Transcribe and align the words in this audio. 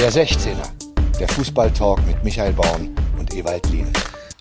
Der 0.00 0.10
16er, 0.10 0.66
der 1.20 1.28
Fußballtalk 1.28 1.98
mit 2.06 2.24
Michael 2.24 2.54
Baum 2.54 2.94
und 3.18 3.34
Ewald 3.34 3.68
Lien. 3.68 3.86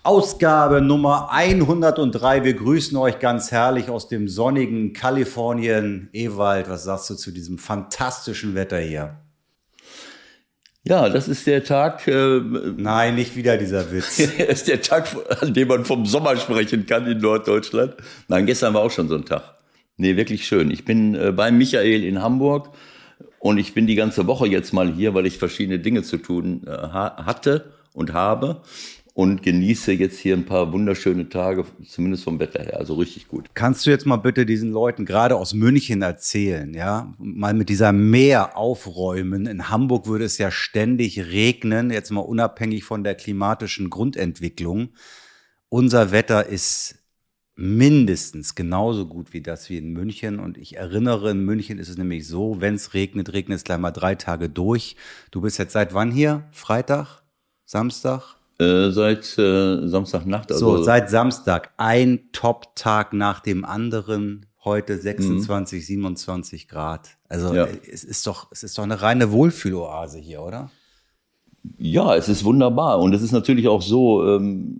Ausgabe 0.03 0.79
Nummer 0.79 1.33
103. 1.33 2.45
Wir 2.45 2.53
grüßen 2.53 2.95
euch 2.95 3.19
ganz 3.19 3.51
herrlich 3.51 3.89
aus 3.89 4.07
dem 4.07 4.29
sonnigen 4.29 4.93
Kalifornien. 4.93 6.07
Ewald, 6.13 6.69
was 6.69 6.85
sagst 6.85 7.09
du 7.09 7.15
zu 7.15 7.31
diesem 7.31 7.57
fantastischen 7.57 8.55
Wetter 8.55 8.79
hier? 8.79 9.17
Ja, 10.83 11.09
das 11.09 11.27
ist 11.27 11.45
der 11.45 11.65
Tag. 11.65 12.07
Äh, 12.07 12.39
Nein, 12.77 13.15
nicht 13.15 13.35
wieder 13.35 13.57
dieser 13.57 13.91
Witz. 13.91 14.17
ist 14.37 14.69
der 14.69 14.81
Tag, 14.81 15.09
an 15.41 15.53
dem 15.53 15.67
man 15.67 15.83
vom 15.83 16.05
Sommer 16.05 16.37
sprechen 16.37 16.85
kann 16.85 17.05
in 17.05 17.17
Norddeutschland. 17.17 17.95
Nein, 18.29 18.45
gestern 18.45 18.73
war 18.73 18.83
auch 18.83 18.91
schon 18.91 19.09
so 19.09 19.15
ein 19.15 19.25
Tag. 19.25 19.57
Nee, 19.97 20.15
wirklich 20.15 20.47
schön. 20.47 20.71
Ich 20.71 20.85
bin 20.85 21.15
äh, 21.15 21.33
bei 21.33 21.51
Michael 21.51 22.05
in 22.05 22.21
Hamburg 22.21 22.69
und 23.39 23.57
ich 23.57 23.73
bin 23.73 23.87
die 23.87 23.95
ganze 23.95 24.27
Woche 24.27 24.47
jetzt 24.47 24.73
mal 24.73 24.91
hier, 24.93 25.13
weil 25.13 25.25
ich 25.25 25.37
verschiedene 25.37 25.79
Dinge 25.79 26.03
zu 26.03 26.17
tun 26.17 26.61
äh, 26.67 26.71
hatte 26.71 27.73
und 27.93 28.13
habe 28.13 28.61
und 29.13 29.43
genieße 29.43 29.91
jetzt 29.93 30.17
hier 30.17 30.35
ein 30.35 30.45
paar 30.45 30.71
wunderschöne 30.71 31.27
Tage, 31.27 31.65
zumindest 31.85 32.23
vom 32.23 32.39
Wetter 32.39 32.63
her. 32.63 32.77
Also 32.77 32.93
richtig 32.93 33.27
gut. 33.27 33.49
Kannst 33.53 33.85
du 33.85 33.89
jetzt 33.89 34.05
mal 34.05 34.17
bitte 34.17 34.45
diesen 34.45 34.71
Leuten 34.71 35.05
gerade 35.05 35.35
aus 35.35 35.53
München 35.53 36.01
erzählen, 36.01 36.73
ja, 36.73 37.13
mal 37.17 37.53
mit 37.53 37.69
dieser 37.69 37.91
Meer 37.91 38.57
aufräumen. 38.57 39.45
In 39.45 39.69
Hamburg 39.69 40.07
würde 40.07 40.25
es 40.25 40.37
ja 40.37 40.51
ständig 40.51 41.19
regnen, 41.19 41.91
jetzt 41.91 42.11
mal 42.11 42.21
unabhängig 42.21 42.83
von 42.83 43.03
der 43.03 43.15
klimatischen 43.15 43.89
Grundentwicklung. 43.89 44.89
Unser 45.67 46.11
Wetter 46.11 46.45
ist 46.45 46.98
mindestens 47.59 48.55
genauso 48.55 49.05
gut 49.05 49.33
wie 49.33 49.41
das 49.41 49.69
wie 49.69 49.77
in 49.77 49.91
München. 49.91 50.39
Und 50.39 50.57
ich 50.57 50.77
erinnere, 50.77 51.31
in 51.31 51.43
München 51.43 51.77
ist 51.77 51.89
es 51.89 51.97
nämlich 51.97 52.25
so, 52.25 52.61
wenn 52.61 52.75
es 52.75 52.93
regnet, 52.93 53.33
regnet 53.33 53.57
es 53.57 53.63
gleich 53.65 53.77
mal 53.77 53.91
drei 53.91 54.15
Tage 54.15 54.47
durch. 54.47 54.95
Du 55.29 55.41
bist 55.41 55.59
jetzt 55.59 55.73
seit 55.73 55.93
wann 55.93 56.09
hier? 56.09 56.45
Freitag? 56.51 57.21
Samstag? 57.65 58.37
Äh, 58.59 58.91
seit 58.91 59.37
äh, 59.37 59.87
Samstagnacht. 59.87 60.53
Also 60.53 60.77
so, 60.77 60.83
seit 60.83 61.09
Samstag. 61.09 61.73
Ein 61.75 62.29
Top-Tag 62.31 63.11
nach 63.11 63.41
dem 63.41 63.65
anderen. 63.65 64.45
Heute 64.63 64.97
26, 64.97 65.81
mhm. 65.81 65.85
27 65.85 66.69
Grad. 66.69 67.09
Also 67.27 67.53
ja. 67.53 67.67
es 67.91 68.05
ist 68.05 68.25
doch, 68.25 68.47
es 68.51 68.63
ist 68.63 68.77
doch 68.77 68.83
eine 68.83 69.01
reine 69.01 69.31
Wohlfühloase 69.31 70.17
hier, 70.17 70.41
oder? 70.41 70.71
Ja, 71.77 72.15
es 72.15 72.29
ist 72.29 72.45
wunderbar. 72.45 72.99
Und 72.99 73.13
es 73.13 73.21
ist 73.21 73.33
natürlich 73.33 73.67
auch 73.67 73.81
so, 73.81 74.25
ähm, 74.25 74.79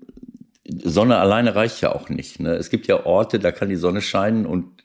Sonne 0.84 1.17
alleine 1.17 1.56
reicht 1.56 1.81
ja 1.81 1.94
auch 1.94 2.09
nicht. 2.09 2.39
Ne? 2.39 2.56
Es 2.56 2.70
gibt 2.70 2.88
ja 2.88 3.06
Orte, 3.06 3.39
da 3.39 3.52
kann 3.52 3.70
die 3.70 3.75
Sonne 3.75 4.02
scheinen 4.02 4.45
und 4.45 4.84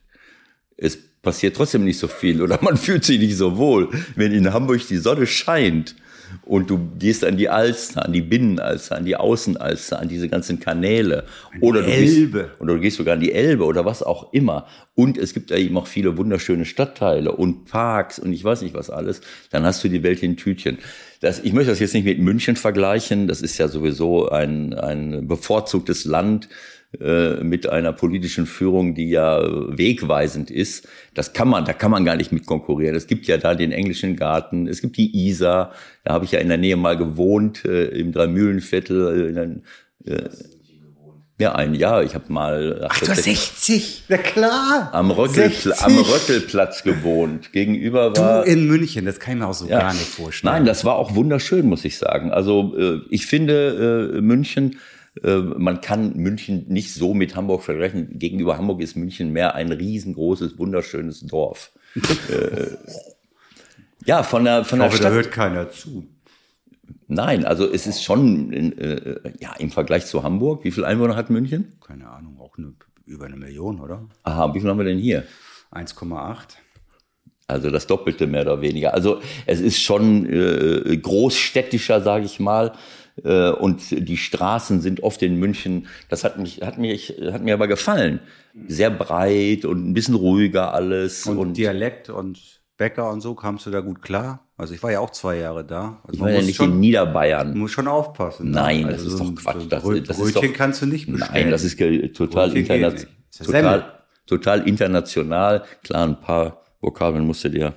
es 0.77 0.99
passiert 1.23 1.57
trotzdem 1.57 1.85
nicht 1.85 1.99
so 1.99 2.09
viel 2.09 2.43
oder 2.43 2.59
man 2.63 2.77
fühlt 2.77 3.05
sich 3.05 3.19
nicht 3.19 3.37
so 3.37 3.57
wohl. 3.57 3.91
Wenn 4.17 4.33
in 4.33 4.53
Hamburg 4.53 4.87
die 4.89 4.99
Sonne 4.99 5.27
scheint, 5.27 5.97
und 6.43 6.71
du 6.71 6.79
gehst 6.99 7.25
an 7.25 7.37
die 7.37 7.49
Alster, 7.49 8.05
an 8.05 8.13
die 8.13 8.23
Binnenalster, 8.23 8.97
an 8.97 9.05
die 9.05 9.17
Außenalster, 9.17 10.01
an 10.01 10.09
diese 10.09 10.29
ganzen 10.29 10.61
Kanäle. 10.61 11.25
oder 11.61 11.83
du 11.83 11.89
Elbe. 11.89 12.43
Gehst, 12.45 12.61
oder 12.61 12.75
du 12.75 12.81
gehst 12.81 12.97
sogar 12.97 13.15
an 13.15 13.21
die 13.21 13.33
Elbe 13.33 13.65
oder 13.65 13.85
was 13.85 14.03
auch 14.03 14.33
immer. 14.33 14.67
Und 14.95 15.19
es 15.19 15.35
gibt 15.35 15.51
da 15.51 15.57
eben 15.57 15.77
auch 15.77 15.87
viele 15.87 16.17
wunderschöne 16.17 16.65
Stadtteile 16.65 17.33
und 17.33 17.65
Parks 17.65 18.19
und 18.19 18.33
ich 18.33 18.45
weiß 18.45 18.63
nicht 18.63 18.75
was 18.75 18.91
alles. 18.91 19.21
Dann 19.51 19.65
hast 19.65 19.83
du 19.83 19.89
die 19.89 20.03
Welt 20.03 20.23
in 20.23 20.37
Tütchen. 20.37 20.79
Das, 21.21 21.41
ich 21.41 21.53
möchte 21.53 21.71
das 21.71 21.81
jetzt 21.81 21.95
nicht 21.95 22.05
mit 22.05 22.19
München 22.19 22.55
vergleichen. 22.55 23.29
Das 23.29 23.41
ist 23.41 23.59
ja 23.59 23.69
sowieso 23.69 24.29
ein, 24.29 24.75
ein 24.75 25.27
bevorzugtes 25.27 26.05
Land 26.05 26.49
mit 26.99 27.69
einer 27.69 27.93
politischen 27.93 28.47
Führung, 28.47 28.95
die 28.95 29.11
ja 29.11 29.43
wegweisend 29.77 30.51
ist. 30.51 30.89
Das 31.15 31.33
kann 31.33 31.49
man, 31.49 31.65
da 31.65 31.73
kann 31.73 31.91
man 31.91 32.05
gar 32.05 32.17
nicht 32.17 32.33
mit 32.33 32.47
konkurrieren. 32.47 32.95
Es 32.95 33.07
gibt 33.07 33.27
ja 33.27 33.37
da 33.37 33.55
den 33.55 33.73
englischen 33.73 34.17
Garten, 34.17 34.67
es 34.69 34.81
gibt 34.81 34.97
die 34.97 35.27
Isar, 35.27 35.73
da 36.05 36.13
habe 36.13 36.25
ich 36.25 36.33
ja 36.33 36.41
in 36.41 36.49
der 36.49 36.59
Nähe 36.59 36.77
mal 36.77 36.97
gewohnt, 36.97 37.65
äh, 37.65 37.87
im 37.87 38.13
Dreimühlenviertel. 38.13 39.63
Äh, 40.07 40.11
äh, 40.11 40.29
ja, 41.41 41.53
ein 41.53 41.75
Jahr. 41.75 42.05
Ich 42.05 42.15
habe 42.15 42.33
mal. 42.33 42.87
Ach, 42.89 43.01
du 43.01 43.07
60? 43.07 44.05
Na 44.09 44.19
klar. 44.19 44.91
Am, 44.93 45.11
Röttel, 45.11 45.53
am 45.79 45.99
Röttelplatz 45.99 46.85
gewohnt. 46.85 47.53
Gegenüber 47.53 48.17
war. 48.17 48.45
Du 48.45 48.51
in 48.51 48.69
München, 48.69 49.05
das 49.05 49.19
kann 49.19 49.35
ich 49.35 49.41
mir 49.41 49.49
auch 49.49 49.55
so 49.55 49.67
ja. 49.67 49.81
gar 49.81 49.93
nicht 49.95 50.07
vorstellen. 50.07 50.55
Nein, 50.55 50.65
das 50.65 50.85
war 50.85 50.95
auch 50.95 51.17
wunderschön, 51.17 51.67
muss 51.67 51.85
ich 51.85 51.99
sagen. 51.99 52.31
Also 52.31 52.77
äh, 52.79 53.01
ich 53.11 53.27
finde 53.27 54.13
äh, 54.15 54.21
München 54.21 54.73
äh, 54.73 54.77
man 55.23 55.81
kann 55.81 56.17
München 56.17 56.67
nicht 56.69 56.93
so 56.93 57.15
mit 57.15 57.37
Hamburg 57.37 57.63
vergleichen. 57.63 58.19
Gegenüber 58.19 58.59
Hamburg 58.59 58.81
ist 58.81 58.97
München 58.97 59.33
mehr 59.33 59.55
ein 59.55 59.71
riesengroßes, 59.71 60.59
wunderschönes 60.59 61.21
Dorf. 61.21 61.73
Äh, 62.29 62.77
ja, 64.05 64.23
von 64.23 64.45
der, 64.45 64.65
von 64.65 64.79
ich 64.79 64.81
der 64.81 64.87
hoffe, 64.89 64.97
Stadt. 64.99 65.13
da 65.13 65.15
hört 65.15 65.33
keiner 65.33 65.71
zu. 65.71 66.07
Nein, 67.07 67.45
also 67.45 67.71
es 67.71 67.87
ist 67.87 68.03
schon 68.03 68.53
äh, 68.53 69.21
ja 69.41 69.55
im 69.59 69.71
Vergleich 69.71 70.07
zu 70.07 70.23
Hamburg. 70.23 70.65
Wie 70.65 70.71
viele 70.71 70.87
Einwohner 70.87 71.17
hat 71.17 71.31
München? 71.31 71.79
Keine 71.87 72.09
Ahnung, 72.09 72.39
auch 72.41 72.59
eine, 72.59 72.75
über 73.07 73.27
eine 73.27 73.37
Million, 73.37 73.81
oder? 73.81 74.09
Aha, 74.25 74.55
wie 74.55 74.61
viel 74.61 74.69
haben 74.69 74.79
wir 74.79 74.85
denn 74.85 74.99
hier? 74.99 75.25
1,8. 75.73 76.57
Also 77.47 77.71
das 77.71 77.87
Doppelte 77.87 78.27
mehr 78.27 78.43
oder 78.43 78.63
weniger. 78.63 78.95
Also 78.95 79.21
es 79.47 79.61
ist 79.61 79.81
schon 79.81 80.27
äh, 80.27 80.97
großstädtischer, 80.97 82.01
sage 82.01 82.25
ich 82.25 82.41
mal. 82.41 82.73
Äh, 83.23 83.51
und 83.51 83.91
die 83.91 84.17
Straßen 84.17 84.81
sind 84.81 85.03
oft 85.03 85.23
in 85.23 85.37
München, 85.37 85.87
das 86.09 86.25
hat 86.25 86.39
mich, 86.39 86.63
hat 86.63 86.79
mich, 86.79 87.15
hat 87.31 87.43
mir 87.43 87.55
aber 87.55 87.69
gefallen. 87.69 88.21
Sehr 88.67 88.91
breit 88.91 89.65
und 89.65 89.89
ein 89.89 89.95
bisschen 89.95 90.15
ruhiger 90.15 90.75
alles. 90.75 91.27
Und, 91.27 91.39
und 91.39 91.57
Dialekt 91.57 92.11
und 92.11 92.63
Bäcker 92.77 93.11
und 93.11 93.21
so, 93.21 93.35
kamst 93.35 93.67
du 93.67 93.71
da 93.71 93.81
gut 93.81 94.03
klar? 94.03 94.41
Also 94.57 94.75
ich 94.75 94.83
war 94.83 94.91
ja 94.91 95.01
auch 95.01 95.11
zwei 95.11 95.39
Jahre 95.39 95.65
da. 95.65 96.01
Also 96.03 96.15
ich 96.15 96.21
war 96.21 96.31
ja 96.31 96.43
nicht 96.43 96.57
schon, 96.57 96.73
in 96.73 96.81
Niederbayern. 96.81 97.53
Du 97.53 97.59
musst 97.59 97.75
schon 97.75 97.89
aufpassen. 97.89 98.51
Ne? 98.51 98.57
Nein, 98.57 98.87
also 98.87 99.05
das 99.05 99.13
ist 99.15 99.21
doch 99.21 99.35
Quatsch. 99.35 99.63
So 99.63 99.69
das, 99.69 100.09
das 100.09 100.19
Brötchen 100.19 100.51
doch, 100.51 100.57
kannst 100.57 100.83
du 100.83 100.87
nicht 100.87 101.11
bestellen. 101.11 101.31
Nein, 101.33 101.51
das 101.51 101.65
ist 101.65 101.79
total, 102.15 102.57
international. 102.57 103.07
total, 103.37 103.93
total 104.27 104.69
international. 104.69 105.65
Klar, 105.83 106.09
ein 106.09 106.21
paar 106.21 106.63
Vokabeln 106.81 107.27
musst 107.27 107.45
du 107.45 107.51
dir 107.51 107.75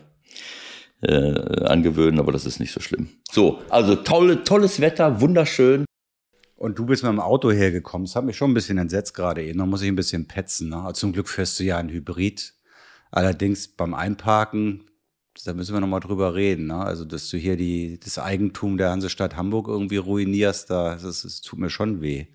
äh, 1.02 1.63
angewöhnen, 1.66 2.19
aber 2.19 2.31
das 2.31 2.46
ist 2.46 2.59
nicht 2.59 2.72
so 2.72 2.80
schlimm. 2.80 3.09
So, 3.31 3.59
also 3.69 3.96
tolle, 3.96 4.44
tolles 4.44 4.80
Wetter, 4.80 5.22
wunderschön. 5.22 5.85
Und 6.56 6.80
du 6.80 6.88
bist 6.88 7.03
mit 7.03 7.12
dem 7.12 7.19
Auto 7.19 7.52
hergekommen. 7.52 8.06
Das 8.06 8.16
hat 8.16 8.25
mich 8.25 8.35
schon 8.35 8.52
ein 8.52 8.56
bisschen 8.56 8.80
entsetzt 8.80 9.13
gerade 9.13 9.44
eben. 9.44 9.59
Da 9.59 9.66
muss 9.68 9.84
ich 9.84 9.88
ein 9.88 9.96
bisschen 9.96 10.28
petzen. 10.28 10.69
Ne? 10.69 10.90
Zum 10.94 11.13
Glück 11.13 11.30
fährst 11.30 11.59
du 11.59 11.63
ja 11.63 11.78
ein 11.78 11.90
Hybrid. 11.90 12.56
Allerdings 13.12 13.68
beim 13.68 13.94
Einparken, 13.94 14.86
da 15.46 15.53
müssen 15.53 15.74
wir 15.74 15.81
nochmal 15.81 16.00
drüber 16.00 16.34
reden. 16.34 16.68
Ne? 16.68 16.78
Also, 16.78 17.06
dass 17.06 17.30
du 17.30 17.38
hier 17.38 17.57
die, 17.57 18.00
das 18.00 18.18
Eigentum 18.18 18.78
der 18.78 18.90
Hansestadt 18.90 19.36
Hamburg 19.36 19.68
irgendwie 19.68 19.97
ruinierst, 19.97 20.72
da, 20.72 20.96
das, 20.96 21.22
das 21.22 21.41
tut 21.41 21.59
mir 21.59 21.69
schon 21.69 22.02
weh. 22.02 22.25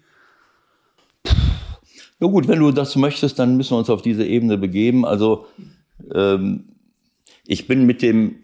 Ja 1.24 2.28
gut, 2.28 2.46
wenn 2.46 2.60
du 2.60 2.70
das 2.70 2.94
möchtest, 2.94 3.40
dann 3.40 3.56
müssen 3.56 3.72
wir 3.72 3.78
uns 3.78 3.90
auf 3.90 4.02
diese 4.02 4.24
Ebene 4.24 4.56
begeben. 4.56 5.04
Also 5.04 5.46
ähm, 6.14 6.68
ich 7.44 7.66
bin 7.66 7.86
mit 7.86 8.02
dem 8.02 8.36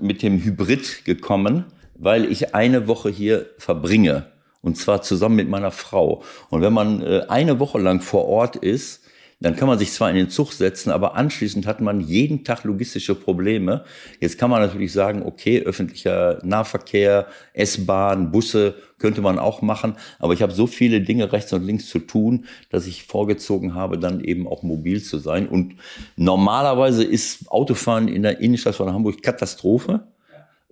mit 0.00 0.22
dem 0.22 0.42
Hybrid 0.42 1.04
gekommen, 1.04 1.64
weil 1.94 2.30
ich 2.30 2.54
eine 2.54 2.88
Woche 2.88 3.10
hier 3.10 3.46
verbringe. 3.58 4.26
Und 4.62 4.76
zwar 4.76 5.02
zusammen 5.02 5.36
mit 5.36 5.48
meiner 5.48 5.70
Frau. 5.70 6.22
Und 6.50 6.62
wenn 6.62 6.72
man 6.72 7.02
äh, 7.02 7.22
eine 7.28 7.60
Woche 7.60 7.78
lang 7.78 8.00
vor 8.00 8.26
Ort 8.26 8.56
ist, 8.56 9.04
dann 9.38 9.54
kann 9.54 9.68
man 9.68 9.78
sich 9.78 9.92
zwar 9.92 10.08
in 10.08 10.16
den 10.16 10.30
Zug 10.30 10.52
setzen, 10.52 10.90
aber 10.90 11.14
anschließend 11.14 11.66
hat 11.66 11.82
man 11.82 12.00
jeden 12.00 12.42
Tag 12.42 12.64
logistische 12.64 13.14
Probleme. 13.14 13.84
Jetzt 14.18 14.38
kann 14.38 14.48
man 14.48 14.62
natürlich 14.62 14.92
sagen, 14.92 15.22
okay, 15.22 15.62
öffentlicher 15.62 16.38
Nahverkehr, 16.42 17.26
S-Bahn, 17.52 18.32
Busse 18.32 18.76
könnte 18.98 19.20
man 19.20 19.38
auch 19.38 19.60
machen, 19.60 19.96
aber 20.18 20.32
ich 20.32 20.40
habe 20.40 20.52
so 20.52 20.66
viele 20.66 21.02
Dinge 21.02 21.32
rechts 21.32 21.52
und 21.52 21.66
links 21.66 21.90
zu 21.90 21.98
tun, 21.98 22.46
dass 22.70 22.86
ich 22.86 23.04
vorgezogen 23.04 23.74
habe, 23.74 23.98
dann 23.98 24.20
eben 24.20 24.48
auch 24.48 24.62
mobil 24.62 25.02
zu 25.02 25.18
sein. 25.18 25.46
Und 25.46 25.74
normalerweise 26.16 27.04
ist 27.04 27.50
Autofahren 27.50 28.08
in 28.08 28.22
der 28.22 28.40
Innenstadt 28.40 28.74
von 28.74 28.90
Hamburg 28.90 29.22
Katastrophe. 29.22 30.06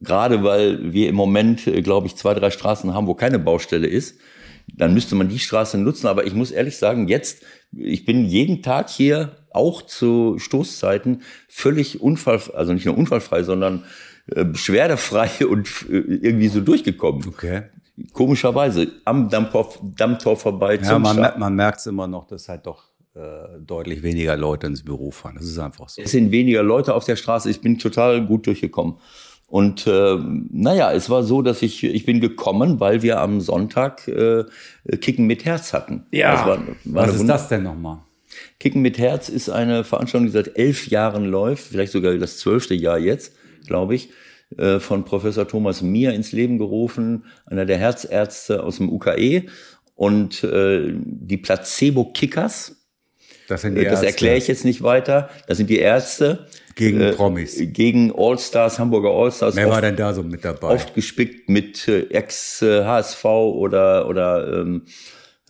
Gerade 0.01 0.43
weil 0.43 0.93
wir 0.93 1.09
im 1.09 1.15
Moment, 1.15 1.67
äh, 1.67 1.83
glaube 1.83 2.07
ich, 2.07 2.17
zwei, 2.17 2.35
drei 2.35 2.51
Straßen 2.51 2.95
haben, 2.95 3.07
wo 3.07 3.15
keine 3.15 3.39
Baustelle 3.39 3.87
ist 3.87 4.19
dann 4.67 4.95
müsste 4.95 5.15
man 5.15 5.29
die 5.29 5.39
Straße 5.39 5.79
nutzen. 5.79 6.07
Aber 6.07 6.27
ich 6.27 6.35
muss 6.35 6.51
ehrlich 6.51 6.77
sagen, 6.77 7.09
jetzt, 7.09 7.43
ich 7.73 8.05
bin 8.05 8.25
jeden 8.25 8.63
Tag 8.63 8.91
hier 8.91 9.37
auch 9.51 9.83
zu 9.83 10.37
Stoßzeiten 10.39 11.23
völlig 11.49 12.01
unfall, 12.01 12.41
also 12.55 12.73
nicht 12.73 12.87
nur 12.87 12.99
unfallfrei, 12.99 13.43
sondern 13.43 13.85
äh, 14.27 14.45
beschwerdefrei 14.45 15.47
und 15.49 15.69
äh, 15.89 15.97
irgendwie 15.97 16.49
so 16.49 16.61
durchgekommen. 16.61 17.27
Okay. 17.29 17.63
Komischerweise 18.13 18.89
am 19.05 19.29
Dammtor, 19.29 19.73
Dammtor 19.97 20.37
vorbei. 20.37 20.81
Ja, 20.83 20.99
man, 20.99 21.17
mer 21.17 21.37
man 21.39 21.55
merkt 21.55 21.79
es 21.79 21.87
immer 21.87 22.09
noch, 22.09 22.27
dass 22.27 22.49
halt 22.49 22.67
doch 22.67 22.89
äh, 23.15 23.61
deutlich 23.61 24.03
weniger 24.03 24.37
Leute 24.37 24.67
ins 24.67 24.83
Büro 24.83 25.13
fahren. 25.13 25.37
Das 25.37 25.47
ist 25.47 25.59
einfach 25.61 25.89
so. 25.89 26.03
Es 26.03 26.11
sind 26.11 26.33
weniger 26.33 26.65
Leute 26.65 26.95
auf 26.95 27.05
der 27.05 27.15
Straße. 27.15 27.49
Ich 27.49 27.61
bin 27.61 27.79
total 27.79 28.27
gut 28.27 28.49
durchgekommen. 28.49 28.97
Und 29.55 29.87
äh, 29.87 30.19
naja, 30.51 30.93
es 30.93 31.11
war 31.11 31.23
so, 31.23 31.41
dass 31.41 31.63
ich, 31.63 31.85
ich 31.85 32.05
bin 32.05 32.21
gekommen, 32.21 32.81
weil 32.81 33.03
wir 33.03 33.21
am 33.21 33.41
Sonntag 33.41 34.09
äh, 34.09 34.43
Kicken 35.01 35.29
mit 35.29 35.45
Herz 35.45 35.73
hatten. 35.73 36.07
Ja, 36.11 36.45
war, 36.45 36.59
war 36.59 37.07
was 37.07 37.15
ist 37.15 37.29
das 37.29 37.47
denn 37.47 37.63
nochmal? 37.63 37.99
Kicken 38.59 38.83
mit 38.83 38.99
Herz 38.99 39.29
ist 39.29 39.51
eine 39.51 39.85
Veranstaltung, 39.85 40.27
die 40.27 40.33
seit 40.33 40.59
elf 40.59 40.89
Jahren 40.89 41.27
läuft, 41.27 41.69
vielleicht 41.69 41.93
sogar 41.93 42.17
das 42.17 42.39
zwölfte 42.39 42.75
Jahr 42.75 42.99
jetzt, 42.99 43.37
glaube 43.69 43.95
ich. 43.95 44.09
äh, 44.59 44.81
von 44.81 45.05
Professor 45.05 45.47
Thomas 45.47 45.83
Mier 45.83 46.15
ins 46.15 46.33
Leben 46.33 46.59
gerufen, 46.59 47.25
einer 47.47 47.65
der 47.65 47.79
Herzärzte 47.79 48.61
aus 48.61 48.79
dem 48.79 48.93
UKE. 48.93 49.45
Und 49.95 50.43
äh, 50.43 50.93
die 50.97 51.37
Placebo-Kickers, 51.37 52.75
Das 53.47 53.63
äh, 53.63 53.85
das 53.85 54.03
erkläre 54.03 54.37
ich 54.37 54.49
jetzt 54.49 54.65
nicht 54.65 54.83
weiter, 54.83 55.31
das 55.47 55.59
sind 55.59 55.71
die 55.71 55.79
Ärzte. 55.79 56.49
Gegen 56.75 57.01
äh, 57.01 57.13
Promis. 57.13 57.57
Gegen 57.59 58.13
Allstars, 58.17 58.79
Hamburger 58.79 59.11
Allstars. 59.11 59.57
Wer 59.57 59.71
war 59.71 59.81
denn 59.81 59.97
da 59.97 60.13
so 60.13 60.23
mit 60.23 60.45
dabei? 60.45 60.75
oft 60.75 60.95
gespickt 60.95 61.49
mit 61.49 61.87
äh, 61.89 62.03
Ex-HSV 62.11 63.25
oder 63.25 64.09
oder 64.09 64.61
ähm, 64.61 64.83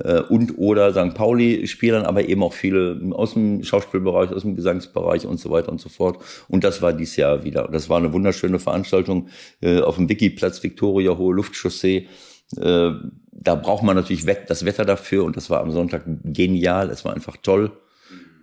äh, 0.00 0.20
und 0.20 0.58
oder 0.58 0.92
St. 0.92 1.14
Pauli-Spielern, 1.14 2.04
aber 2.04 2.28
eben 2.28 2.42
auch 2.42 2.52
viele 2.52 3.00
aus 3.12 3.34
dem 3.34 3.62
Schauspielbereich, 3.62 4.32
aus 4.32 4.42
dem 4.42 4.56
Gesangsbereich 4.56 5.26
und 5.26 5.38
so 5.38 5.50
weiter 5.50 5.70
und 5.70 5.80
so 5.80 5.88
fort. 5.88 6.18
Und 6.48 6.64
das 6.64 6.82
war 6.82 6.92
dieses 6.92 7.16
Jahr 7.16 7.44
wieder. 7.44 7.68
Das 7.70 7.88
war 7.88 7.98
eine 7.98 8.12
wunderschöne 8.12 8.58
Veranstaltung 8.58 9.28
äh, 9.60 9.80
auf 9.80 9.96
dem 9.96 10.08
Wikiplatz 10.08 10.62
Victoria 10.62 11.16
Hohe 11.16 11.34
Luftchaussee. 11.34 12.08
Äh, 12.56 12.90
da 13.32 13.54
braucht 13.56 13.82
man 13.82 13.96
natürlich 13.96 14.26
das 14.46 14.64
Wetter 14.64 14.84
dafür 14.84 15.24
und 15.24 15.36
das 15.36 15.50
war 15.50 15.60
am 15.60 15.70
Sonntag 15.70 16.04
genial. 16.24 16.90
Es 16.90 17.04
war 17.04 17.14
einfach 17.14 17.36
toll. 17.42 17.72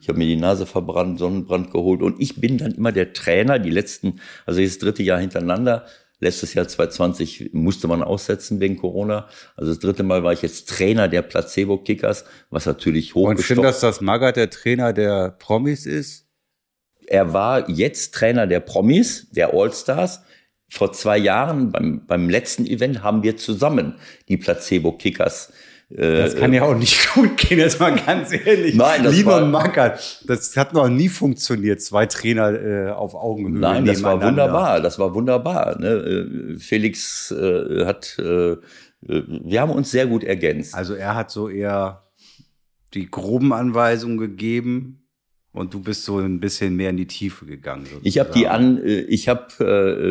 Ich 0.01 0.09
habe 0.09 0.18
mir 0.18 0.25
die 0.25 0.36
Nase 0.36 0.65
verbrannt, 0.65 1.19
Sonnenbrand 1.19 1.71
geholt 1.71 2.01
und 2.01 2.19
ich 2.19 2.42
bin 2.42 2.57
dann 2.57 2.71
immer 2.71 2.92
der 2.92 3.13
Trainer, 3.13 3.59
die 3.59 3.69
letzten, 3.69 4.19
also 4.48 4.59
jetzt 4.59 4.77
das 4.77 4.80
dritte 4.80 5.03
Jahr 5.03 5.19
hintereinander. 5.19 5.86
Letztes 6.19 6.56
Jahr 6.56 6.68
2020 6.68 7.51
musste 7.53 7.88
man 7.88 8.01
aussetzen 8.01 8.59
wegen 8.59 8.77
Corona. 8.77 9.27
Also 9.56 9.71
das 9.71 9.80
dritte 9.80 10.01
Mal 10.01 10.24
war 10.24 10.33
ich 10.33 10.42
jetzt 10.42 10.69
Trainer 10.69 11.07
der 11.07 11.21
Placebo-Kickers, 11.21 12.25
was 12.50 12.65
natürlich 12.65 13.15
Und 13.15 13.42
stimmt, 13.42 13.63
dass 13.63 13.80
das 13.80 14.01
Magath 14.01 14.38
der 14.38 14.50
Trainer 14.50 14.92
der 14.92 15.36
Promis 15.38 15.86
ist? 15.86 16.27
Er 17.06 17.33
war 17.33 17.69
jetzt 17.69 18.15
Trainer 18.15 18.48
der 18.48 18.59
Promis, 18.59 19.30
der 19.31 19.53
All-Stars. 19.53 20.21
Vor 20.68 20.94
zwei 20.94 21.18
Jahren, 21.18 21.71
beim, 21.71 22.06
beim 22.07 22.30
letzten 22.30 22.65
Event, 22.65 23.03
haben 23.03 23.24
wir 23.24 23.38
zusammen 23.38 23.95
die 24.30 24.38
Placebo-Kickers 24.38 25.50
äh, 25.50 25.53
Das 25.95 26.35
kann 26.35 26.53
ja 26.53 26.63
auch 26.63 26.75
nicht 26.75 27.09
gut 27.13 27.38
gehen, 27.38 27.59
jetzt 27.59 27.79
mal 27.79 27.95
ganz 27.95 28.31
ehrlich. 28.31 28.75
Nein, 28.75 29.03
das 29.03 29.15
Lieber 29.15 29.51
war- 29.51 29.97
das 30.25 30.55
hat 30.55 30.73
noch 30.73 30.88
nie 30.89 31.09
funktioniert, 31.09 31.81
zwei 31.81 32.05
Trainer 32.05 32.53
äh, 32.53 32.89
auf 32.91 33.13
Augenhöhe 33.15 33.59
Nein, 33.59 33.85
das 33.85 34.01
war 34.03 34.21
wunderbar, 34.21 34.79
das 34.81 34.99
war 34.99 35.13
wunderbar. 35.13 35.79
Ne? 35.79 35.88
Äh, 35.88 36.57
Felix 36.59 37.31
äh, 37.31 37.85
hat, 37.85 38.17
äh, 38.19 38.51
äh, 38.53 38.57
wir 39.07 39.61
haben 39.61 39.71
uns 39.71 39.91
sehr 39.91 40.07
gut 40.07 40.23
ergänzt. 40.23 40.75
Also 40.75 40.93
er 40.93 41.15
hat 41.15 41.31
so 41.31 41.49
eher 41.49 42.03
die 42.93 43.09
groben 43.09 43.53
Anweisungen 43.53 44.17
gegeben 44.17 45.03
und 45.53 45.73
du 45.73 45.81
bist 45.81 46.05
so 46.05 46.19
ein 46.19 46.39
bisschen 46.39 46.75
mehr 46.75 46.91
in 46.91 46.97
die 46.97 47.07
Tiefe 47.07 47.45
gegangen. 47.45 47.85
Ich 48.03 48.19
habe 48.19 48.31
die 48.31 48.47
an, 48.47 48.77
äh, 48.83 49.01
ich 49.01 49.27
habe 49.27 49.47
äh, 49.59 49.65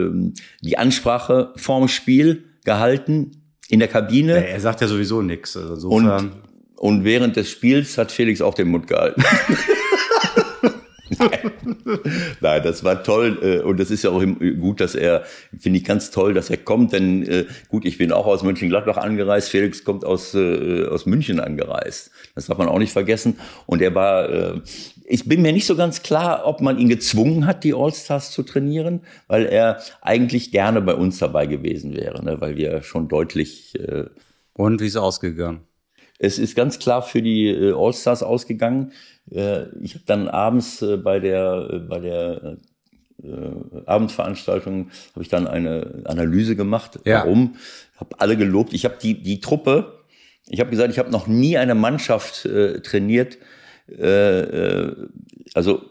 ähm, 0.07 0.35
die 0.63 0.77
Ansprache 0.79 1.53
vorm 1.57 1.89
Spiel 1.89 2.45
gehalten 2.65 3.40
in 3.71 3.79
der 3.79 3.89
Ja, 3.89 4.01
Kabine 4.01 4.47
er 4.47 4.61
sagt 4.61 4.81
ja 4.81 4.89
sowieso 4.89 5.23
nichts. 5.23 5.57
Also 5.57 5.89
und 5.89 6.05
insofern, 6.05 6.33
und 6.77 7.05
während 7.05 7.37
des 7.37 7.51
Spiels 7.51 7.99
hat 7.99 8.11
Felix 8.13 8.41
auch 8.41 8.55
den 8.55 8.69
Mund 8.69 8.87
gehalten. 8.87 9.23
Nein. 11.19 11.53
Nein, 12.41 12.63
das 12.63 12.85
war 12.85 13.03
toll 13.03 13.39
äh, 13.43 13.59
und 13.63 13.81
das 13.81 13.91
ist 13.91 14.05
ja 14.05 14.11
auch 14.11 14.23
gut, 14.61 14.81
dass 14.81 14.95
er, 14.95 15.25
finde 15.59 15.79
ich 15.79 15.85
ganz 15.85 16.11
toll, 16.11 16.35
dass 16.35 16.51
er 16.51 16.57
kommt, 16.57 16.93
denn 16.93 17.23
äh, 17.25 17.47
gut, 17.69 17.85
ich 17.85 17.99
bin 17.99 18.13
auch 18.13 18.27
aus 18.27 18.43
Mönchengladbach 18.43 18.97
angereist, 18.97 19.51
Felix 19.51 19.85
kommt 19.85 20.05
aus, 20.05 20.35
äh, 20.35 20.87
aus 20.87 21.07
München 21.07 21.41
angereist. 21.41 22.11
Das 22.35 22.47
darf 22.47 22.59
man 22.59 22.69
auch 22.69 22.79
nicht 22.79 22.93
vergessen 22.93 23.39
und 23.67 23.83
er 23.83 23.95
war, 23.95 24.63
ich 25.11 25.29
bin 25.29 25.43
mir 25.43 25.53
nicht 25.53 25.67
so 25.67 25.77
ganz 25.77 26.03
klar, 26.03 26.47
ob 26.47 26.61
man 26.61 26.79
ihn 26.79 26.89
gezwungen 26.89 27.47
hat, 27.47 27.65
die 27.65 27.75
Allstars 27.75 28.31
zu 28.31 28.43
trainieren, 28.43 29.01
weil 29.27 29.47
er 29.47 29.81
eigentlich 30.01 30.53
gerne 30.53 30.81
bei 30.81 30.95
uns 30.95 31.19
dabei 31.19 31.47
gewesen 31.47 31.97
wäre, 31.97 32.25
ne, 32.25 32.41
weil 32.41 32.57
wir 32.57 32.83
schon 32.83 33.09
deutlich 33.09 33.79
äh, 33.79 34.05
und 34.53 34.81
wie 34.81 34.87
ist 34.87 34.97
ausgegangen? 34.97 35.61
es 36.21 36.39
ist 36.39 36.55
ganz 36.55 36.79
klar 36.79 37.03
für 37.03 37.23
die 37.23 37.49
äh, 37.49 37.73
All-Stars 37.73 38.23
ausgegangen. 38.23 38.93
Äh, 39.31 39.65
ich 39.81 39.95
habe 39.95 40.05
dann 40.07 40.29
abends 40.29 40.83
äh, 40.83 40.99
bei 40.99 41.19
der, 41.19 41.69
äh, 41.73 41.79
bei 41.79 41.99
der 41.99 42.59
äh, 43.23 43.87
Abendveranstaltung 43.87 44.91
habe 45.15 45.23
ich 45.23 45.31
dann 45.31 45.47
eine 45.47 46.03
Analyse 46.05 46.57
gemacht. 46.57 47.01
Ja. 47.07 47.21
Warum? 47.21 47.57
Habe 47.97 48.21
alle 48.21 48.37
gelobt. 48.37 48.75
Ich 48.75 48.85
habe 48.85 48.97
die, 49.03 49.23
die 49.23 49.41
Truppe, 49.41 50.01
ich 50.47 50.61
habe 50.61 50.71
gesagt, 50.71 50.93
ich 50.93 50.99
habe 50.99 51.11
noch 51.11 51.27
nie 51.27 51.57
eine 51.57 51.75
Mannschaft 51.75 52.45
äh, 52.45 52.81
trainiert. 52.81 53.39
Äh, 53.99 54.41
äh, 54.41 54.97
also 55.55 55.83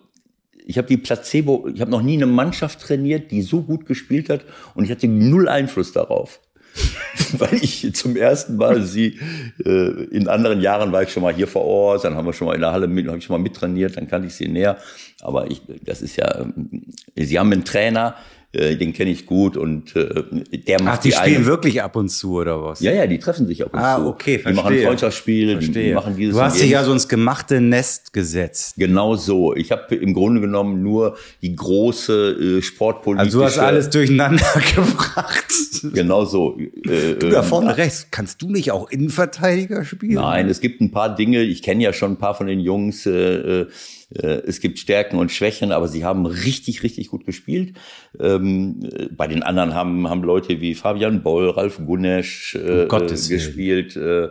ich 0.66 0.78
habe 0.78 0.88
die 0.88 0.98
Placebo, 0.98 1.68
ich 1.74 1.82
habe 1.82 1.90
noch 1.90 2.04
nie 2.04 2.14
eine 2.14 2.28
Mannschaft 2.28 2.82
trainiert, 2.82 3.32
die 3.32 3.42
so 3.42 3.62
gut 3.64 3.86
gespielt 3.88 4.30
hat 4.30 4.46
und 4.76 4.84
ich 4.84 4.92
hatte 4.92 5.08
null 5.08 5.50
Einfluss 5.50 5.92
darauf. 5.92 6.40
Weil 7.34 7.56
ich 7.56 7.94
zum 7.96 8.16
ersten 8.16 8.56
Mal 8.56 8.84
sie, 8.84 9.20
äh, 9.66 10.04
in 10.12 10.28
anderen 10.28 10.62
Jahren 10.62 10.92
war 10.92 11.02
ich 11.02 11.10
schon 11.10 11.24
mal 11.24 11.34
hier 11.34 11.48
vor 11.48 11.66
Ort, 11.66 12.04
dann 12.04 12.16
haben 12.16 12.26
wir 12.26 12.34
schon 12.34 12.48
mal 12.48 12.54
in 12.54 12.62
der 12.62 12.72
Halle 12.72 12.88
mit, 12.88 13.08
habe 13.08 13.18
ich 13.18 13.24
schon 13.24 13.36
mal 13.36 13.42
mittrainiert, 13.42 13.98
dann 13.98 14.08
kannte 14.08 14.28
ich 14.28 14.36
sie 14.36 14.48
näher. 14.48 14.78
Aber 15.22 15.50
ich, 15.50 15.62
das 15.84 16.02
ist 16.02 16.16
ja, 16.18 16.40
ähm, 16.40 16.86
sie 17.16 17.40
haben 17.40 17.52
einen 17.52 17.66
Trainer, 17.66 18.16
äh, 18.52 18.76
den 18.76 18.94
kenne 18.94 19.12
ich 19.12 19.26
gut 19.28 19.56
und 19.58 19.96
äh, 19.96 20.24
der 20.68 20.82
macht 20.82 20.98
Ach, 21.00 21.02
die 21.04 21.12
spielen 21.12 21.36
eine- 21.38 21.46
wirklich 21.46 21.84
ab 21.84 21.96
und 21.96 22.10
zu 22.10 22.34
oder 22.40 22.64
was? 22.64 22.80
Ja, 22.80 22.92
ja, 22.92 23.06
die 23.06 23.20
treffen 23.20 23.46
sich 23.46 23.64
ab 23.64 23.74
und 23.74 23.80
Ah, 23.80 23.98
zu. 23.98 24.08
okay, 24.08 24.38
Die 24.38 24.44
machen 24.54 24.56
verstehe. 24.68 24.86
Freundschaftsspiel, 24.88 25.48
die 25.48 25.66
Verstehe. 25.66 25.94
machen 25.96 26.16
dieses 26.16 26.36
du 26.36 26.42
hast 26.42 26.60
dich 26.62 26.70
ja 26.72 26.84
so 26.84 26.92
ins 26.92 27.08
gemachte 27.08 27.62
Nest 27.62 28.12
gesetzt. 28.14 28.74
Genau 28.78 29.16
so. 29.16 29.56
Ich 29.56 29.72
habe 29.72 29.94
im 29.96 30.14
Grunde 30.14 30.42
genommen 30.42 30.82
nur 30.82 31.16
die 31.44 31.56
große 31.56 32.58
äh, 32.58 32.62
sportpolitische. 32.64 33.26
Also 33.26 33.40
du 33.40 33.46
hast 33.46 33.60
alles 33.60 33.90
durcheinander 33.90 34.46
gebracht. 34.76 35.46
Genau 35.94 36.26
so. 36.26 36.58
Äh, 36.60 37.16
Du 37.20 37.30
da 37.30 37.40
ähm, 37.42 37.46
vorne 37.46 37.78
rechts, 37.78 38.08
kannst 38.12 38.42
du 38.42 38.50
nicht 38.50 38.72
auch 38.72 38.90
Innenverteidiger 38.90 39.86
spielen? 39.86 40.16
Nein, 40.16 40.50
es 40.50 40.60
gibt 40.60 40.82
ein 40.82 40.92
paar 40.92 41.16
Dinge. 41.16 41.42
Ich 41.44 41.62
kenne 41.62 41.84
ja 41.84 41.94
schon 41.94 42.14
ein 42.14 42.18
paar 42.18 42.34
von 42.36 42.48
den 42.48 42.60
Jungs. 42.60 43.06
Äh, 43.06 43.12
äh, 43.62 43.68
es 44.10 44.60
gibt 44.60 44.80
Stärken 44.80 45.18
und 45.18 45.32
Schwächen, 45.32 45.72
aber 45.72 45.88
sie 45.88 46.04
haben 46.04 46.26
richtig, 46.26 46.84
richtig 46.84 47.10
gut 47.10 47.26
gespielt. 47.26 47.78
Ähm, 48.20 48.80
äh, 48.92 49.08
bei 49.12 49.28
den 49.28 49.44
anderen 49.44 49.76
haben, 49.76 50.10
haben 50.10 50.24
Leute 50.24 50.62
wie 50.62 50.74
Fabian 50.74 51.22
Boll, 51.22 51.50
Ralf 51.50 51.80
Gunesch 51.86 52.56
äh, 52.56 52.84
Um 52.84 52.88
Gottes 52.88 53.30
äh, 53.30 53.36
gespielt. 53.36 53.96
Äh, 53.96 54.30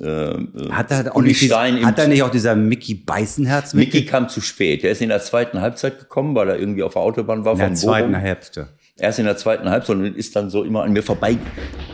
äh, 0.00 0.34
Hat 0.70 0.90
er, 0.90 1.14
auch 1.14 1.22
nicht, 1.22 1.52
hat 1.52 1.98
er 1.98 2.08
nicht 2.08 2.22
auch 2.24 2.30
dieser 2.30 2.56
Mickey 2.56 2.94
Beißenherz 2.94 3.72
Mickey 3.72 4.04
kam 4.04 4.28
zu 4.28 4.40
spät. 4.40 4.82
Er 4.82 4.90
ist 4.90 5.00
in 5.00 5.10
der 5.10 5.20
zweiten 5.20 5.60
Halbzeit 5.60 5.98
gekommen, 5.98 6.34
weil 6.34 6.48
er 6.48 6.58
irgendwie 6.58 6.82
auf 6.82 6.94
der 6.94 7.02
Autobahn 7.02 7.44
war 7.44 7.52
in 7.52 7.58
der 7.58 7.74
zweiten 7.74 8.10
Bochum. 8.10 8.20
Hälfte? 8.20 8.68
Erst 8.98 9.18
in 9.18 9.26
der 9.26 9.36
zweiten 9.36 9.68
Halbzeit 9.70 9.96
und 9.96 10.16
ist 10.16 10.34
dann 10.34 10.50
so 10.50 10.64
immer 10.64 10.82
an 10.82 10.92
mir 10.92 11.02
vorbei, 11.02 11.38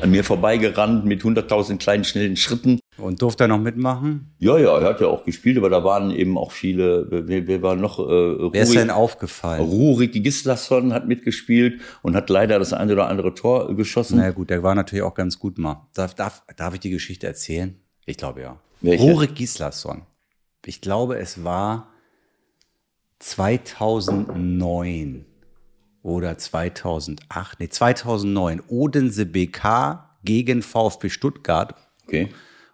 an 0.00 0.11
mir 0.11 0.25
vorbeigerannt 0.25 1.04
mit 1.04 1.23
100.000 1.23 1.78
kleinen 1.78 2.04
schnellen 2.04 2.37
Schritten. 2.37 2.78
Und 2.99 3.22
durfte 3.22 3.44
er 3.44 3.49
noch 3.49 3.58
mitmachen? 3.58 4.34
Ja, 4.38 4.58
ja, 4.58 4.78
er 4.78 4.90
hat 4.90 5.00
ja 5.00 5.06
auch 5.06 5.25
gespielt, 5.25 5.56
aber 5.56 5.70
da 5.70 5.82
waren 5.82 6.11
eben 6.11 6.37
auch 6.37 6.52
viele, 6.52 7.06
wer, 7.11 7.46
wer 7.46 7.62
war 7.62 7.75
noch? 7.75 7.99
Äh, 7.99 8.52
Wer 8.52 8.62
ist 8.62 8.75
denn 8.75 8.90
aufgefallen? 8.90 9.62
Rurik 9.62 10.12
Gislason 10.12 10.92
hat 10.92 11.08
mitgespielt 11.08 11.80
und 12.02 12.14
hat 12.14 12.28
leider 12.28 12.58
das 12.58 12.75
eine 12.75 12.92
oder 12.92 13.08
andere 13.08 13.34
Tor 13.34 13.75
geschossen. 13.75 14.18
Na 14.18 14.30
gut, 14.30 14.50
der 14.50 14.62
war 14.62 14.75
natürlich 14.75 15.02
auch 15.02 15.14
ganz 15.14 15.38
gut 15.38 15.56
mal. 15.56 15.88
Darf, 15.94 16.14
darf, 16.14 16.42
darf 16.56 16.75
ich 16.75 16.80
die 16.80 16.90
Geschichte 16.90 17.26
erzählen? 17.26 17.80
Ich 18.04 18.18
glaube 18.18 18.42
ja. 18.42 18.58
Welche? 18.82 19.04
Rurik 19.04 19.37
Gislason. 19.37 20.02
Ich 20.66 20.82
glaube, 20.82 21.18
es 21.18 21.44
war 21.44 21.88
2009 23.20 25.25
oder 26.02 26.37
2008, 26.37 27.61
nee, 27.61 27.68
2009. 27.68 28.61
Odense 28.68 29.25
BK 29.25 30.11
gegen 30.25 30.62
VfB 30.62 31.08
Stuttgart. 31.08 31.75
Okay. 32.06 32.28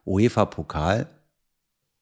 UEFA-Pokal. 0.09 1.07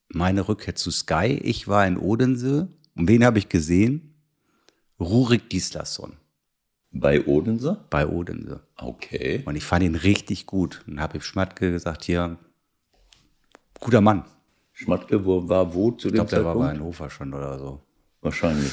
Meine 0.08 0.48
Rückkehr 0.48 0.74
zu 0.74 0.90
Sky. 0.90 1.40
Ich 1.42 1.68
war 1.68 1.86
in 1.86 1.98
Odense. 1.98 2.68
Und 2.94 3.08
wen 3.08 3.24
habe 3.24 3.38
ich 3.38 3.48
gesehen? 3.48 4.14
Rurik 4.98 5.50
Gislason 5.50 6.14
Bei 6.90 7.26
Odense? 7.26 7.84
bei 7.90 8.06
Odense. 8.06 8.62
Okay. 8.78 9.42
Und 9.44 9.56
ich 9.56 9.64
fand 9.64 9.82
ihn 9.82 9.94
richtig 9.94 10.46
gut. 10.46 10.82
Und 10.86 11.00
habe 11.00 11.20
Schmatke 11.20 11.70
gesagt, 11.70 12.04
hier, 12.04 12.38
guter 13.80 14.00
Mann. 14.00 14.24
Schmatke 14.72 15.24
wo, 15.24 15.48
war 15.48 15.74
wo 15.74 15.90
zu 15.90 16.08
Ich 16.08 16.12
dem 16.12 16.16
glaube, 16.16 16.30
der 16.30 16.44
war 16.44 16.54
bei 16.54 16.60
Zeitpunkt? 16.60 16.80
Hannover 16.80 17.10
schon 17.10 17.34
oder 17.34 17.58
so. 17.58 17.82
Wahrscheinlich. 18.22 18.72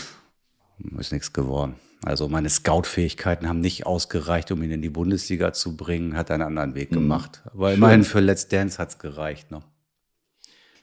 Ist 0.97 1.11
nichts 1.11 1.31
geworden. 1.33 1.75
Also 2.05 2.27
meine 2.27 2.50
Scout-Fähigkeiten 2.50 3.48
haben 3.48 3.62
nicht 3.62 3.86
ausgereicht, 3.86 4.51
um 4.51 4.62
ihn 4.62 4.72
in 4.72 4.81
die 4.81 4.89
Bundesliga 4.89 5.53
zu 5.53 5.77
bringen. 5.77 6.17
Hat 6.17 6.31
einen 6.31 6.43
anderen 6.43 6.75
Weg 6.75 6.91
gemacht. 6.91 7.41
Aber 7.53 7.74
immerhin 7.74 8.03
für 8.03 8.19
Let's 8.19 8.48
Dance 8.50 8.77
hat's 8.77 9.00
gereicht. 9.00 9.51
Ne? 9.51 9.62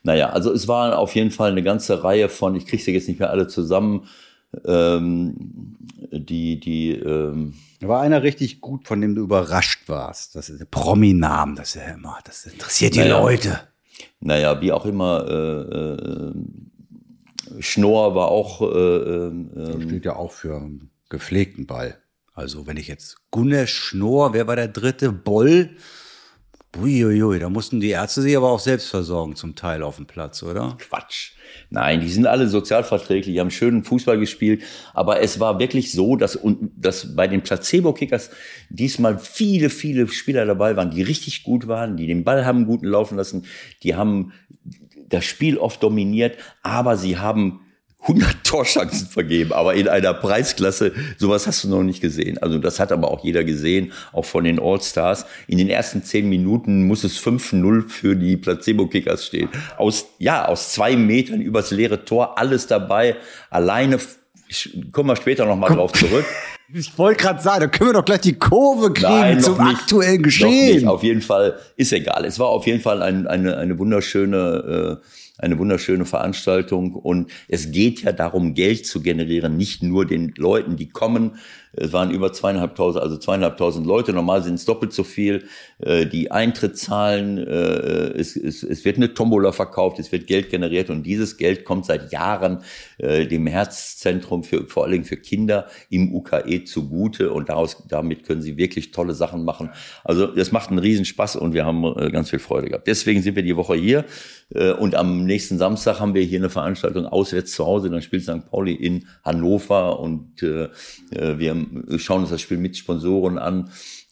Naja, 0.03 0.31
also 0.31 0.51
es 0.53 0.67
war 0.67 0.99
auf 0.99 1.15
jeden 1.15 1.31
Fall 1.31 1.51
eine 1.51 1.63
ganze 1.63 2.03
Reihe 2.03 2.29
von, 2.31 2.55
ich 2.55 2.67
kriege 2.67 2.83
sie 2.83 2.93
jetzt 2.93 3.07
nicht 3.09 3.21
mehr 3.21 3.31
alle 3.31 3.49
zusammen, 3.49 4.07
ähm, 4.65 5.77
die, 6.11 6.59
die, 6.59 6.93
ähm, 6.93 7.55
Da 7.81 7.89
war 7.89 8.01
einer 8.01 8.23
richtig 8.23 8.61
gut, 8.61 8.89
von 8.89 9.01
dem 9.01 9.15
du 9.15 9.23
überrascht 9.23 9.89
warst. 9.89 10.35
Das 10.37 10.49
ist 10.49 10.59
der 10.59 10.65
Prominamen, 10.65 11.55
das 11.55 11.77
ist 11.77 11.83
ja 11.87 11.95
immer, 11.95 12.19
das 12.25 12.47
interessiert 12.47 12.95
die 12.95 13.01
Naja. 13.01 13.21
Leute. 13.21 13.61
naja, 14.21 14.61
wie 14.61 14.73
auch 14.73 14.87
immer, 14.87 15.25
äh, 15.29 15.93
äh, 15.93 16.33
Schnorr 17.61 18.15
war 18.15 18.29
auch, 18.29 18.63
äh, 18.63 18.65
äh, 18.67 19.33
Das 19.55 19.83
steht 19.83 20.05
ja 20.07 20.17
auch 20.17 20.33
für 20.33 20.69
gepflegten 21.11 21.67
Ball. 21.67 21.99
Also 22.33 22.67
wenn 22.67 22.79
ich 22.79 22.89
jetzt 22.89 23.19
Gunnar 23.31 23.67
Schnorr, 23.67 24.33
wer 24.33 24.47
war 24.47 24.57
der 24.57 24.69
dritte? 24.69 25.13
Boll. 25.13 25.77
Uiuiui, 26.79 27.41
da 27.41 27.49
mussten 27.49 27.81
die 27.81 27.91
Ärzte 27.91 28.23
sich 28.23 28.37
aber 28.37 28.49
auch 28.49 28.61
selbst 28.61 28.91
versorgen, 28.91 29.35
zum 29.35 29.57
Teil 29.57 29.83
auf 29.83 29.97
dem 29.97 30.07
Platz, 30.07 30.41
oder? 30.45 30.77
Quatsch. 30.79 31.33
Nein, 31.69 32.01
die 32.01 32.09
sind 32.09 32.29
alle 32.29 32.49
sozialverträglich, 32.49 33.35
die 33.35 33.41
haben 33.41 33.51
schönen 33.51 33.83
Fußball 33.83 34.21
gespielt. 34.21 34.63
Aber 34.95 35.21
es 35.21 35.41
war 35.41 35.59
wirklich 35.59 35.91
so, 35.91 36.15
dass, 36.15 36.39
dass 36.77 37.17
bei 37.17 37.27
den 37.27 37.43
Placebo-Kickers 37.43 38.31
diesmal 38.69 39.19
viele, 39.19 39.69
viele 39.69 40.07
Spieler 40.07 40.47
dabei 40.47 40.77
waren, 40.77 40.93
die 40.93 41.03
richtig 41.03 41.43
gut 41.43 41.67
waren, 41.67 41.97
die 41.97 42.07
den 42.07 42.23
Ball 42.23 42.47
haben 42.47 42.67
guten 42.67 42.87
laufen 42.87 43.17
lassen, 43.17 43.47
die 43.83 43.97
haben 43.97 44.33
das 45.09 45.25
Spiel 45.25 45.59
oft 45.59 45.83
dominiert, 45.83 46.39
aber 46.63 46.97
sie 46.97 47.19
haben 47.19 47.61
100 48.03 48.37
Torchancen 48.45 49.07
vergeben, 49.09 49.53
aber 49.53 49.75
in 49.75 49.89
einer 49.89 50.15
Preisklasse, 50.15 50.93
sowas 51.19 51.47
hast 51.47 51.65
du 51.65 51.69
noch 51.69 51.83
nicht 51.83 52.01
gesehen. 52.01 52.39
Also 52.39 52.59
das 52.59 52.81
hat 52.81 52.93
aber 52.93 53.11
auch 53.11 53.23
jeder 53.25 53.45
gesehen, 53.45 53.93
auch 54.13 54.25
von 54.25 54.45
den 54.45 54.59
All-Stars. 54.59 55.27
In 55.47 55.59
den 55.59 55.69
ersten 55.69 56.03
zehn 56.03 56.29
Minuten 56.29 56.87
muss 56.87 57.05
es 57.05 57.19
5-0 57.21 57.89
für 57.89 58.17
die 58.17 58.37
Placebo-Kickers 58.37 59.27
stehen. 59.27 59.49
Aus, 59.77 60.07
ja, 60.19 60.47
aus 60.47 60.73
zwei 60.73 60.97
Metern 60.97 61.41
übers 61.41 61.71
leere 61.71 62.05
Tor, 62.05 62.39
alles 62.39 62.67
dabei, 62.67 63.17
alleine, 63.51 63.99
ich, 64.49 64.79
kommen 64.93 65.11
wir 65.11 65.17
später 65.17 65.45
nochmal 65.45 65.75
drauf 65.75 65.93
zurück. 65.93 66.25
Ich 66.73 66.97
wollte 66.99 67.25
gerade 67.25 67.43
sagen, 67.43 67.61
da 67.63 67.67
können 67.67 67.91
wir 67.91 67.95
doch 67.95 68.05
gleich 68.05 68.21
die 68.21 68.39
Kurve 68.39 68.93
kriegen 68.93 69.11
Nein, 69.11 69.41
zum 69.41 69.59
nicht, 69.59 69.81
aktuellen 69.81 70.23
Geschehen. 70.23 70.87
Auf 70.87 71.03
jeden 71.03 71.21
Fall, 71.21 71.59
ist 71.77 71.93
egal. 71.93 72.25
Es 72.25 72.39
war 72.39 72.47
auf 72.47 72.65
jeden 72.65 72.81
Fall 72.81 73.03
ein, 73.03 73.27
eine, 73.27 73.57
eine 73.57 73.77
wunderschöne, 73.77 75.01
äh, 75.03 75.07
eine 75.41 75.59
wunderschöne 75.59 76.05
Veranstaltung. 76.05 76.95
Und 76.95 77.31
es 77.49 77.73
geht 77.73 78.03
ja 78.03 78.13
darum, 78.13 78.55
Geld 78.55 78.87
zu 78.87 79.03
generieren, 79.03 79.57
nicht 79.57 79.83
nur 79.83 80.07
den 80.07 80.33
Leuten, 80.37 80.77
die 80.77 80.89
kommen, 80.89 81.33
es 81.73 81.93
waren 81.93 82.11
über 82.11 82.33
zweieinhalbtausend, 82.33 83.03
also 83.03 83.17
zweieinhalbtausend 83.17 83.87
Leute. 83.87 84.13
Normal 84.13 84.43
sind 84.43 84.55
es 84.55 84.65
doppelt 84.65 84.93
so 84.93 85.05
viel. 85.05 85.45
Äh, 85.79 86.07
die 86.07 86.31
Eintrittszahlen, 86.31 87.39
äh, 87.39 88.11
es, 88.19 88.37
es, 88.37 88.63
es 88.63 88.85
wird 88.85 88.97
eine 88.97 89.15
Tombola 89.15 89.53
verkauft, 89.53 89.99
es 90.01 90.11
wird 90.11 90.27
Geld 90.27 90.51
generiert 90.51 90.91
und 90.91 91.05
dieses 91.05 91.37
Geld 91.37 91.65
kommt 91.65 91.87
seit 91.87 92.13
Jahren 92.13 92.63
äh, 92.99 93.27
dem 93.27 93.47
Herzzentrum 93.47 94.43
für 94.43 94.67
vor 94.67 94.85
allen 94.85 94.93
Dingen 94.93 95.05
für 95.05 95.17
Kinder 95.17 95.67
im 95.91 96.13
UKE 96.13 96.65
zugute 96.65 97.31
und 97.33 97.49
daraus, 97.49 97.85
damit 97.89 98.25
können 98.25 98.43
sie 98.43 98.57
wirklich 98.57 98.91
tolle 98.91 99.15
Sachen 99.15 99.45
machen. 99.45 99.71
Also 100.03 100.27
das 100.27 100.51
macht 100.53 100.71
einen 100.71 100.79
Riesenspaß 100.79 101.37
und 101.37 101.55
wir 101.55 101.65
haben 101.65 101.83
ganz 102.13 102.31
viel 102.31 102.39
Freude 102.39 102.69
gehabt. 102.69 102.87
Deswegen 102.87 103.23
sind 103.23 103.37
wir 103.37 103.43
die 103.43 103.57
Woche 103.57 103.75
hier 103.75 104.05
und 104.79 104.95
am 104.95 105.25
nächsten 105.25 105.59
Samstag 105.59 106.01
haben 106.01 106.15
wir 106.15 106.23
hier 106.23 106.41
eine 106.41 106.51
Veranstaltung 106.51 107.07
auswärts 107.07 107.53
zu 107.53 107.65
Hause. 107.67 107.91
Dann 107.91 108.03
spielt 108.03 108.25
St. 108.25 108.51
Pauli 108.51 108.75
in 108.75 109.07
Hannover 109.25 110.01
und 110.01 110.43
wir 110.43 111.60
schauen 111.99 112.23
uns 112.23 112.31
das 112.31 112.41
Spiel 112.41 112.59
mit 112.59 112.77
Sponsoren 112.77 113.39
an 113.39 113.71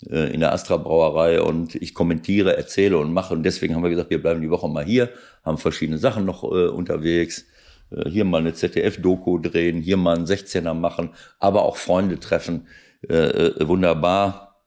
äh, 0.09 0.33
in 0.33 0.41
der 0.41 0.53
Astra 0.53 0.77
Brauerei 0.77 1.41
und 1.41 1.75
ich 1.75 1.95
kommentiere, 1.95 2.57
erzähle 2.57 2.99
und 2.99 3.13
mache. 3.13 3.35
Und 3.35 3.43
deswegen 3.43 3.75
haben 3.75 3.83
wir 3.83 3.91
gesagt, 3.91 4.11
wir 4.11 4.23
bleiben 4.23 4.41
die 4.41 4.51
Woche 4.51 4.69
mal 4.69 4.85
hier, 4.85 5.11
haben 5.45 5.59
verschiedene 5.59 5.99
Sachen 5.99 6.25
noch 6.25 6.45
äh, 6.45 6.69
unterwegs. 6.69 7.47
Äh, 7.91 8.09
hier 8.11 8.25
mal 8.25 8.39
eine 8.39 8.55
ZDF-Doku 8.55 9.39
drehen, 9.39 9.81
hier 9.81 9.97
mal 9.97 10.17
einen 10.17 10.27
16er 10.27 10.75
machen, 10.75 11.11
aber 11.39 11.63
auch 11.65 11.77
Freunde 11.77 12.21
treffen. 12.21 12.67
Äh, 13.09 13.15
äh, 13.15 13.69
wunderbar 13.69 14.65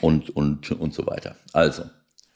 und, 0.00 0.30
und, 0.30 0.70
und 0.72 0.94
so 0.94 1.06
weiter. 1.06 1.36
Also. 1.52 1.84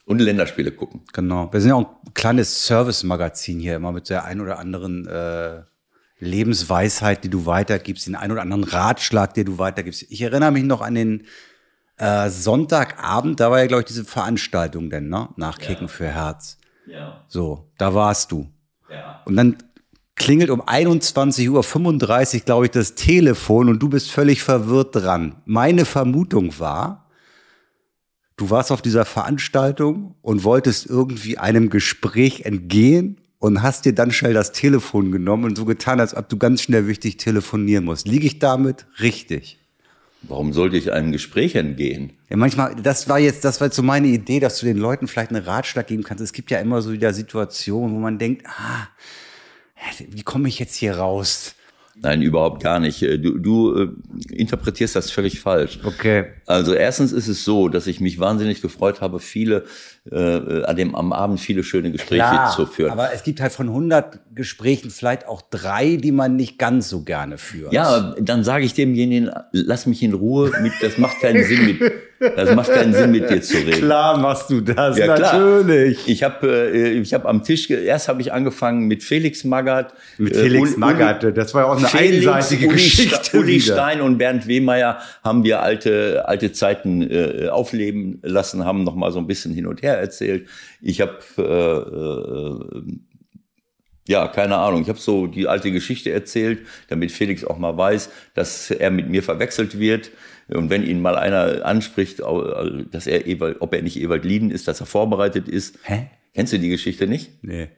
Und 0.05 0.21
Länderspiele 0.21 0.71
gucken. 0.71 1.03
Genau. 1.13 1.53
Wir 1.53 1.61
sind 1.61 1.71
ja 1.71 1.75
auch 1.77 2.03
ein 2.07 2.15
kleines 2.15 2.65
Service-Magazin 2.67 3.59
hier, 3.59 3.77
immer 3.77 3.93
mit 3.93 4.09
der 4.09 4.25
ein 4.25 4.41
oder 4.41 4.59
anderen 4.59 5.07
äh, 5.09 5.63
Lebensweisheit, 6.19 7.25
die 7.25 7.31
du 7.31 7.47
weitergibst, 7.47 8.07
den 8.07 8.17
einen 8.17 8.33
oder 8.33 8.43
anderen 8.43 8.65
Ratschlag, 8.65 9.35
den 9.35 9.47
du 9.47 9.59
weitergibst. 9.59 10.07
Ich 10.09 10.23
erinnere 10.23 10.51
mich 10.51 10.65
noch 10.65 10.81
an 10.81 10.95
den 10.95 11.27
äh, 11.99 12.31
Sonntagabend, 12.31 13.41
da 13.41 13.51
war 13.51 13.61
ja, 13.61 13.67
glaube 13.67 13.83
ich, 13.83 13.87
diese 13.87 14.05
Veranstaltung 14.05 14.91
denn, 14.91 15.09
ne? 15.09 15.29
Nach 15.37 15.59
Kicken 15.59 15.87
ja. 15.87 15.93
für 15.93 16.09
Herz. 16.09 16.59
Ja. 16.87 17.25
So, 17.29 17.71
da 17.79 17.95
warst 17.95 18.33
du. 18.33 18.51
Ja. 18.91 19.23
Und 19.25 19.37
dann 19.37 19.57
klingelt 20.15 20.51
um 20.51 20.63
21.35 20.63 22.35
Uhr, 22.35 22.41
glaube 22.41 22.65
ich, 22.67 22.71
das 22.71 22.95
Telefon 22.95 23.69
und 23.69 23.83
du 23.83 23.89
bist 23.89 24.11
völlig 24.11 24.43
verwirrt 24.43 24.97
dran. 24.97 25.43
Meine 25.45 25.85
Vermutung 25.85 26.59
war, 26.59 27.11
du 28.37 28.51
warst 28.51 28.73
auf 28.73 28.83
dieser 28.83 29.05
Veranstaltung 29.05 30.15
und 30.23 30.45
wolltest 30.45 30.87
irgendwie 30.87 31.39
einem 31.39 31.71
Gespräch 31.71 32.43
entgehen 32.43 33.21
und 33.39 33.63
hast 33.63 33.85
dir 33.85 33.95
dann 33.95 34.11
schnell 34.11 34.35
das 34.35 34.53
Telefon 34.53 35.13
genommen 35.13 35.45
und 35.45 35.57
so 35.57 35.65
getan, 35.65 36.01
als 36.01 36.17
ob 36.17 36.29
du 36.29 36.37
ganz 36.37 36.63
schnell 36.63 36.87
wichtig 36.87 37.17
telefonieren 37.17 37.85
musst. 37.85 38.09
Liege 38.09 38.27
ich 38.27 38.39
damit 38.39 38.87
richtig? 39.01 39.59
Warum 40.23 40.53
sollte 40.53 40.77
ich 40.77 40.93
einem 40.93 41.13
Gespräch 41.13 41.55
entgehen? 41.55 42.13
Ja, 42.31 42.37
manchmal, 42.37 42.75
das 42.75 43.09
war 43.09 43.19
jetzt, 43.19 43.45
das 43.45 43.61
war 43.61 43.69
jetzt 43.69 43.77
so 43.77 43.83
meine 43.83 44.09
Idee, 44.09 44.41
dass 44.41 44.59
du 44.59 44.67
den 44.67 44.79
Leuten 44.79 45.07
vielleicht 45.07 45.31
einen 45.31 45.45
Ratschlag 45.45 45.87
geben 45.87 46.03
kannst. 46.03 46.23
Es 46.23 46.33
gibt 46.33 46.51
ja 46.51 46.59
immer 46.59 46.83
so 46.83 46.93
wieder 46.93 47.13
Situationen, 47.13 47.95
wo 47.95 48.01
man 48.01 48.19
denkt, 48.19 48.45
ah, 48.47 48.89
wie 50.11 50.23
komme 50.23 50.49
ich 50.49 50.59
jetzt 50.59 50.75
hier 50.75 50.97
raus? 50.97 51.55
Nein, 51.99 52.23
überhaupt 52.23 52.63
gar 52.63 52.79
nicht. 52.81 53.03
Äh, 53.03 53.19
du, 53.19 53.39
du 53.39 53.75
äh, 53.75 53.89
interpretierst 54.35 54.97
das 54.97 55.11
völlig 55.11 55.41
falsch. 55.41 55.79
Okay. 55.83 56.27
Also 56.47 56.75
erstens 56.75 57.13
ist 57.13 57.29
es 57.29 57.45
so, 57.45 57.69
dass 57.69 57.87
ich 57.87 58.01
mich 58.01 58.19
wahnsinnig 58.19 58.61
gefreut 58.61 59.01
habe, 59.01 59.19
viele 59.19 59.65
äh, 60.13 60.65
an 60.65 60.77
dem 60.77 60.95
am 60.95 61.13
Abend 61.13 61.41
viele 61.41 61.63
schöne 61.63 61.91
Gespräche 61.91 62.23
Klar, 62.23 62.55
zu 62.55 62.67
führen. 62.67 62.93
Aber 62.93 63.13
es 63.13 63.23
gibt 63.23 63.41
halt 63.41 63.53
von 63.53 63.69
100 63.69 64.21
Gesprächen 64.35 64.91
vielleicht 64.91 65.27
auch 65.27 65.43
drei, 65.43 65.97
die 65.97 66.13
man 66.13 66.37
nicht 66.37 66.59
ganz 66.59 66.89
so 66.89 67.03
gerne 67.03 67.39
führt. 67.39 67.73
Ja, 67.73 68.15
dann 68.21 68.45
sage 68.45 68.65
ich 68.65 68.75
demjenigen, 68.75 69.31
lass 69.53 69.87
mich 69.87 70.03
in 70.03 70.15
Ruhe. 70.15 70.53
Mit, 70.63 70.73
das 70.81 70.99
macht 70.99 71.21
keinen 71.21 71.45
Sinn 71.45 71.65
mit. 71.65 71.81
Das 72.19 72.55
macht 72.55 72.73
keinen 72.73 72.95
Sinn, 72.95 73.11
mit 73.11 73.29
dir 73.29 73.43
zu 73.43 73.59
reden. 73.59 73.73
Klar 73.73 74.19
machst 74.19 74.49
du 74.49 74.63
das, 74.63 74.97
ja, 74.97 75.07
natürlich. 75.07 75.99
Klar. 75.99 76.09
Ich 76.09 76.23
habe 76.23 76.73
äh, 76.75 76.93
ich 76.93 77.13
hab 77.13 77.27
am 77.27 77.43
Tisch, 77.43 77.69
erst 77.69 78.09
habe 78.09 78.23
ich 78.23 78.33
angefangen 78.33 78.87
mit 78.87 79.03
Felix 79.03 79.45
Magath. 79.45 79.93
Mit 80.17 80.35
äh, 80.35 80.41
Felix 80.41 80.75
äh, 80.75 80.79
Magath, 80.79 81.37
das 81.37 81.53
war 81.53 81.65
ja 81.65 81.69
auch 81.69 81.77
eine 81.77 81.87
Felix, 81.87 82.27
einseitige 82.27 82.69
Uli, 82.69 82.75
Geschichte. 82.75 83.39
Uli 83.39 83.61
Stein 83.61 84.01
und 84.01 84.17
Bernd 84.17 84.47
Wehmeier 84.47 84.99
haben 85.23 85.45
wir 85.45 85.63
alte, 85.63 86.25
alte 86.27 86.53
Zeiten 86.53 87.03
äh, 87.03 87.49
aufleben 87.49 88.19
lassen, 88.23 88.65
haben 88.65 88.85
noch 88.85 88.95
mal 88.95 89.13
so 89.13 89.19
ein 89.19 89.27
bisschen 89.27 89.53
hin 89.53 89.67
und 89.67 89.83
her 89.83 89.96
erzählt. 89.97 90.49
Ich 90.81 91.01
habe 91.01 91.19
äh, 91.39 92.87
äh, 92.87 92.99
ja, 94.09 94.29
keine 94.29 94.57
Ahnung. 94.57 94.83
Ich 94.83 94.89
habe 94.89 94.99
so 94.99 95.27
die 95.27 95.49
alte 95.49 95.73
Geschichte 95.73 96.13
erzählt, 96.13 96.61
damit 96.89 97.11
Felix 97.11 97.45
auch 97.45 97.59
mal 97.59 97.77
weiß, 97.77 98.11
dass 98.35 98.71
er 98.71 98.91
mit 98.91 99.09
mir 99.09 99.23
verwechselt 99.23 99.81
wird. 99.81 100.11
Und 100.49 100.71
wenn 100.71 100.85
ihn 100.85 101.03
mal 101.03 101.17
einer 101.17 101.65
anspricht, 101.65 102.21
dass 102.21 103.07
er 103.09 103.27
Ewald, 103.27 103.61
ob 103.61 103.75
er 103.75 103.83
nicht 103.83 104.01
Ewald 104.01 104.25
Lieden 104.25 104.53
ist, 104.53 104.69
dass 104.69 104.81
er 104.81 104.87
vorbereitet 104.87 105.49
ist. 105.49 105.79
Hä? 105.83 106.07
Kennst 106.35 106.53
du 106.53 106.59
die 106.59 106.69
Geschichte 106.69 107.09
nicht? 107.09 107.43
Nee. 107.43 107.69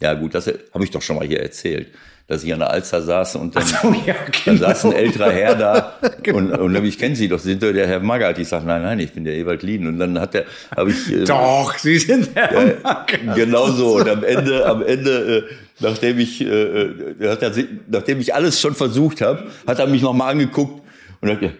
Ja, 0.00 0.14
gut, 0.14 0.34
das 0.34 0.46
habe 0.46 0.84
ich 0.84 0.90
doch 0.90 1.02
schon 1.02 1.16
mal 1.16 1.26
hier 1.26 1.40
erzählt 1.40 1.88
dass 2.28 2.42
ich 2.42 2.52
an 2.52 2.58
der 2.58 2.70
Alster 2.70 3.02
saß 3.02 3.36
und 3.36 3.54
dann, 3.54 3.64
so, 3.64 3.94
ja, 4.04 4.14
genau. 4.14 4.38
dann 4.46 4.58
saß 4.58 4.86
ein 4.86 4.92
älterer 4.92 5.30
Herr 5.30 5.54
da 5.54 5.94
genau. 6.22 6.38
und, 6.38 6.52
und 6.52 6.84
ich 6.84 6.98
kenne 6.98 7.14
Sie 7.14 7.28
doch, 7.28 7.38
Sie 7.38 7.50
sind 7.50 7.62
doch 7.62 7.72
der 7.72 7.86
Herr 7.86 8.00
Magath. 8.00 8.38
Ich 8.38 8.48
sage, 8.48 8.66
nein, 8.66 8.82
nein, 8.82 8.98
ich 8.98 9.12
bin 9.12 9.24
der 9.24 9.34
Ewald 9.34 9.62
Lien. 9.62 9.86
Und 9.86 9.98
dann 9.98 10.18
hat 10.18 10.34
der, 10.34 10.44
habe 10.76 10.90
ich... 10.90 11.12
Äh, 11.12 11.24
doch, 11.24 11.78
Sie 11.78 11.98
sind 11.98 12.34
der 12.34 12.48
Herr 12.48 13.08
äh, 13.08 13.34
Genau 13.36 13.68
so. 13.68 13.98
Und 13.98 14.08
am 14.08 14.24
Ende, 14.24 14.66
am 14.66 14.82
Ende, 14.82 15.46
äh, 15.48 15.54
nachdem 15.78 16.18
ich, 16.18 16.40
äh, 16.40 16.46
äh 16.46 17.28
hat 17.28 17.42
er, 17.42 17.52
nachdem 17.88 18.18
ich 18.18 18.34
alles 18.34 18.60
schon 18.60 18.74
versucht 18.74 19.20
habe, 19.20 19.44
hat 19.66 19.78
er 19.78 19.86
mich 19.86 20.02
nochmal 20.02 20.32
angeguckt 20.32 20.82
und 21.20 21.30
hat 21.30 21.40
gesagt, 21.40 21.58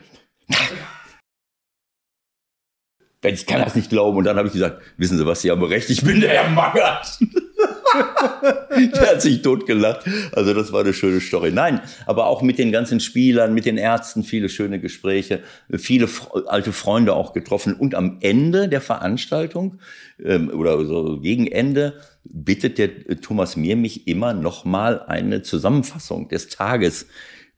ich 3.34 3.46
kann 3.46 3.60
das 3.60 3.74
nicht 3.74 3.90
glauben. 3.90 4.18
Und 4.18 4.24
dann 4.24 4.36
habe 4.36 4.48
ich 4.48 4.54
gesagt, 4.54 4.82
wissen 4.96 5.18
Sie 5.18 5.26
was, 5.26 5.42
Sie 5.42 5.50
haben 5.50 5.62
recht, 5.62 5.90
ich 5.90 6.02
bin 6.02 6.20
der 6.20 6.30
Herr 6.30 6.50
Magath. 6.50 7.18
der 8.94 9.10
hat 9.10 9.22
sich 9.22 9.42
totgelacht. 9.42 10.06
Also 10.32 10.54
das 10.54 10.72
war 10.72 10.80
eine 10.80 10.92
schöne 10.92 11.20
Story. 11.20 11.50
Nein, 11.52 11.80
aber 12.06 12.26
auch 12.26 12.42
mit 12.42 12.58
den 12.58 12.72
ganzen 12.72 13.00
Spielern, 13.00 13.54
mit 13.54 13.64
den 13.64 13.78
Ärzten, 13.78 14.22
viele 14.22 14.48
schöne 14.48 14.80
Gespräche, 14.80 15.40
viele 15.72 16.08
alte 16.46 16.72
Freunde 16.72 17.14
auch 17.14 17.32
getroffen. 17.32 17.74
Und 17.74 17.94
am 17.94 18.18
Ende 18.20 18.68
der 18.68 18.80
Veranstaltung 18.80 19.78
ähm, 20.22 20.50
oder 20.50 20.84
so 20.84 21.20
gegen 21.20 21.46
Ende 21.46 21.94
bittet 22.24 22.78
der 22.78 23.20
Thomas 23.20 23.56
Mir 23.56 23.76
mich 23.76 24.06
immer 24.08 24.34
noch 24.34 24.64
mal 24.64 25.02
eine 25.02 25.42
Zusammenfassung 25.42 26.28
des 26.28 26.48
Tages 26.48 27.06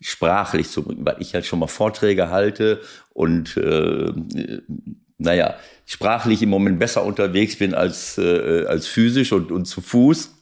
sprachlich 0.00 0.70
zu 0.70 0.84
bringen, 0.84 1.04
weil 1.04 1.16
ich 1.18 1.34
halt 1.34 1.46
schon 1.46 1.58
mal 1.58 1.66
Vorträge 1.66 2.30
halte 2.30 2.80
und 3.12 3.56
äh, 3.56 4.12
naja, 5.18 5.58
sprachlich 5.88 6.42
im 6.42 6.50
Moment 6.50 6.78
besser 6.78 7.02
unterwegs 7.02 7.56
bin 7.56 7.72
als, 7.72 8.18
äh, 8.18 8.66
als 8.66 8.86
physisch 8.86 9.32
und, 9.32 9.50
und 9.50 9.64
zu 9.64 9.80
Fuß. 9.80 10.34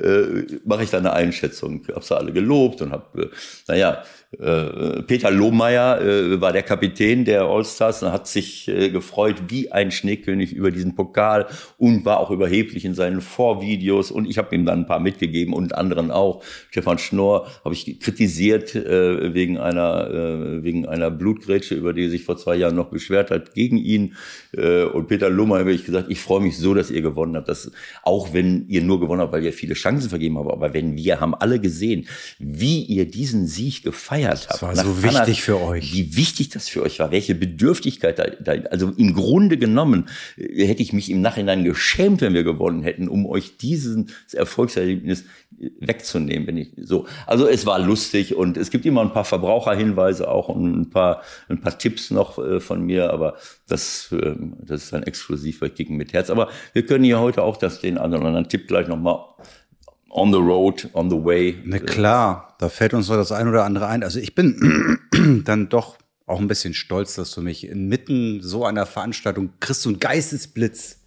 äh, 0.00 0.58
mache 0.64 0.84
ich 0.84 0.90
dann 0.90 1.04
eine 1.04 1.12
Einschätzung. 1.12 1.82
Ich 1.86 1.94
habe 1.94 2.02
sie 2.02 2.16
alle 2.16 2.32
gelobt 2.32 2.80
und 2.80 2.92
habe, 2.92 3.24
äh, 3.24 3.28
naja, 3.68 4.02
äh, 4.38 5.02
Peter 5.02 5.30
Lohmeier 5.30 6.00
äh, 6.00 6.40
war 6.40 6.52
der 6.52 6.62
Kapitän 6.62 7.26
der 7.26 7.42
Allstars 7.42 8.02
und 8.02 8.12
hat 8.12 8.26
sich 8.26 8.68
äh, 8.68 8.88
gefreut 8.88 9.36
wie 9.48 9.70
ein 9.70 9.90
Schneekönig 9.90 10.52
über 10.52 10.70
diesen 10.70 10.94
Pokal 10.94 11.46
und 11.76 12.04
war 12.04 12.18
auch 12.18 12.30
überheblich 12.30 12.84
in 12.84 12.94
seinen 12.94 13.20
Vorvideos 13.20 14.10
und 14.10 14.28
ich 14.28 14.38
habe 14.38 14.54
ihm 14.54 14.64
dann 14.64 14.80
ein 14.80 14.86
paar 14.86 15.00
mitgegeben 15.00 15.52
und 15.52 15.74
anderen 15.74 16.10
auch. 16.10 16.42
Stefan 16.70 16.98
Schnorr 16.98 17.46
habe 17.64 17.74
ich 17.74 18.00
kritisiert 18.00 18.74
äh, 18.74 19.32
wegen 19.34 19.58
einer 19.58 20.10
äh, 20.10 20.64
wegen 20.64 20.86
einer 20.86 21.10
Blutgrätsche, 21.10 21.74
über 21.74 21.92
die 21.92 22.08
sich 22.08 22.24
vor 22.24 22.36
zwei 22.36 22.56
Jahren 22.56 22.74
noch 22.74 22.88
beschwert 22.88 23.30
hat 23.30 23.54
gegen 23.54 23.76
ihn 23.76 24.16
äh, 24.56 24.85
und 24.94 25.08
Peter 25.08 25.30
Lohmeier 25.30 25.60
habe 25.60 25.72
ich 25.72 25.84
gesagt, 25.84 26.10
ich 26.10 26.20
freue 26.20 26.40
mich 26.40 26.58
so, 26.58 26.74
dass 26.74 26.90
ihr 26.90 27.02
gewonnen 27.02 27.36
habt, 27.36 27.48
dass 27.48 27.70
auch 28.02 28.32
wenn 28.32 28.66
ihr 28.68 28.82
nur 28.82 29.00
gewonnen 29.00 29.20
habt, 29.20 29.32
weil 29.32 29.44
ihr 29.44 29.52
viele 29.52 29.74
Chancen 29.74 30.10
vergeben 30.10 30.38
habt, 30.38 30.50
aber 30.50 30.74
wenn 30.74 30.96
wir 30.96 31.20
haben 31.20 31.34
alle 31.34 31.60
gesehen, 31.60 32.06
wie 32.38 32.82
ihr 32.82 33.10
diesen 33.10 33.46
Sieg 33.46 33.82
gefeiert 33.82 34.48
habt. 34.48 34.62
Das 34.62 34.62
war 34.62 34.76
so 34.76 35.02
wichtig 35.02 35.42
für 35.42 35.60
euch. 35.60 35.92
Wie 35.92 36.16
wichtig 36.16 36.50
das 36.50 36.68
für 36.68 36.82
euch 36.82 36.98
war, 36.98 37.10
welche 37.10 37.34
Bedürftigkeit 37.34 38.18
da, 38.18 38.26
da 38.26 38.52
also 38.70 38.92
im 38.96 39.14
Grunde 39.14 39.58
genommen 39.58 40.08
äh, 40.36 40.66
hätte 40.66 40.82
ich 40.82 40.92
mich 40.92 41.10
im 41.10 41.20
Nachhinein 41.20 41.64
geschämt, 41.64 42.20
wenn 42.20 42.34
wir 42.34 42.44
gewonnen 42.44 42.82
hätten, 42.82 43.08
um 43.08 43.26
euch 43.26 43.56
dieses 43.56 44.06
Erfolgserlebnis 44.32 45.24
wegzunehmen, 45.80 46.46
wenn 46.46 46.56
ich 46.56 46.72
so. 46.76 47.06
Also 47.26 47.46
es 47.46 47.66
war 47.66 47.78
lustig 47.78 48.34
und 48.34 48.56
es 48.56 48.70
gibt 48.70 48.86
immer 48.86 49.00
ein 49.00 49.12
paar 49.12 49.24
Verbraucherhinweise 49.24 50.28
auch 50.28 50.48
und 50.48 50.80
ein 50.80 50.90
paar 50.90 51.22
ein 51.48 51.60
paar 51.60 51.78
Tipps 51.78 52.10
noch 52.10 52.38
äh, 52.38 52.60
von 52.60 52.82
mir, 52.82 53.12
aber 53.12 53.36
das 53.68 54.08
ähm, 54.12 54.56
das 54.60 54.84
ist 54.84 54.94
ein 54.94 55.02
exklusiv 55.02 55.60
bei 55.60 55.68
Kicken 55.68 55.96
mit 55.96 56.12
Herz. 56.12 56.30
Aber 56.30 56.48
wir 56.72 56.84
können 56.84 57.04
hier 57.04 57.20
heute 57.20 57.42
auch 57.42 57.56
das 57.56 57.80
den 57.80 57.98
anderen 57.98 58.26
anderen 58.26 58.48
Tipp 58.48 58.68
gleich 58.68 58.88
noch 58.88 58.98
mal 58.98 59.34
on 60.10 60.32
the 60.32 60.38
road, 60.38 60.88
on 60.94 61.10
the 61.10 61.16
way. 61.16 61.58
Na 61.64 61.78
klar, 61.78 62.56
da 62.58 62.68
fällt 62.68 62.94
uns 62.94 63.08
noch 63.08 63.16
das 63.16 63.32
ein 63.32 63.48
oder 63.48 63.64
andere 63.64 63.86
ein. 63.86 64.02
Also 64.02 64.18
ich 64.18 64.34
bin 64.34 64.98
dann 65.44 65.68
doch 65.68 65.96
auch 66.26 66.40
ein 66.40 66.48
bisschen 66.48 66.74
stolz, 66.74 67.14
dass 67.14 67.30
du 67.32 67.40
mich 67.40 67.68
inmitten 67.68 68.40
so 68.42 68.64
einer 68.64 68.86
Veranstaltung 68.86 69.50
kriegst 69.60 69.86
einen 69.86 70.00
Geistesblitz 70.00 71.05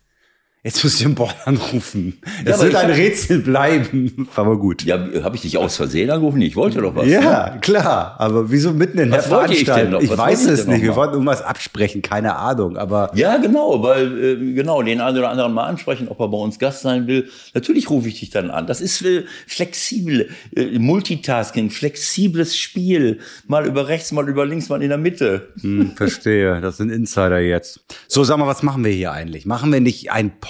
Jetzt 0.62 0.84
musst 0.84 1.00
du 1.00 1.06
den 1.06 1.16
Bord 1.16 1.36
anrufen. 1.46 2.20
Das 2.44 2.58
ja, 2.58 2.66
wird 2.66 2.76
ein 2.76 2.92
Rätsel 2.92 3.40
bleiben. 3.40 4.28
Aber 4.36 4.60
gut. 4.60 4.84
Ja, 4.84 5.00
habe 5.24 5.38
ich 5.38 5.44
dich 5.44 5.58
aus 5.58 5.78
Versehen 5.78 6.10
angerufen? 6.10 6.42
Ich 6.42 6.58
wollte 6.58 6.82
doch 6.82 6.94
was. 6.98 7.08
Ja, 7.08 7.52
ne? 7.52 7.60
klar. 7.62 8.16
Aber 8.20 8.52
wieso 8.52 8.74
mitten 8.74 8.98
in 8.98 9.10
was 9.10 9.30
der 9.30 9.38
Veranstaltung? 9.38 10.02
Ich, 10.02 10.12
ich 10.12 10.18
weiß 10.18 10.48
es 10.48 10.68
nicht. 10.68 10.82
Wir 10.82 10.98
wollten 10.98 11.14
irgendwas 11.14 11.42
absprechen. 11.42 12.02
Keine 12.02 12.36
Ahnung. 12.36 12.76
Aber 12.76 13.10
ja, 13.16 13.38
genau. 13.38 13.82
Weil, 13.84 14.22
äh, 14.22 14.54
genau, 14.54 14.82
den 14.82 15.00
einen 15.00 15.18
oder 15.18 15.30
anderen 15.30 15.54
mal 15.54 15.64
ansprechen, 15.66 16.10
ob 16.10 16.20
er 16.20 16.28
bei 16.28 16.38
uns 16.38 16.60
Gast 16.60 16.82
sein 16.82 17.08
will. 17.08 17.30
Natürlich 17.54 17.90
rufe 17.90 18.10
ich 18.10 18.20
dich 18.20 18.30
dann 18.30 18.52
an. 18.52 18.68
Das 18.68 18.82
ist 18.82 19.02
äh, 19.04 19.24
flexibel. 19.48 20.28
Äh, 20.54 20.78
Multitasking, 20.78 21.70
flexibles 21.70 22.58
Spiel. 22.58 23.20
Mal 23.48 23.66
über 23.66 23.88
rechts, 23.88 24.12
mal 24.12 24.28
über 24.28 24.46
links, 24.46 24.68
mal 24.68 24.84
in 24.84 24.90
der 24.90 24.98
Mitte. 24.98 25.54
Hm, 25.62 25.94
verstehe. 25.96 26.60
Das 26.60 26.76
sind 26.76 26.90
Insider 26.90 27.40
jetzt. 27.40 27.80
So, 28.10 28.26
sag 28.26 28.38
mal, 28.40 28.48
was 28.48 28.62
machen 28.62 28.84
wir 28.84 28.92
hier 28.92 29.14
eigentlich? 29.14 29.46
Machen 29.46 29.72
wir 29.72 29.80
nicht 29.80 30.12
ein 30.12 30.32
Podcast 30.42 30.49